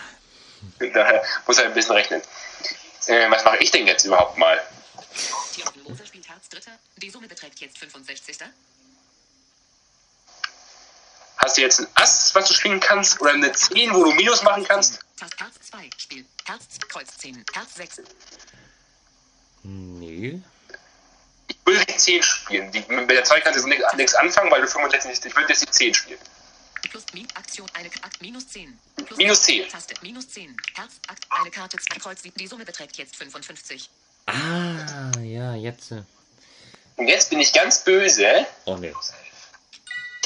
[0.94, 2.22] Daher muss er ein bisschen rechnen.
[3.08, 4.62] Äh, was mache ich denn jetzt überhaupt mal?
[5.54, 6.72] Tjorven Moser spielt Herz Dritter.
[6.98, 8.38] Die Summe beträgt jetzt 65.
[11.44, 13.20] Hast du jetzt ein Ass, was du spielen kannst?
[13.20, 15.00] Oder eine 10, wo du Minus machen kannst?
[15.18, 15.90] Tast Herz 2.
[15.98, 16.26] Spiel.
[16.46, 17.44] Herz, Kreuz 10.
[17.54, 18.02] Herz 6.
[19.64, 20.40] Nee.
[21.48, 22.72] Ich will die 10 spielen.
[22.72, 25.26] Die, mit der 2 kannst du nichts nichts anfangen, weil du 65 nicht.
[25.26, 26.20] Ich will jetzt die 10 spielen.
[26.90, 28.78] Plus Min Aktion eine Akt minus 10.
[29.06, 29.70] Plus Minus 10.
[29.70, 30.56] Taste minus 10.
[30.76, 33.90] Herz Akt eine Karte zwei Kreuz die Summe beträgt jetzt 55.
[34.26, 35.92] Ah, ja, jetzt.
[35.92, 36.04] äh.
[36.98, 38.46] Und jetzt bin ich ganz böse.
[38.66, 38.94] Oh, nee.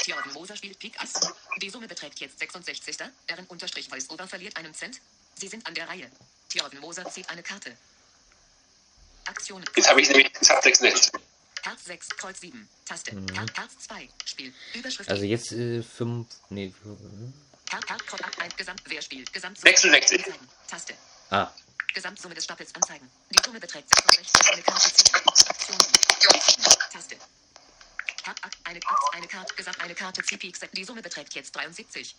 [0.06, 1.14] Jordan Moser spielt Pik Ass.
[1.60, 2.96] Die Summe beträgt jetzt 66.
[3.28, 5.00] Deren Unterstrich Weiß Ober verliert einen Cent.
[5.34, 6.10] Sie sind an der Reihe.
[6.48, 7.76] Thjörven Moser zieht eine Karte.
[9.26, 9.64] Aktionen.
[9.74, 11.12] Jetzt habe ich nämlich das hat 66.
[11.62, 12.68] Herz 6, Kreuz 7.
[12.84, 13.10] Taste.
[13.10, 14.08] Her Herz 2.
[14.24, 14.54] Spiel.
[14.74, 15.10] Überschrift.
[15.10, 16.28] Also jetzt äh, fünf.
[16.48, 16.72] Nee.
[17.70, 18.56] Her Her Kreuz 1.
[18.56, 18.82] Gesamt.
[18.86, 19.32] Wer spielt?
[19.32, 19.58] Gesamt.
[19.58, 20.24] 66.
[20.24, 20.48] Anzeigen.
[20.68, 20.94] Taste.
[21.30, 21.50] Ah.
[21.92, 23.10] Gesamtsumme des Stapels anzeigen.
[23.30, 24.52] Die Summe beträgt 66.
[24.52, 25.14] Eine Karte ziehen.
[25.48, 26.75] Aktionen.
[28.28, 28.80] Ak- eine,
[29.12, 29.54] eine Karte.
[29.54, 29.80] Gesamt.
[29.80, 30.38] Eine Karte ziehen.
[30.38, 30.58] Peak.
[30.72, 32.14] Die Summe beträgt jetzt 73.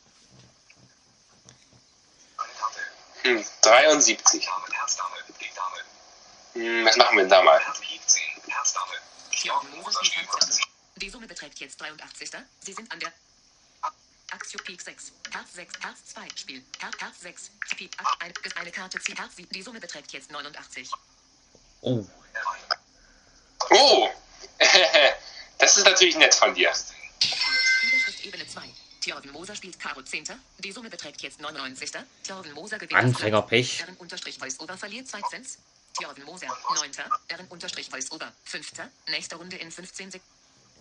[2.38, 2.80] Eine Karte.
[3.24, 4.46] Hm, 73.
[4.46, 5.78] Dame, Herzdame, Pik Dame.
[6.54, 7.60] Hm, was machen wir denn da mal?
[7.60, 8.94] Herz Pik 10, Herzdame.
[9.32, 10.60] Thjörven Thjörven Moser Moser spielt spielt Herz.
[10.96, 12.32] Die Summe beträgt jetzt 83.
[12.62, 13.12] Sie sind an der
[14.32, 15.12] Axio Peak 6.
[15.32, 15.74] Herz 6.
[15.82, 16.28] Herz 2.
[16.36, 16.66] Spiel.
[16.80, 17.52] Her Herz 6.
[17.78, 17.92] Peak.
[17.98, 19.16] Ak- Eine, eine Karte ziehen.
[19.18, 19.50] Herz 7.
[19.52, 20.90] Die Summe beträgt jetzt 89.
[21.82, 22.06] Oh.
[23.70, 24.10] Oh!
[25.68, 26.72] das ist natürlich nett von dir.
[26.72, 28.62] Überschrift Ebene 2.
[29.02, 30.24] Thjörven Moser spielt Karo 10.
[30.60, 31.92] Die Summe beträgt jetzt 99.
[32.24, 33.00] Thjörven Moser gewinnt.
[33.00, 33.82] Anfängerpech.
[33.82, 35.48] Erin unterstrich Voice-Over verliert 2 Cent.
[35.98, 36.92] Thjörven Moser 9.
[37.28, 38.72] Erin unterstrich Voice-Over 5.
[39.10, 40.34] Nächste Runde in 15 Sekunden.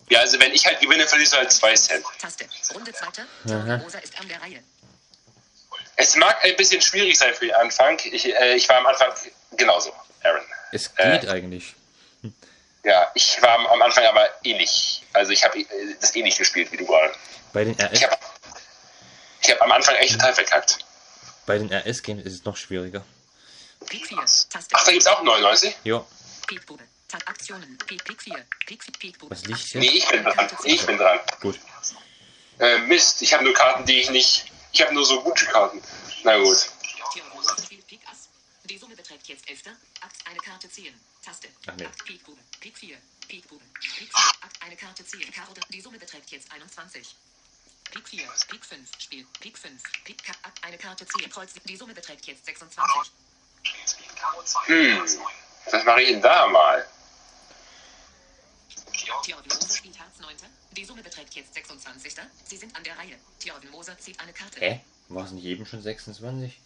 [0.09, 2.05] Ja, also wenn ich halt gewinne, verlierst du halt 2 Cent.
[2.19, 2.47] Taste.
[2.73, 3.07] Runde 2.
[3.45, 4.63] Thjörven Moser ist an der Reihe.
[5.97, 7.99] Es mag ein bisschen schwierig sein für den Anfang.
[8.05, 9.11] Ich, äh, ich war am Anfang
[9.57, 9.91] genauso,
[10.23, 10.43] Aaron.
[10.71, 11.19] Es Äh.
[11.19, 11.75] geht eigentlich.
[12.87, 15.03] Ja, ich war am- Anfang aber ähnlich.
[15.11, 15.65] Also ich habe äh,
[15.99, 17.13] das ähnlich gespielt wie du gerade.
[17.51, 18.17] Bei den Ich RS, habe
[19.41, 20.77] ich hab am Anfang echt total verkackt.
[21.45, 23.03] bei den RS Games ist es noch schwieriger.
[23.87, 24.17] Peak 4.
[24.17, 24.67] Taste.
[24.71, 25.75] Ach, da gibt's auch 99?
[25.83, 26.05] Ja.
[26.47, 26.83] Peakbube.
[27.09, 27.77] Tab Aktionen.
[27.87, 28.33] Peak, Peak 4.
[28.65, 29.31] Peak, Peak, Peakbube.
[29.35, 29.81] Was liegt hier?
[29.81, 30.49] Nee, ich bin dran.
[30.63, 31.19] Ich bin dran.
[31.41, 31.59] Gut.
[32.59, 34.45] Äh, Mist, ich habe nur Karten, die ich nicht.
[34.71, 35.81] Ich habe nur so gute Karten.
[36.23, 36.57] Na gut.
[38.65, 39.61] Die Summe beträgt jetzt 11.
[40.01, 40.93] Akt eine Karte ziehen.
[41.23, 41.49] Taste.
[41.67, 41.85] Ach nee.
[41.85, 42.39] Akt Pikbube.
[42.59, 42.97] Pik 4.
[43.27, 43.63] Pikbube.
[43.79, 44.31] Pik 4.
[44.41, 45.31] Akt eine Karte ziehen.
[45.33, 45.53] Karo.
[45.69, 47.15] Die Summe beträgt jetzt 21.
[47.91, 48.27] Pik 4.
[48.49, 48.89] Pik 5.
[48.99, 49.25] Spiel.
[49.39, 49.81] Pik 5.
[50.05, 51.29] Pik Ka- Akt eine Karte ziehen.
[51.29, 51.53] Kreuz.
[51.65, 53.11] Die Summe beträgt jetzt 26.
[53.63, 54.95] Spielt Speed Karo 2, Hm.
[54.97, 55.25] Herz 9.
[55.71, 56.87] Was mache ich denn da mal?
[59.23, 60.35] Thjörven Moser spielt Herz 9.
[60.71, 62.13] Die Summe beträgt jetzt 26.
[62.45, 63.17] Sie sind an der Reihe.
[63.39, 64.59] Thjörven Moser zieht eine Karte.
[64.59, 64.81] Hä?
[65.09, 66.59] War es nicht eben schon 26?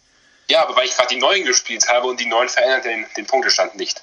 [0.48, 3.26] Ja, aber weil ich gerade die 9 gespielt habe und die 9 verändert den, den
[3.26, 4.02] Punktestand nicht.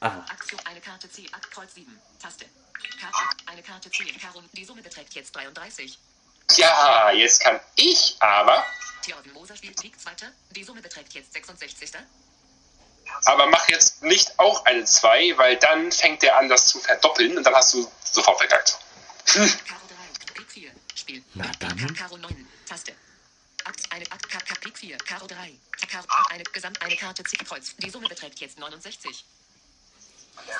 [0.00, 0.24] Aha.
[0.30, 1.32] Aktion eine Karte ziehen.
[1.34, 2.00] Akt Kreuz 7.
[2.20, 2.46] Taste.
[3.00, 3.18] Karte.
[3.46, 4.16] Eine Karte ziehen.
[4.20, 4.42] Karo.
[4.52, 5.98] Die Summe beträgt jetzt 33.
[6.56, 8.64] Ja, jetzt kann ich aber.
[9.02, 10.12] Thjörven Moser spielt Pik 2.
[10.50, 11.90] Die Summe beträgt jetzt 66.
[13.24, 17.36] Aber mach jetzt nicht auch eine 2, weil dann fängt der an, das zu verdoppeln
[17.36, 18.78] und dann hast du sofort verkackt.
[19.26, 19.48] Karo
[20.26, 20.34] 3.
[20.34, 20.70] Pik 4.
[20.94, 21.24] Spiel.
[21.34, 21.76] Na dann.
[21.94, 22.48] Ka- Karo 9.
[22.66, 22.94] Taste.
[23.64, 24.96] Akt eine Akt Ka- Ka- Pik 4.
[24.98, 25.58] Karo 3.
[25.90, 27.22] Karo eine Gesamt eine Karte.
[27.24, 27.74] Kreuz.
[27.76, 29.24] Die Summe beträgt jetzt 69.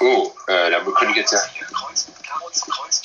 [0.00, 1.44] Oh, äh, da könnte ich jetzt ja.
[1.54, 3.02] Hier, Kreuz, Karo, Kreuz,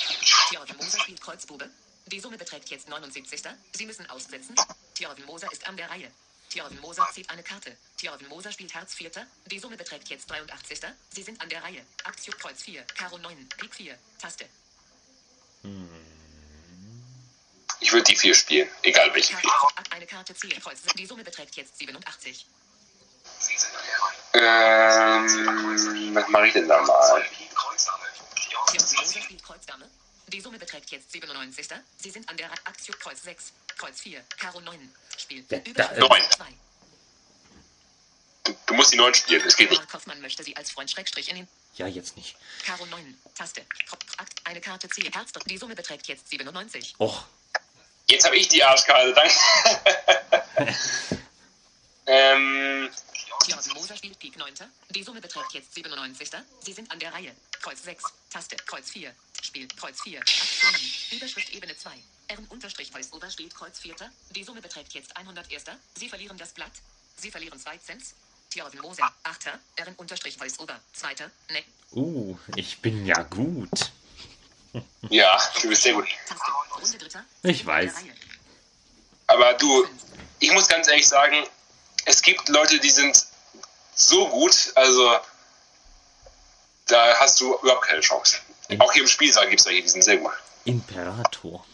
[0.49, 1.69] Thjörven Moser spielt Kreuzbube.
[2.07, 3.41] Die Summe beträgt jetzt 79.
[3.74, 4.55] Sie müssen aussetzen.
[4.95, 6.11] Thjörven Moser ist an der Reihe.
[6.49, 7.76] Thjörven Moser zieht eine Karte.
[7.97, 9.09] Thjörven Moser spielt Herz 4.
[9.47, 10.80] Die Summe beträgt jetzt 83.
[11.09, 11.84] Sie sind an der Reihe.
[12.03, 12.84] Aktion Kreuz 4.
[12.95, 13.49] Karo 9.
[13.57, 13.97] Pik 4.
[14.19, 14.45] Taste.
[17.80, 19.49] Ich würde die 4 spielen, egal welche 4.
[19.49, 20.61] Karo, eine Karte ziehen.
[20.61, 20.80] Kreuz.
[20.95, 22.45] Die Summe beträgt jetzt 87.
[23.39, 23.72] Sie sind.
[24.36, 27.23] Ähm, was mache ich denn da mal?
[30.27, 31.67] Die Summe beträgt jetzt 97.
[31.97, 32.51] Sie sind an der.
[32.65, 33.53] Aktion Kreuz 6.
[33.77, 34.23] Kreuz 4.
[34.39, 34.95] Karo 9.
[35.18, 35.43] Spiel.
[35.47, 36.22] Da- Überschrift da- Neun.
[36.31, 36.45] 2.
[38.45, 39.88] Du, du musst die 9 spielen, das geht nicht.
[39.89, 42.35] Kaufmann möchte sie als Freund Schrägstrich in den Ja, jetzt nicht.
[42.65, 43.18] Karo 9.
[43.35, 43.61] Taste.
[44.18, 45.11] Akt eine Karte ziehen.
[45.14, 45.31] Herz.
[45.45, 46.95] Die Summe beträgt jetzt 97.
[46.99, 47.23] Och.
[48.10, 49.34] Jetzt habe ich die Arschkarte, danke.
[52.07, 52.89] ähm,
[53.44, 54.53] Thjörven Moser spielt Pik 9.
[54.90, 56.30] Die Summe beträgt jetzt 97.
[56.61, 57.36] Sie sind an der Reihe.
[57.61, 58.03] Kreuz 6.
[58.30, 58.56] Taste.
[58.65, 59.14] Kreuz 4.
[59.41, 59.68] Spiel.
[59.68, 60.20] Kreuz 4.
[60.20, 60.91] Aktionen.
[61.11, 61.91] Überschrift Ebene 2.
[62.28, 63.95] R unterstrich Voice-Over spielt Kreuz 4.
[64.32, 65.65] Die Summe beträgt jetzt 101.
[65.95, 66.72] Sie verlieren das Blatt.
[67.18, 68.03] Sie verlieren 2 Cent.
[68.49, 69.11] Thjörven Moser.
[69.24, 69.48] 8.
[69.76, 70.80] R unterstrich Voice-Over.
[70.94, 71.15] 2.
[71.49, 71.64] Ne.
[71.91, 73.91] Uh, ich bin ja gut.
[75.10, 76.07] ja, du bist sehr gut.
[76.28, 76.52] Taste.
[76.76, 77.26] Runde dritter.
[77.44, 77.94] Ich weiß.
[79.28, 79.88] Aber du,
[80.40, 81.45] ich muss ganz ehrlich sagen,
[82.06, 83.26] es gibt Leute, die sind
[83.95, 85.18] so gut, also
[86.88, 88.38] da hast du überhaupt keine Chance.
[88.80, 90.32] Auch hier im Spielsaal gibt es welche, die sind sehr gut.
[90.65, 91.65] Imperator.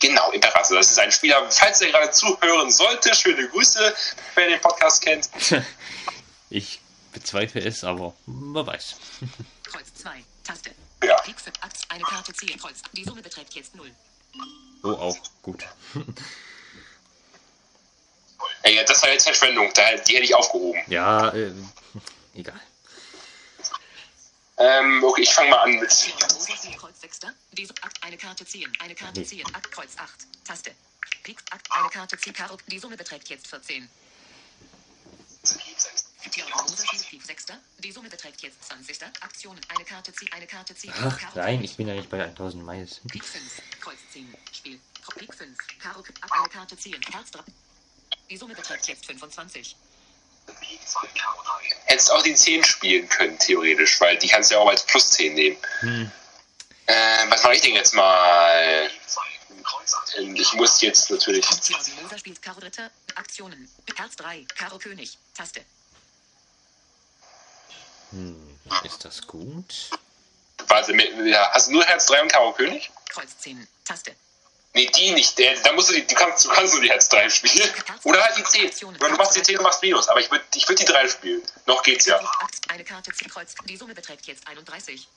[0.00, 0.76] Genau, Imperator.
[0.76, 3.94] Das ist ein Spieler, falls er gerade zuhören sollte, schöne Grüße,
[4.34, 5.28] wer den Podcast kennt.
[6.50, 6.80] Ich
[7.12, 8.96] bezweifle es, aber wer weiß.
[9.64, 10.24] Kreuz 2.
[10.44, 10.70] Taste.
[11.04, 11.20] Ja.
[11.20, 11.56] Pik 5.
[11.60, 12.58] Akt eine Karte ziehen.
[12.58, 12.80] Kreuz.
[12.94, 13.90] Die Summe beträgt jetzt 0.
[14.82, 15.64] Oh, auch gut.
[18.68, 20.78] Ey, das war jetzt Verschwendung, da- die hätte ich aufgehoben.
[20.88, 21.50] Ja, äh,
[22.34, 22.60] egal.
[24.58, 25.88] Ähm, okay, ich fange mal an mit.
[25.88, 27.20] Thjörven Moser spielt Kreuz 6.
[27.52, 27.82] Die Summe.
[27.82, 28.70] Akt eine Karte ziehen.
[28.80, 29.46] Eine Karte ziehen.
[29.54, 30.10] Akt Kreuz 8.
[30.44, 30.72] Taste.
[31.22, 32.58] Pik, Akt, eine Karte, Ziel, Karo.
[32.66, 33.88] Die Summe beträgt jetzt 14.
[35.42, 36.04] Pik 6.
[36.30, 37.46] Theodor Moser spielt Pik 6.
[37.78, 38.98] Die Summe beträgt jetzt 20.
[39.22, 40.92] Aktionen, eine Karte, Ziel, eine Karte, Ziel.
[41.02, 43.00] Ach nein, ich bin ja nicht bei 1000 Mais.
[43.10, 43.44] Pik 5,
[43.80, 44.78] Kreuz 10, Spiel.
[45.16, 47.40] Pik 5, Karo, ab eine Karte ziehen, Herz 3.
[48.30, 49.76] Die Summe beträgt jetzt 25.
[50.60, 51.06] Pik 2.
[51.08, 51.76] Karo 3.
[51.86, 55.10] Hättest auch die 10 spielen können, theoretisch, weil die kannst du ja auch als plus
[55.10, 55.56] 10 nehmen.
[55.80, 56.10] Hm.
[56.86, 58.88] Äh, was mache ich denn jetzt mal?
[58.88, 59.20] Pik 2.
[59.62, 60.16] Kreuz 8.
[60.18, 61.46] Ich muss jetzt natürlich.
[62.16, 62.90] Spielt Karo Dritter.
[63.14, 65.64] Aktionen, Herz 3, Karo König, Taste.
[68.10, 68.58] Hm.
[68.84, 69.90] Ist das gut?
[70.68, 70.92] Warte,
[71.52, 72.90] hast du nur Herz 3 und Karo König?
[73.08, 74.14] Kreuz 10, Taste.
[74.74, 75.38] Nee, die nicht.
[75.38, 77.70] Der, da musst du, die, du, kannst, du kannst nur die Herz 3 spielen.
[78.04, 78.86] Oder halt die 10.
[78.88, 80.08] Oder du machst die 10 und machst Minus.
[80.08, 81.42] Aber ich würde ich würd die 3 spielen.
[81.66, 82.20] Noch geht's ja.
[82.68, 83.54] Eine Karte, Ziel, Kreuz.
[83.64, 85.08] Die Summe beträgt jetzt 31.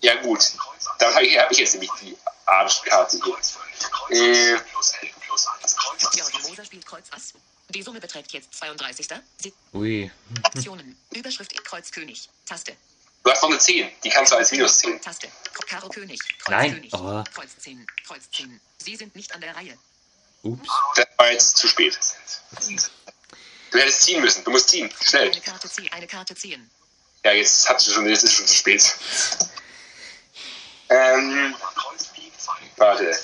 [0.00, 0.40] Ja, gut.
[0.56, 1.00] Kreuz 8.
[1.00, 2.16] Dann habe ich, hab ich jetzt nämlich die
[2.46, 3.34] Arschkarte hier.
[3.34, 3.90] Kreuz 5.
[3.90, 4.34] Kreuz Äh.
[4.56, 4.62] 6.
[4.70, 5.12] Plus 11.
[5.20, 5.76] Plus 1.
[5.76, 6.12] Kreuz 8.
[6.12, 7.34] Theodor Moser spielt Kreuz Ass.
[7.70, 9.08] Die Summe beträgt jetzt 32.
[9.38, 10.10] Sie Ui.
[10.42, 12.76] Aktionen, Überschrift Kreuz König, Taste.
[13.24, 13.90] Du hast noch eine 10.
[14.04, 15.00] Die kannst du als Minus 10.
[15.00, 15.28] Taste.
[15.66, 16.74] Karo König, Kreuz Nein.
[16.74, 17.24] König, Oh.
[17.34, 18.60] Kreuz 10, Kreuz 10.
[18.78, 19.78] Sie sind nicht an der Reihe.
[20.42, 20.68] Ups.
[20.96, 21.98] Das war jetzt zu spät.
[23.70, 24.44] Du hättest ziehen müssen.
[24.44, 24.92] Du musst ziehen.
[25.02, 25.30] Schnell.
[25.32, 26.70] Eine Karte ziehen, eine Karte ziehen.
[27.24, 28.94] Ja, jetzt hast du schon, jetzt ist schon zu spät.
[30.90, 32.52] Ähm, Kreuz Pik 2.
[32.76, 33.18] warte.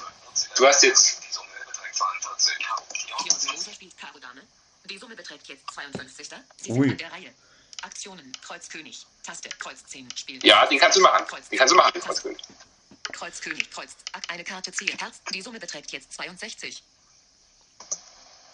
[0.56, 1.20] Du hast jetzt.
[1.28, 2.54] Die Summe beträgt 42.
[2.66, 2.82] Karo.
[2.94, 4.40] Theodor Moser spielt Karo Dame.
[4.86, 6.28] Die Summe beträgt jetzt 52.
[6.56, 6.78] Sie Ui.
[6.88, 7.34] sind an der Reihe.
[7.82, 10.44] Aktionen, Kreuz König, Taste, Kreuz 10, Spiel.
[10.44, 11.24] Ja, den kannst du machen.
[11.50, 13.70] Den kannst du machen, den Kreuz König.
[13.70, 13.94] Kreuz
[14.28, 15.20] eine Karte ziehen, Herz.
[15.32, 16.82] Die Summe beträgt jetzt 62.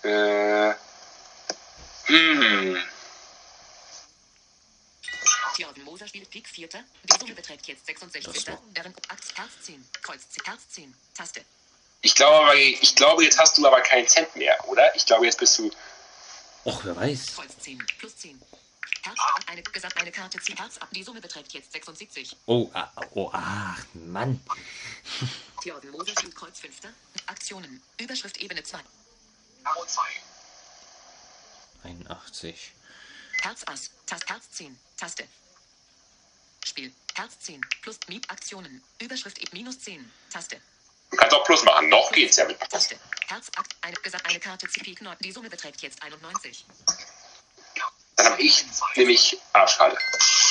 [0.02, 0.74] Äh.
[2.04, 2.78] Hm.
[5.56, 6.68] Theodor Moser spielt Pik 4.
[6.68, 8.44] Die Summe beträgt jetzt 66.
[8.76, 11.40] Deren Akt, Herz 10, Kreuz 10, Herz 10, Taste.
[12.02, 14.94] Ich glaube, aber, ich glaube, jetzt hast du aber keinen Cent mehr, oder?
[14.94, 15.70] Ich glaube, jetzt bist du.
[16.64, 17.34] Och, wer weiß.
[17.34, 18.40] Kreuz 10, plus 10.
[19.06, 20.88] Herz, eine, gesagt, eine Karte ziehen, Herz ab.
[20.90, 22.36] Die Summe beträgt jetzt 76.
[22.46, 24.40] Oh, ah, oh, ach, Mann.
[25.62, 26.74] Theodor Moser spielt Kreuz 5.
[27.26, 28.80] Aktionen, Überschrift Ebene 2.
[29.62, 30.02] Karo 2.
[31.84, 32.72] 81.
[33.42, 35.28] Herz Ass, Tast, Herz 10, Taste.
[36.64, 40.60] Spiel, Herz 10, plus Miet Aktionen, Überschrift E minus 10, Taste.
[41.10, 41.88] Du kannst auch Plus machen.
[41.88, 42.70] Noch geht's ja mit Plus.
[42.70, 42.98] Taste.
[43.28, 45.16] Herz, Akt, eine, gesagt, eine Karte CP 9.
[45.20, 46.64] Die Summe beträgt jetzt 91.
[48.16, 48.64] Dann habe ich
[48.96, 49.96] nämlich Arschkarte.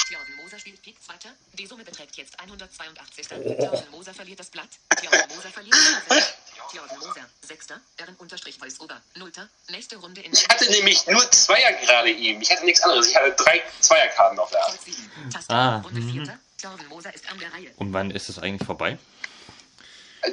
[0.07, 1.13] Theodor Moser spielt Pik 2.
[1.53, 3.27] Die Summe beträgt jetzt 182.
[3.27, 4.69] Theodor Moser verliert das Blatt.
[4.99, 6.37] Theodor Moser verliert das Blatt.
[6.71, 7.67] Theodor Moser, 6.
[7.99, 9.01] Deren Unterstrich weiß Ober.
[9.15, 9.49] Nullter.
[9.69, 12.41] Nächste Runde in Ich hatte nämlich nur Zweier gerade eben.
[12.41, 13.07] Ich hatte nichts anderes.
[13.07, 14.75] Ich hatte drei Zweierkarten auf der Hand.
[14.75, 15.29] Kreuz 7.
[15.31, 15.53] Taste.
[15.53, 16.25] Ah, Runde mhm.
[16.25, 16.39] 4.
[16.57, 17.71] Theodor Moser ist an der Reihe.
[17.77, 18.97] Und wann ist es eigentlich vorbei?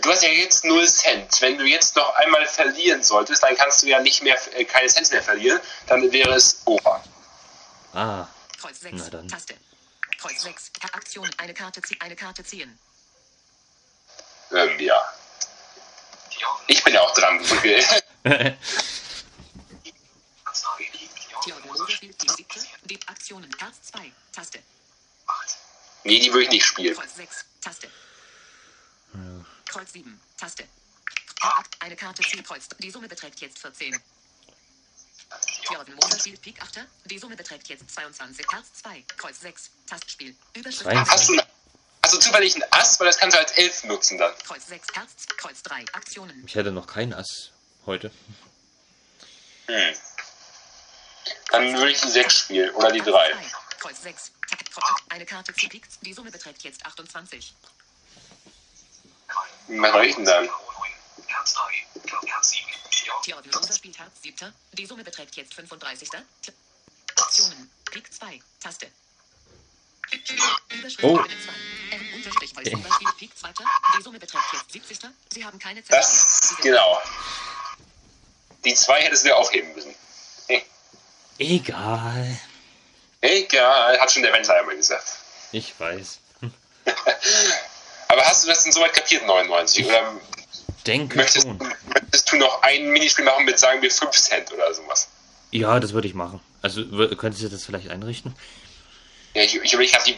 [0.01, 1.41] Du hast ja jetzt 0 Cent.
[1.41, 4.89] Wenn du jetzt noch einmal verlieren solltest, dann kannst du ja nicht mehr äh, keine
[4.89, 5.61] Cent mehr verlieren.
[5.87, 7.03] Dann wäre es Opa.
[7.95, 8.27] Ah,
[8.59, 8.97] Kreuz 6.
[8.97, 9.29] Na dann.
[9.29, 9.55] Taste.
[10.19, 10.71] Kreuz 6.
[10.93, 11.29] Aktion.
[11.39, 12.01] Eine Karte ziehen.
[12.01, 12.79] Eine Karte ziehen.
[14.53, 15.15] Ähm, ja.
[16.67, 17.41] Ich bin ja auch dran.
[22.85, 23.51] Die Aktionen.
[23.59, 24.13] Herz 2.
[24.33, 24.63] Taste.
[26.05, 26.95] nee, die würde ich nicht spielen.
[26.95, 27.45] Kreuz 6.
[27.61, 27.89] Taste.
[29.67, 30.21] Kreuz 7.
[30.39, 30.69] Taste.
[31.81, 32.45] Eine Karte ziehen.
[32.45, 32.69] Kreuz.
[32.79, 34.01] Die Summe beträgt jetzt 14.
[35.71, 36.87] Moser spielt Pik 8.
[37.05, 38.47] Die Summe beträgt jetzt 22.
[38.51, 39.05] Herz 2.
[39.17, 39.71] Kreuz 6.
[39.89, 40.37] Tastspiel.
[40.55, 40.83] Überschrift.
[40.85, 41.11] 22.
[41.13, 41.43] Hast du,
[42.03, 44.33] hast du zufällig einen Ass, weil das kannst du als Elf nutzen dann.
[44.47, 44.89] Kreuz 6.
[44.95, 45.11] Herz.
[45.37, 45.85] Kreuz 3.
[45.93, 46.43] Aktionen.
[46.47, 47.51] ich hätte noch kein Ass
[47.87, 48.11] heute.
[49.67, 49.95] Hm.
[51.51, 53.33] Dann würde ich die 6 spielen oder die Herz 3.
[53.33, 53.47] zwei.
[53.79, 54.33] Kreuz 6.
[54.51, 55.69] Takt, Kreuz- Eine Karte ziehen.
[55.71, 55.87] Pik.
[56.03, 57.55] Die Summe beträgt jetzt 28.
[59.29, 60.49] Was mache ich denn dann?
[61.33, 62.27] Herz 3.
[62.27, 62.67] Herz 7.
[63.25, 64.53] Theodor Moser spielt Herz 7.
[64.73, 66.09] Die Summe beträgt jetzt 35.
[66.11, 66.19] T-
[67.17, 67.71] Aktionen.
[67.91, 68.41] Pik 2.
[68.61, 68.87] Taste.
[71.03, 71.19] Oh.
[71.19, 71.97] Ebene 2.
[71.97, 73.49] M unterstrich weiß Ober spielt Pik 2.
[73.99, 74.99] Die Summe beträgt jetzt 70.
[75.33, 75.99] Sie haben keine Zeit.
[75.99, 77.01] Das, genau.
[78.65, 79.95] Die 2 hättest du dir aufheben müssen.
[81.39, 82.41] Egal.
[83.21, 85.07] Egal, hat schon der Wendler einmal gesagt.
[85.53, 86.19] Ich weiß.
[88.09, 89.87] Aber hast du das denn soweit kapiert, 99?
[89.87, 90.21] Oder
[90.87, 91.59] Denke möchtest, schon.
[91.59, 95.09] möchtest du noch ein Minispiel machen mit, sagen wir, 5 Cent oder sowas?
[95.51, 96.41] Ja, das würde ich machen.
[96.63, 96.85] Also
[97.17, 98.35] könntest du das vielleicht einrichten?
[99.35, 100.17] Ja, ich, ich überlege gerade, wie,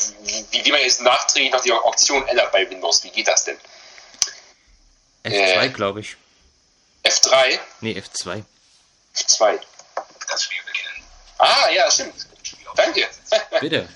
[0.51, 3.03] wie, wie man jetzt nachträglich noch die Auktion ändert bei Windows.
[3.05, 3.57] Wie geht das denn?
[5.24, 5.69] F2, Äh.
[5.70, 6.16] glaube ich.
[7.05, 7.59] F3?
[7.81, 8.43] Nee, F2.
[9.16, 9.61] F2.
[10.31, 11.05] Das Spiel beginnen.
[11.39, 12.15] Ah, ja, stimmt.
[12.77, 13.07] Danke.
[13.61, 13.89] Bitte.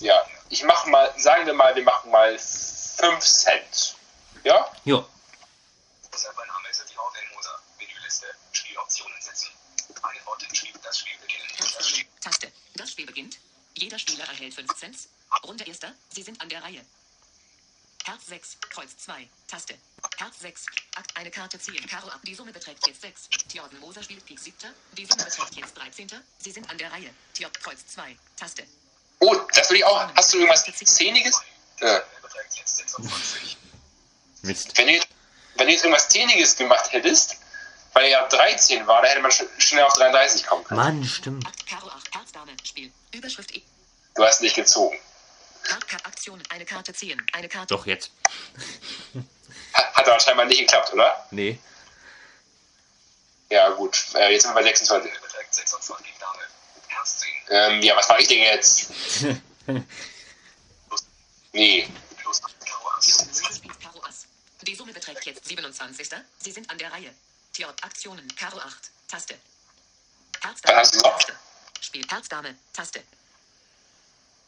[0.00, 2.38] ja, ich mache mal, sagen wir mal, wir machen mal
[3.04, 3.96] 5 Cent.
[4.44, 4.72] Ja?
[4.84, 5.04] Ja.
[12.20, 12.52] Taste.
[12.74, 13.38] Das Spiel beginnt.
[13.74, 14.96] Jeder Spieler erhält 5 Cent.
[15.42, 15.80] Runde 1.
[16.14, 16.84] Sie sind an der Reihe.
[18.04, 19.78] Herz 6, Kreuz 2, Taste.
[20.16, 21.86] Herz 6, Akt eine Karte ziehen.
[21.86, 22.20] Karo ab.
[22.24, 23.28] Die Summe beträgt jetzt 6.
[23.52, 24.56] Thorsten Moser spielt Pik 7.
[24.92, 26.10] Die Summe beträgt jetzt 13.
[26.38, 27.10] Sie sind an der Reihe.
[27.38, 28.66] Thorsten Kreuz 2, Taste.
[29.20, 30.14] Oh, das würde ich auch.
[30.14, 31.40] Hast du irgendwas Szeniges?
[32.22, 33.56] Beträgt jetzt 26.
[34.42, 34.76] Mist.
[34.78, 35.08] wenn, du, jetzt-
[35.56, 37.36] wenn du jetzt irgendwas Zähniges gemacht hättest,
[37.92, 40.80] weil er ja 13 war, da hätte man sch schnell auf 33 kommen können.
[40.80, 41.44] Mann, stimmt.
[41.68, 42.90] Karo 8, Herz Dame, Spiel.
[43.12, 43.62] Überschrift E.
[44.14, 44.98] Du hast nicht gezogen.
[46.04, 47.74] Aktionen, eine Karte ziehen, eine Karte.
[47.74, 48.10] Doch jetzt.
[49.72, 51.26] Hat, hat aber scheinbar nicht geklappt, oder?
[51.30, 51.58] Nee.
[53.50, 53.96] Ja, gut.
[54.14, 55.10] Äh, jetzt sind wir bei 26.
[55.12, 56.38] Er beträgt 26 Dame.
[56.88, 57.28] Herz 10.
[57.50, 58.90] Ähm, ja, was mache ich denn jetzt?
[59.66, 59.82] Nee.
[60.88, 61.02] Plus Karo Ass.
[61.02, 61.43] Theod Moser spielt Karo
[64.02, 64.26] Ass.
[64.62, 66.08] Die Summe beträgt jetzt 27.
[66.38, 67.14] Sie sind an der Reihe.
[67.52, 69.38] Theod Aktionen, Karo 8, Taste.
[70.40, 71.18] Herz Was hast du noch?
[71.18, 71.38] Taste.
[71.80, 73.02] Spiel Herz Dame, Taste.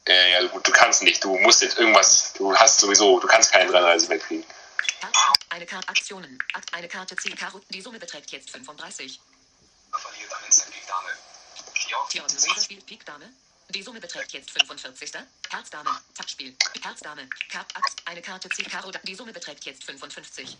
[0.06, 1.22] Äh, ja, gut, du kannst nicht.
[1.22, 2.32] Du musst jetzt irgendwas.
[2.34, 3.20] Du hast sowieso.
[3.20, 4.44] Du kannst keine 33 mehr kriegen.
[5.50, 7.60] Eine Karte Aktionen, Akt, eine Karte ziehen, Karo.
[7.70, 9.20] Die Summe beträgt jetzt 35.
[9.92, 11.08] Er verliert einen Cent gegen Dame.
[12.22, 13.32] Moser spielt Pik Dame.
[13.70, 15.12] Die Summe beträgt jetzt 45.
[15.50, 16.56] Herz Dame, Taktspiel.
[16.82, 17.66] Herz Dame, Kap,
[18.04, 18.90] eine Karte ziehen, Karo.
[19.02, 20.56] Die Summe beträgt jetzt 55.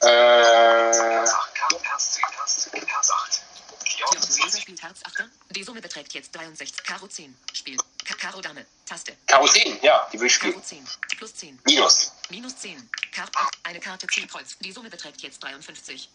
[0.00, 1.54] Äh, Herz 8.
[1.54, 2.24] Karo Herz 10.
[2.30, 2.86] Herz 10.
[2.86, 3.42] Herz 8.
[3.84, 4.62] Theod Theod Moser 20.
[4.62, 5.28] spielt Herz Achter.
[5.50, 6.84] Die Summe beträgt jetzt 63.
[6.84, 7.36] Karo 10.
[7.52, 7.76] Spiel.
[8.04, 8.66] Ka Karo Dame.
[8.86, 9.16] Taste.
[9.26, 10.86] Karo 10, ja, die will ich Karo spielen.
[10.86, 11.16] 10.
[11.16, 11.58] Plus 10.
[11.64, 12.12] Minus.
[12.28, 12.90] Minus 10.
[13.12, 13.28] Kar
[13.62, 14.56] eine Karte 10 Kreuz.
[14.60, 16.08] Die Summe beträgt jetzt 53.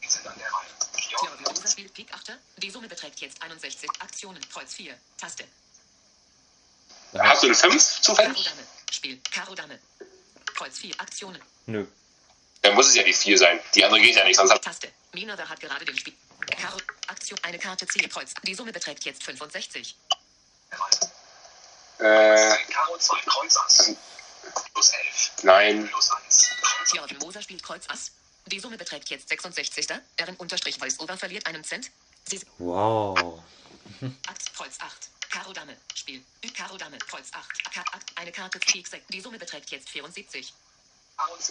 [0.00, 0.68] Wir sind an der Reihe.
[0.92, 1.40] Theod
[1.72, 2.38] Spielt Pik Achter.
[2.58, 3.88] Die Summe beträgt jetzt 61.
[4.00, 4.40] Aktionen.
[4.50, 4.94] Kreuz 4.
[5.16, 5.44] Taste.
[7.18, 8.44] Hast du eine 5 Karo zufällig?
[8.44, 8.66] Dame.
[8.90, 9.20] Spiel.
[9.30, 9.78] Karo Dame.
[10.54, 11.00] Kreuz 4.
[11.00, 11.40] Aktionen.
[11.66, 11.86] Nö.
[12.60, 13.58] Dann muss es ja die 4 sein.
[13.74, 14.62] Die andere geht ja nicht, sonst hat.
[14.62, 14.92] Taste.
[15.12, 16.12] Minada hat gerade den Spiel.
[16.60, 16.76] Karo.
[17.06, 17.38] Aktion.
[17.42, 18.34] Eine Karte 10 Kreuz.
[18.42, 19.96] Die Summe beträgt jetzt 65.
[20.70, 22.54] der Reihe.
[22.54, 23.16] Äh, Karo 2.
[23.26, 23.92] Kreuz Ass.
[24.74, 25.32] Plus 11.
[25.44, 25.88] nein.
[25.88, 26.50] Plus 1.
[26.60, 28.10] Kreuz Theod Moser spielt Kreuz Ass.
[28.52, 29.88] Die Summe beträgt jetzt 66.
[30.18, 31.90] Erin Unterstrich Voice-Over verliert einen Cent.
[32.28, 33.42] Sie Wow.
[34.26, 35.08] Akt Kreuz 8.
[35.30, 35.74] Karo Dame.
[35.94, 36.22] Spiel.
[36.54, 36.98] Karo Dame.
[36.98, 37.72] Kreuz 8.
[37.72, 38.12] Ka Akt.
[38.16, 39.06] Eine Karte Pik 6.
[39.08, 40.52] Die Summe beträgt jetzt 74.
[41.16, 41.46] Karo 5.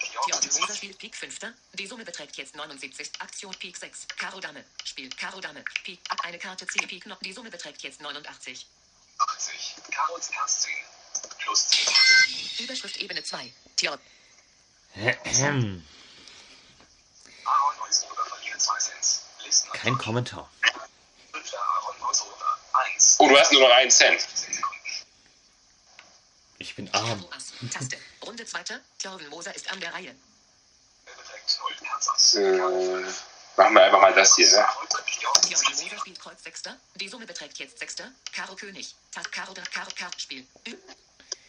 [0.00, 0.76] Theod Theod Moser 20.
[0.76, 1.38] spielt Pik 5.
[1.74, 3.12] Die Summe beträgt jetzt 79.
[3.20, 4.08] Aktion Pik 6.
[4.18, 4.64] Karo Dame.
[4.84, 5.08] Spiel.
[5.10, 5.62] Karo Dame.
[5.84, 6.00] Pik.
[6.08, 6.24] Akt.
[6.24, 6.88] Eine Karte 10.
[6.88, 7.20] Pik noch.
[7.20, 8.66] Die Summe beträgt jetzt 89.
[9.18, 9.76] 80.
[9.92, 10.72] Karo Herz 10.
[11.38, 12.64] Plus 10.
[12.64, 13.52] Überschrift Ebene 2.
[13.76, 14.00] Theod.
[14.96, 15.86] Ahem.
[17.50, 19.20] Aaron Neusroder verliert 2 Cent.
[19.44, 20.50] Listen Kein Kommentar.
[21.32, 22.58] Fünfter Aaron Neusroder.
[22.94, 23.16] 1.
[23.18, 24.20] Oh, du hast nur noch einen Cent.
[24.20, 24.76] 10 Sekunden.
[26.58, 27.24] Ich bin arm.
[27.72, 27.96] Taste.
[28.22, 28.62] Runde 2.
[28.98, 30.14] Theoden Moser ist an der Reihe.
[31.06, 31.88] Er beträgt 0.
[31.88, 32.34] Herz Ass.
[32.34, 33.22] Äh, Karo 5.
[33.56, 34.66] machen wir einfach mal das hier, ne?
[34.66, 35.82] Kreuz Theod Theoden 20.
[35.84, 36.62] Moser spielt Kreuz 6.
[36.96, 37.96] Die Summe beträgt jetzt 6.
[38.32, 38.94] Karo König.
[39.14, 39.54] Karo Karo
[39.96, 40.46] Karo Spiel.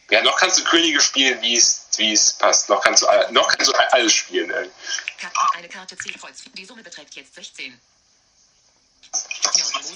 [0.10, 2.68] Ja, noch kannst du Könige spielen, wie es passt.
[2.70, 4.52] Noch kannst du noch kannst du alles spielen.
[4.52, 4.70] Ey.
[5.18, 6.44] Ka eine Karte 10 Kreuz.
[6.54, 7.80] Die Summe beträgt jetzt 16.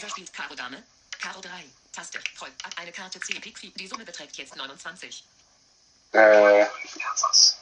[0.05, 0.83] Theoden Moser spielt Karo Dame.
[1.19, 1.49] Karo 3.
[1.91, 2.19] Taste.
[2.37, 2.51] Kreuz.
[2.75, 3.71] Eine Karte 10 Pik 4.
[3.71, 5.23] Die Summe beträgt jetzt 29.
[6.11, 6.99] Äh, 5.
[6.99, 7.57] Herz Ass.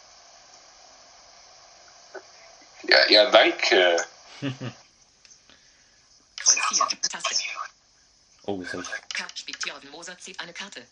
[2.84, 4.06] ja, ja, danke.
[6.38, 6.88] Kreuz 4.
[7.10, 7.44] Taste.
[8.46, 8.90] Oh, hab ich.
[9.14, 10.86] Kart spielt Theoden Moser zieht eine Karte.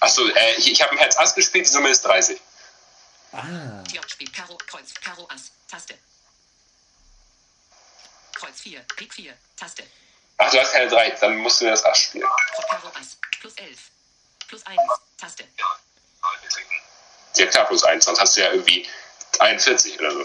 [0.00, 2.38] Achso, äh, ich, ich habe ein Herz Ass gespielt, die Summe ist 30.
[3.32, 3.82] Ah.
[3.84, 4.92] Theod spielt Karo Kreuz.
[4.94, 5.50] Karo Ass.
[5.68, 5.96] Taste.
[8.34, 8.80] Kreuz 4.
[8.96, 9.36] Pik 4.
[9.56, 9.84] Taste.
[10.42, 12.24] Ach, du hast keine 3, dann musst du das Ass spielen.
[13.40, 13.78] Plus 11.
[14.48, 14.78] Plus 1.
[15.18, 15.44] Taste.
[15.58, 17.46] Ja.
[17.46, 18.88] Klar, plus 1, sonst hast du ja irgendwie
[19.38, 20.24] 41 oder so.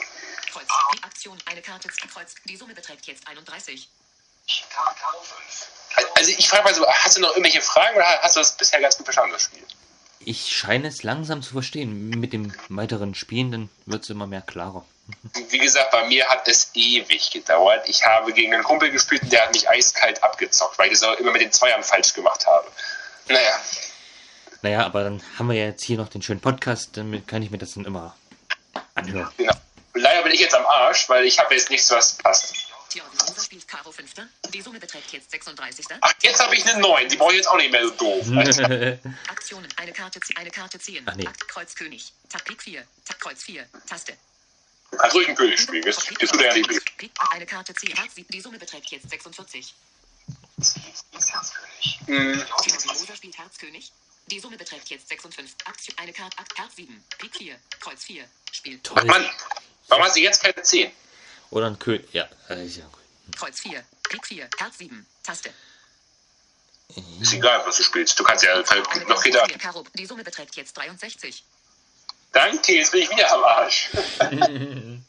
[0.52, 0.68] Kreuz.
[0.96, 1.38] Die Aktion.
[1.46, 2.34] Eine Karte Kreuz.
[2.46, 3.90] Die Summe beträgt jetzt 31.
[4.70, 5.68] Ka- Karo 5.
[6.16, 8.80] Also ich frage mal so, hast du noch irgendwelche Fragen oder hast du das bisher
[8.82, 9.64] ganz gut verstanden, das Spiel?
[10.20, 12.10] Ich scheine es langsam zu verstehen.
[12.10, 14.86] Mit dem weiteren Spielen, dann wird es immer mehr klarer.
[15.50, 17.88] Wie gesagt, bei mir hat es ewig gedauert.
[17.88, 21.04] Ich habe gegen einen Kumpel gespielt und der hat mich eiskalt abgezockt, weil ich das
[21.04, 22.68] auch immer mit den Zweiern falsch gemacht habe.
[23.28, 23.60] Naja,
[24.62, 27.52] Naja, aber dann haben wir ja jetzt hier noch den schönen Podcast, damit kann ich
[27.52, 28.16] mir das dann immer
[28.96, 29.30] anhören.
[29.38, 29.54] genau.
[29.94, 32.54] Leider bin ich jetzt am Arsch, weil ich habe jetzt nichts, was passt.
[32.90, 34.12] Theoden Moser spielt Karo 5.
[34.54, 35.86] Die Summe beträgt jetzt 36.
[36.02, 38.26] Ach, jetzt habe ich eine 9, die brauche ich jetzt auch nicht mehr so doof.
[39.30, 39.68] Aktionen.
[39.78, 41.04] Eine Karte, eine Karte ziehen.
[41.06, 41.28] Ach nee.
[41.28, 42.12] Akt Kreuz König.
[42.30, 42.84] Tag Pik 4.
[43.06, 43.66] Tag Kreuz 4.
[43.88, 44.14] Taste.
[44.96, 47.74] Du kannst ruhig einen König spielen, jetzt, jetzt tut er ja nicht Pik, eine Karte.
[47.96, 49.76] Herz, die Summe beträgt jetzt 46.
[50.58, 52.00] X Herzkönig.
[52.06, 52.46] Hm,
[52.88, 53.92] Moser spielt Herz König.
[54.28, 55.54] Die Summe beträgt jetzt 56.
[55.66, 55.98] Aktion.
[55.98, 56.38] Eine Karte.
[56.38, 57.04] Akt Herz 7.
[57.18, 57.60] Pik 4.
[57.82, 58.24] Kreuz 4.
[58.54, 58.80] Spiel.
[58.80, 59.04] Toll.
[59.04, 59.30] Mann,
[59.90, 60.90] warum hast du jetzt keine 10?
[61.50, 62.08] Oder ein König.
[62.14, 62.66] Ja, äh.
[63.36, 63.84] Kreuz 4.
[64.10, 64.50] Pik 4.
[64.58, 65.06] Herz 7.
[65.24, 65.54] Taste.
[67.20, 68.18] Ist egal, was du spielst.
[68.18, 69.22] Du kannst ja Eine noch
[69.60, 69.84] Karo.
[69.96, 71.44] Die Summe beträgt jetzt 63.
[72.36, 73.90] Danke, jetzt bin ich wieder am Arsch.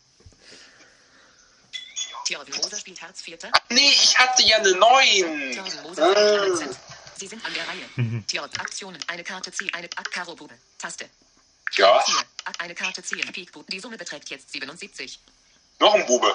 [2.25, 3.51] Thjörven Moser spielt Herz Vierter.
[3.69, 5.53] Nee, ich hatte ja eine 9.
[5.53, 6.79] Thjörven Moser spielt einen Cent.
[7.19, 8.23] Sie sind an der Reihe.
[8.29, 9.03] Thjörven Aktionen.
[9.09, 9.75] Eine Karte ziehen.
[9.75, 10.55] Eine Ak Karo Bube.
[10.79, 11.11] Taste.
[11.73, 12.15] Ja, 4.
[12.45, 13.33] Ak eine Karte ziehen.
[13.33, 13.67] Pik Bube.
[13.73, 15.19] Die Summe beträgt jetzt 77.
[15.81, 16.33] noch ein Bube.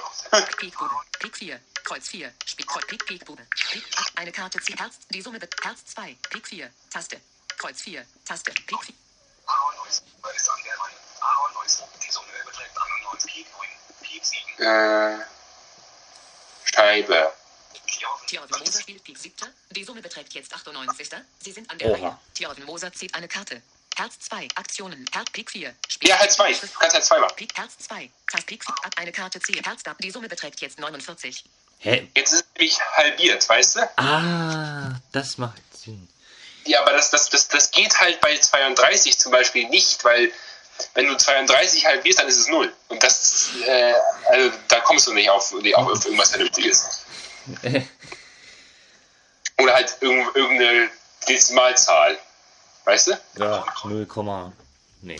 [0.57, 0.95] Pik Bube.
[1.19, 1.57] Pik 4.
[1.85, 2.33] Kreuz 4.
[2.45, 3.47] Spiel Kreuz Pik Pik Bube.
[3.71, 3.83] Pik
[4.15, 4.77] eine Karte ziehen.
[4.77, 4.95] Herz.
[5.09, 6.17] Die Summe beträgt Herz 2.
[6.31, 6.69] Pik 4.
[6.89, 7.21] Taste.
[7.57, 8.05] Kreuz 4.
[8.25, 8.51] Taste.
[8.51, 8.93] Pik 4.
[9.51, 10.03] Aaron Neuss
[10.35, 10.70] ist an der
[14.57, 15.17] Äh,
[16.65, 17.33] Scheibe.
[18.27, 19.35] Thjörven Moser spielt Pik 7.
[19.71, 21.09] Die Summe beträgt jetzt 98.
[21.39, 22.07] Sie sind an der Oha.
[22.07, 22.17] Reihe.
[22.35, 23.61] Thjörven Moser zieht eine Karte.
[23.95, 24.47] Herz 2.
[24.55, 25.05] Aktionen.
[25.11, 25.75] Herz Pik 4.
[25.89, 26.53] Spiel Ja, halt zwei.
[26.53, 27.35] Du kannst halt zwei machen.
[27.35, 28.09] Pik Herz 2.
[28.31, 28.73] Taste Pik 4.
[28.83, 29.63] Ab eine Karte ziehen.
[29.63, 29.95] Herz da.
[29.95, 31.43] Die Summe beträgt jetzt 49.
[31.79, 32.09] Hä?
[32.15, 33.89] Jetzt ist es nämlich halbiert, weißt du?
[33.97, 36.07] Ah, das macht Sinn.
[36.65, 40.31] Ja, aber das, das, das, das geht halt bei 32 zum Beispiel nicht, weil
[40.93, 42.71] wenn du 32 halbierst, dann ist es 0.
[42.89, 43.93] Und das, äh,
[44.29, 47.05] also da kommst du nicht auf, auf, auf irgendwas Vernünftiges.
[49.59, 50.89] Oder halt irgend, irgendeine
[51.27, 52.17] Dezimalzahl.
[52.85, 53.19] Weißt du?
[53.37, 54.51] Ja, 0,
[55.01, 55.19] nee.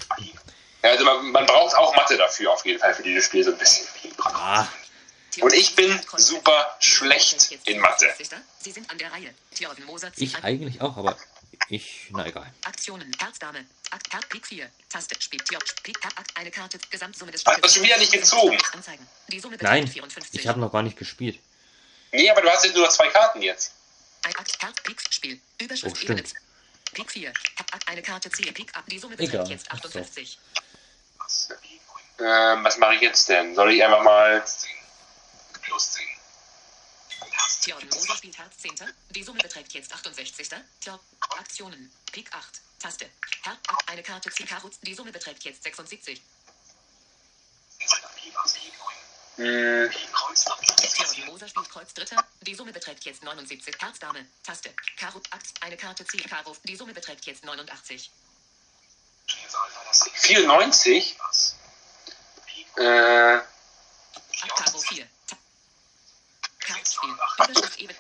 [0.84, 3.52] Ja, also man, man braucht auch Mathe dafür, auf jeden Fall, für dieses Spiel so
[3.52, 3.88] ein bisschen.
[4.24, 4.68] Ah,
[5.42, 8.12] Und ich bin super schlecht in Mathe.
[8.60, 9.34] Sie sind an der Reihe.
[9.56, 11.16] Thjörven Moser zieht ich eigentlich auch, aber
[11.70, 12.52] ich, na egal.
[12.66, 13.12] Aktionen.
[13.20, 13.66] Herzdame.
[13.92, 14.70] Akt, Herz, Pik 4.
[14.90, 15.16] Taste.
[15.20, 15.40] Spiel.
[15.42, 15.64] Tjörv.
[15.84, 15.98] Pik.
[16.06, 16.32] Akt.
[16.36, 16.80] Eine Karte.
[16.90, 18.58] Gesamtsumme des Hast du schon wieder nicht gezogen?
[18.74, 19.08] Anzeigen.
[19.30, 20.40] Die Summe Nein, 54.
[20.40, 21.40] ich habe noch gar nicht gespielt.
[22.12, 23.74] Nee, aber du hast ja nur zwei Karten jetzt.
[24.24, 24.62] Ein Akt.
[24.62, 24.76] Herz.
[24.84, 25.02] Pik.
[25.10, 25.40] Spiel.
[25.62, 25.96] Überschrift.
[25.96, 26.20] Oh, stimmt.
[26.20, 26.34] Ebene.
[26.94, 27.30] Pik 4.
[27.30, 27.88] Akt.
[27.88, 28.30] Eine Karte.
[28.32, 28.52] Ziehe.
[28.52, 28.84] Pik ab.
[28.88, 29.40] Die Summe Egal.
[29.44, 29.88] beträgt jetzt Ach so.
[29.88, 30.40] 58.
[31.62, 31.82] Pik
[32.20, 32.58] 9.
[32.58, 33.56] Ähm, was mache ich jetzt denn?
[33.56, 34.46] Soll ich einfach mal.
[34.46, 34.70] 10.
[35.64, 36.06] Plus 10.
[37.62, 38.76] Herz Thjörven Moser spielt Herz 10.
[39.12, 40.50] Die Summe beträgt jetzt 68.
[40.80, 41.00] Tjörv.
[41.38, 41.92] Aktionen.
[42.12, 42.62] Pik 8.
[42.80, 43.08] Taste.
[43.44, 43.58] Herz.
[43.86, 44.32] Eine Karte.
[44.32, 44.46] Zieh.
[44.46, 44.72] Karo.
[44.82, 46.22] Die Summe beträgt jetzt 76.
[47.78, 48.16] Pik 8.
[48.16, 48.34] Pik
[49.38, 49.86] 9.
[49.86, 50.96] Hm, Pik Kreuz 8.
[50.96, 52.28] Thjörven Moser spielt Kreuz Dritter.
[52.42, 53.76] Die Summe beträgt jetzt 79.
[53.80, 54.26] Herzdame.
[54.44, 54.74] Taste.
[54.98, 55.22] Karo.
[55.30, 55.54] Akt.
[55.62, 56.04] Eine Karte.
[56.06, 56.18] Zieh.
[56.18, 56.58] Karo.
[56.64, 58.10] Die Summe beträgt jetzt 89.
[59.28, 60.12] Spielsaal verlassen.
[60.16, 61.16] 94?
[61.20, 61.56] Pass.
[62.48, 63.48] Pik Äh, Akt.
[64.56, 65.08] Karo 4.
[66.96, 67.52] Kartspiel.
[67.52, 68.00] Überschrift Ebene.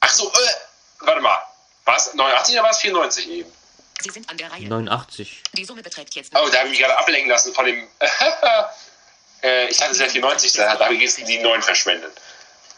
[0.00, 0.54] ach so, äh,
[1.00, 1.38] warte mal.
[1.84, 3.52] War es 89 oder war es 94 eben?
[4.00, 4.68] Sie sind an der Reihe.
[4.68, 5.42] 89.
[5.54, 7.88] Die Summe beträgt jetzt Oh, da habe ich mich gerade ablenken lassen von dem.
[9.42, 12.12] äh, ich dachte, es wäre 94, da habe ich jetzt die 9 verschwendet.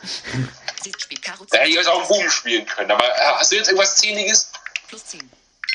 [0.82, 1.82] Sie spielt Karo Da hätte ich 10.
[1.82, 2.90] jetzt auch einen Buben spielen können.
[2.90, 4.50] Aber äh, hast du jetzt irgendwas Zähliges?
[4.88, 5.30] Plus 10.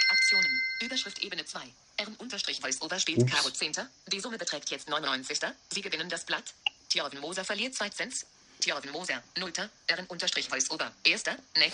[0.10, 0.62] Aktionen.
[0.82, 1.60] Überschrift Ebene 2.
[1.98, 3.32] R unterstrich Voice-Over spielt Ups.
[3.32, 3.74] Karo 10.
[4.08, 5.40] Die Summe beträgt jetzt 99.
[5.70, 6.44] Sie gewinnen das Blatt.
[6.90, 8.26] Thjörven Moser verliert 2 Cent.
[8.66, 9.54] Thjörven Moser, 0.
[9.86, 10.92] R unterstrich Voice-Over.
[11.04, 11.36] Erster.
[11.56, 11.72] Ne.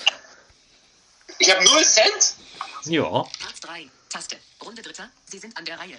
[1.40, 2.36] Ich habe 0 Cent?
[2.84, 3.10] Ja.
[3.10, 3.90] Part 3.
[4.10, 4.38] Taste.
[4.62, 5.10] Runde Dritter.
[5.26, 5.96] Sie sind an der Reihe.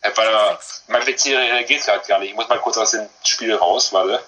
[0.00, 0.58] Äh, warte mal.
[0.88, 2.30] Mein PC reagiert gerade gar nicht.
[2.30, 4.24] Ich muss mal kurz aus dem Spiel raus, warte.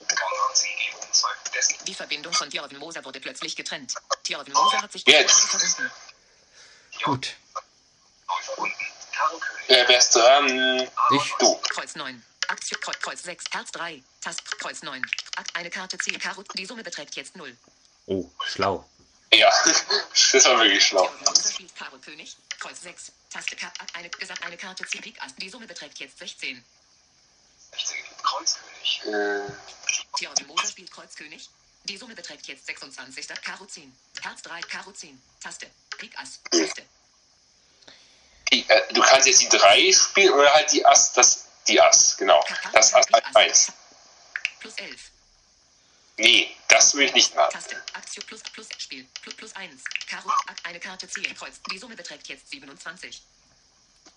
[0.00, 1.28] Konrad CG und 2.
[1.54, 1.84] Dessen.
[1.84, 3.94] Die Verbindung von Thjörven Moser wurde plötzlich getrennt.
[4.24, 5.38] Thjörven Moser hat sich Jetzt.
[5.50, 5.90] verbunden.
[7.04, 7.36] Gut.
[9.68, 10.90] Äh, wer ist dran?
[11.12, 11.34] Ich.
[11.38, 11.54] Du.
[11.68, 12.24] Kreuz 9.
[12.48, 13.44] Aktion Kreuz, Kreuz 6.
[13.50, 14.02] Herz 3.
[14.20, 15.02] Tast Kreuz 9.
[15.36, 16.18] Akt eine Karte ziehen.
[16.18, 16.42] Karo.
[16.56, 17.56] Die Summe beträgt jetzt 0.
[18.06, 18.88] Oh, schlau.
[19.32, 21.10] Ja, das war wirklich schlau.
[21.50, 22.36] Spielt Karo König.
[22.60, 23.12] Kreuz 6.
[23.30, 23.66] Taste K.
[23.66, 25.02] Akt eine, gesagt eine Karte ziehen.
[25.02, 25.34] Pik Ass.
[25.36, 26.64] Die Summe beträgt jetzt 16.
[27.72, 27.96] 16.
[28.22, 29.02] Kreuzkönig.
[29.06, 29.52] Äh,
[30.16, 31.48] Thjörven Moser spielt Kreuz König.
[31.84, 33.28] Die Summe beträgt jetzt 26.
[33.42, 33.94] Karo 10.
[34.22, 34.60] Herz 3.
[34.62, 35.20] Karo 10.
[35.42, 35.66] Taste.
[35.98, 36.40] Pik Ass.
[36.50, 36.82] Taste.
[38.50, 42.44] äh, du kannst jetzt die 3 spielen oder halt die Ass, das, die Ass, genau.
[42.72, 43.72] Das Ass Pik 1.
[44.60, 45.00] Plus 11.
[46.16, 47.50] Nee, das will ich nicht machen.
[47.52, 47.82] Taste.
[47.92, 49.04] Aktion plus plus Spiel.
[49.22, 49.82] Plus plus 1.
[50.08, 50.30] Karo.
[50.62, 51.34] Eine Karte ziehen.
[51.36, 51.54] Kreuz.
[51.72, 53.22] Die Summe beträgt jetzt 27.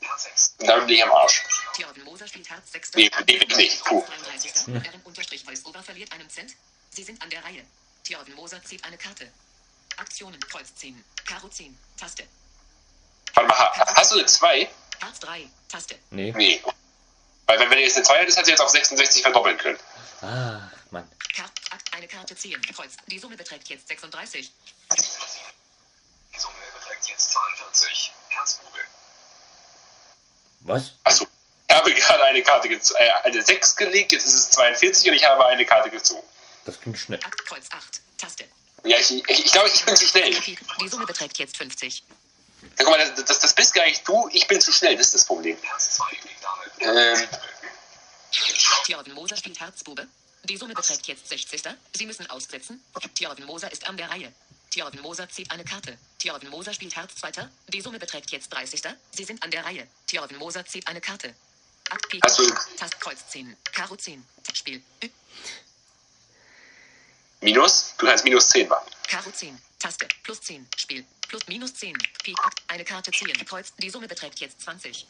[0.02, 0.56] Herz 6.
[0.60, 1.44] Dann bin ich am Arsch.
[1.76, 2.92] Thjörven Moser spielt Herz 6.
[2.94, 3.84] Nee, nee, bin ich nicht.
[3.86, 4.06] Puh.
[4.06, 4.68] 33.
[4.68, 6.54] R unterstrich Voice-Over verliert einen Cent.
[6.92, 7.66] Sie sind an der Reihe.
[8.04, 9.32] Thjörven Moser zieht eine Karte.
[9.98, 10.40] Aktionen.
[10.42, 11.04] Kreuz 10.
[11.26, 11.76] Karo 10.
[12.00, 12.28] Taste.
[13.34, 14.70] Warte mal, ha- hast du eine 2?
[15.00, 15.50] Herz 3.
[15.68, 15.98] Taste.
[16.12, 16.32] Nee.
[16.36, 16.62] Nee.
[17.48, 19.80] Weil wenn, wenn du jetzt eine 2 hättest, hättest du jetzt auf 66 verdoppeln können.
[20.22, 21.10] Ah, Mann.
[21.92, 22.62] Eine Karte ziehen.
[22.76, 22.92] Kreuz.
[23.08, 24.52] Die Summe beträgt jetzt 36.
[24.92, 28.12] Die Summe beträgt jetzt 42.
[28.30, 28.78] Herzbube.
[30.62, 30.92] Was?
[31.04, 31.26] Achso.
[31.70, 35.16] Ich habe gerade eine Karte gez- äh, eine 6 gelegt, jetzt ist es 42 und
[35.16, 36.26] ich habe eine Karte gezogen.
[36.66, 37.20] Das ging schnell.
[37.24, 38.02] Akt Kreuz 8.
[38.18, 38.46] Taste.
[38.84, 40.32] Ja, ich, ich, ich glaube, ich bin zu schnell.
[40.32, 42.04] Die Summe beträgt jetzt 50.
[42.62, 45.08] Ja, guck mal, das, das, das bist gar nicht du, ich bin zu schnell, das
[45.08, 45.58] ist das Problem.
[45.62, 46.06] Herz 2.
[46.10, 46.47] Pik Dame.
[46.80, 47.28] Ähm,
[49.14, 50.08] Moser spielt Herzbube.
[50.44, 51.62] Die Summe beträgt jetzt 60.
[51.96, 52.84] Sie müssen aussetzen.
[53.16, 54.32] Thjörven Moser ist an der Reihe.
[54.72, 55.98] Thjörven Moser zieht eine Karte.
[56.20, 57.50] Thjörven Moser spielt Herz zweiter.
[57.68, 58.82] Die Summe beträgt jetzt 30.
[59.12, 59.88] Sie sind an der Reihe.
[60.08, 61.34] Thjörven Moser zieht eine Karte.
[61.90, 62.22] Akt Pik.
[62.26, 63.56] Hast du- Tast Kreuz 10.
[63.74, 64.24] Karo 10.
[64.54, 64.82] Spiel.
[65.04, 65.10] Ü-
[67.42, 67.94] Minus?
[67.98, 68.90] Du kannst minus 10 machen.
[69.08, 69.58] Karo 10.
[69.80, 70.08] Taste.
[70.24, 70.68] Plus 10.
[70.76, 71.06] Spiel.
[71.28, 71.96] Plus minus 10.
[72.24, 72.36] Pik.
[72.68, 73.34] Eine Karte ziehen.
[73.46, 73.74] Kreuz.
[73.78, 75.06] Die Summe beträgt jetzt 20.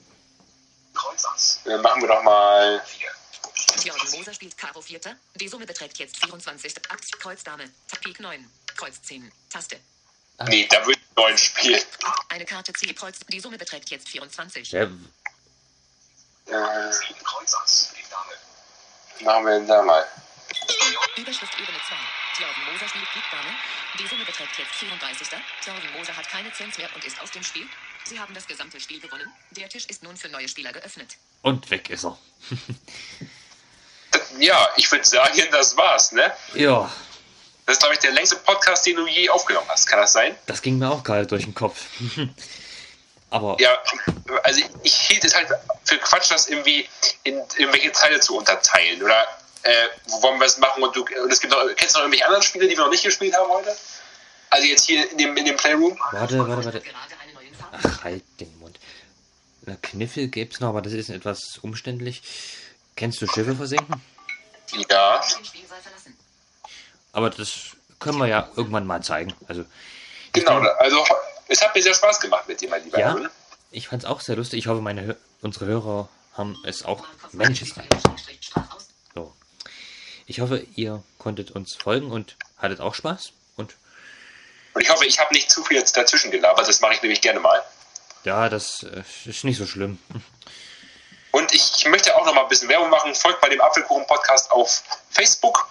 [1.66, 2.82] Dann machen wir doch mal.
[2.86, 3.08] 4.
[3.82, 5.16] Thjörven Moser spielt Karo Vierter.
[5.36, 6.76] Die Summe beträgt jetzt 24.
[6.90, 7.20] Akt.
[7.20, 7.70] Kreuz Dame.
[8.02, 8.50] Pik 9.
[8.76, 9.32] Kreuz 10.
[9.50, 9.80] Taste.
[10.48, 11.82] Nee, da ich 9 spielen.
[12.30, 12.96] Eine Karte ziehen.
[12.96, 13.18] Kreuz.
[13.28, 14.72] Die Summe beträgt jetzt 24.
[14.72, 14.90] Ja, Äh,
[17.24, 17.94] Kreuz Ass.
[19.22, 20.06] Machen wir denn da mal.
[21.16, 21.96] Überschrift Ebene 2.
[22.38, 23.50] Thjörven Moser spielt Pik Dame.
[24.00, 25.28] Die Summe beträgt jetzt 34.
[25.64, 27.68] Thjörven Moser hat keine Zins mehr und ist aus dem Spiel.
[28.08, 29.32] Sie haben das gesamte Spiel gewonnen.
[29.52, 31.18] Der Tisch ist nun für neue Spieler geöffnet.
[31.42, 32.18] und weg ist er.
[34.40, 36.32] Ja, ich würde sagen, das war's, ne?
[36.54, 36.92] Ja,
[37.66, 39.86] Das ist, glaube ich, der längste Podcast, den du je aufgenommen hast.
[39.88, 40.36] Kann das sein?
[40.46, 41.86] das ging mir auch gerade durch den Kopf.
[43.30, 43.78] Aber Ja,
[44.44, 45.50] also ich hielt es halt
[45.84, 46.88] für Quatsch, das irgendwie
[47.24, 49.02] in irgendwelche Teile zu unterteilen.
[49.04, 49.28] Oder
[49.64, 50.82] äh, wo wollen wir es machen?
[50.84, 52.92] Und, du, und es gibt noch, kennst du noch irgendwelche anderen Spiele, die wir noch
[52.92, 53.76] nicht gespielt haben heute?
[54.50, 56.00] Also jetzt hier in dem, in dem Playroom?
[56.12, 56.82] warte, warte, warte.
[57.72, 58.80] Ach, halt den Mund.
[59.66, 62.22] Na, Kniffel gäb's noch, aber das ist etwas umständlich.
[62.96, 64.02] Kennst du Schiffe versenken?
[64.90, 65.22] Ja.
[67.12, 69.34] Aber das können wir ja irgendwann mal zeigen.
[69.48, 69.66] Also,
[70.34, 71.06] Genau, also
[71.48, 73.18] es hat mir sehr Spaß gemacht mit dir, mein lieber Ja?
[73.72, 74.60] Ich fand's auch sehr lustig.
[74.60, 77.06] Ich hoffe, meine unsere Hörer haben es auch.
[77.32, 77.88] Mensch, ist rein.
[79.14, 79.34] So.
[80.26, 83.32] Ich hoffe, ihr konntet uns folgen und hattet auch Spaß.
[83.56, 83.76] Und
[84.78, 86.68] Und ich hoffe, ich habe nicht zu viel jetzt dazwischen gelabert.
[86.68, 87.64] Das mache ich nämlich gerne mal.
[88.26, 89.98] ja, das äh, ist nicht so schlimm.
[91.32, 93.16] Und ich, ich möchte auch noch mal ein bisschen Werbung machen.
[93.16, 95.68] Folgt bei dem Apfelkuchen-Podcast auf Facebook.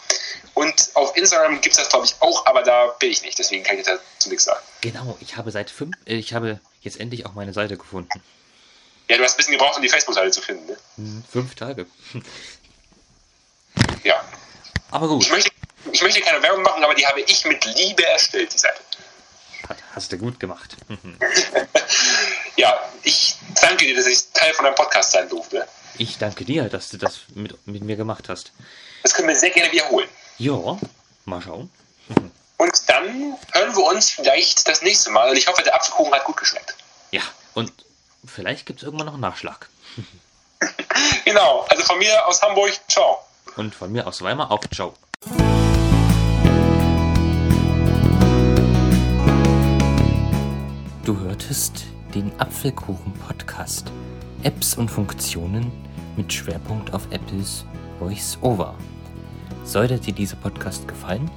[0.55, 3.39] Und auf Instagram gibt es das, glaube ich, auch, aber da bin ich nicht.
[3.39, 4.59] Deswegen kann ich dazu nichts sagen.
[4.81, 8.21] Genau, ich habe seit fünf, äh, ich habe jetzt endlich auch meine Seite gefunden.
[9.09, 10.67] Ja, du hast ein bisschen gebraucht, um die Facebook-Seite zu finden.
[10.67, 10.77] Ne?
[10.97, 11.87] Hm, Fünf Tage.
[14.03, 14.25] Ja.
[14.91, 15.51] Aber gut, Ich möchte,
[15.97, 18.79] ich möchte keine Werbung machen, aber die habe ich mit Liebe erstellt, die Seite.
[19.95, 20.77] hast du gut gemacht.
[22.57, 25.69] Ja, ich danke dir, dass ich Teil von deinem Podcast sein durfte.
[25.99, 28.53] Ich danke dir, dass du das mit, mit mir gemacht hast.
[29.03, 30.09] Das können wir sehr gerne wiederholen.
[30.39, 30.79] Ja,
[31.27, 31.71] mal schauen.
[32.57, 35.29] Und dann hören wir uns vielleicht das nächste Mal.
[35.31, 36.75] Und ich hoffe, der Apfelkuchen hat gut geschmeckt.
[37.11, 37.23] Ja,
[37.55, 37.71] und
[38.25, 39.69] vielleicht gibt es irgendwann noch einen Nachschlag.
[41.27, 43.19] Genau, also von mir aus Hamburg, ciao.
[43.57, 44.95] Und von mir aus Weimar auf Ciao.
[51.07, 51.85] Du hörtest
[52.17, 53.93] den Apfelkuchen-Podcast.
[54.43, 55.71] Apps und Funktionen
[56.17, 57.65] mit Schwerpunkt auf Apples
[58.01, 58.75] Voice-Over.
[59.63, 61.31] Sollte dir dieser Podcast gefallen,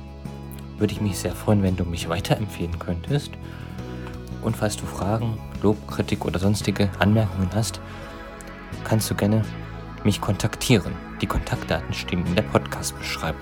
[0.79, 3.29] würde ich mich sehr freuen, wenn du mich weiterempfehlen könntest.
[4.41, 7.79] Und falls du Fragen, Lob, Kritik oder sonstige Anmerkungen hast,
[8.85, 9.45] kannst du gerne
[10.03, 10.93] mich kontaktieren.
[11.21, 13.39] Die Kontaktdaten stehen in der Podcast-Beschreibung.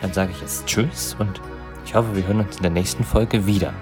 [0.00, 1.40] Dann sage ich jetzt Tschüss und
[1.84, 3.74] ich hoffe, wir hören uns in der nächsten Folge wieder.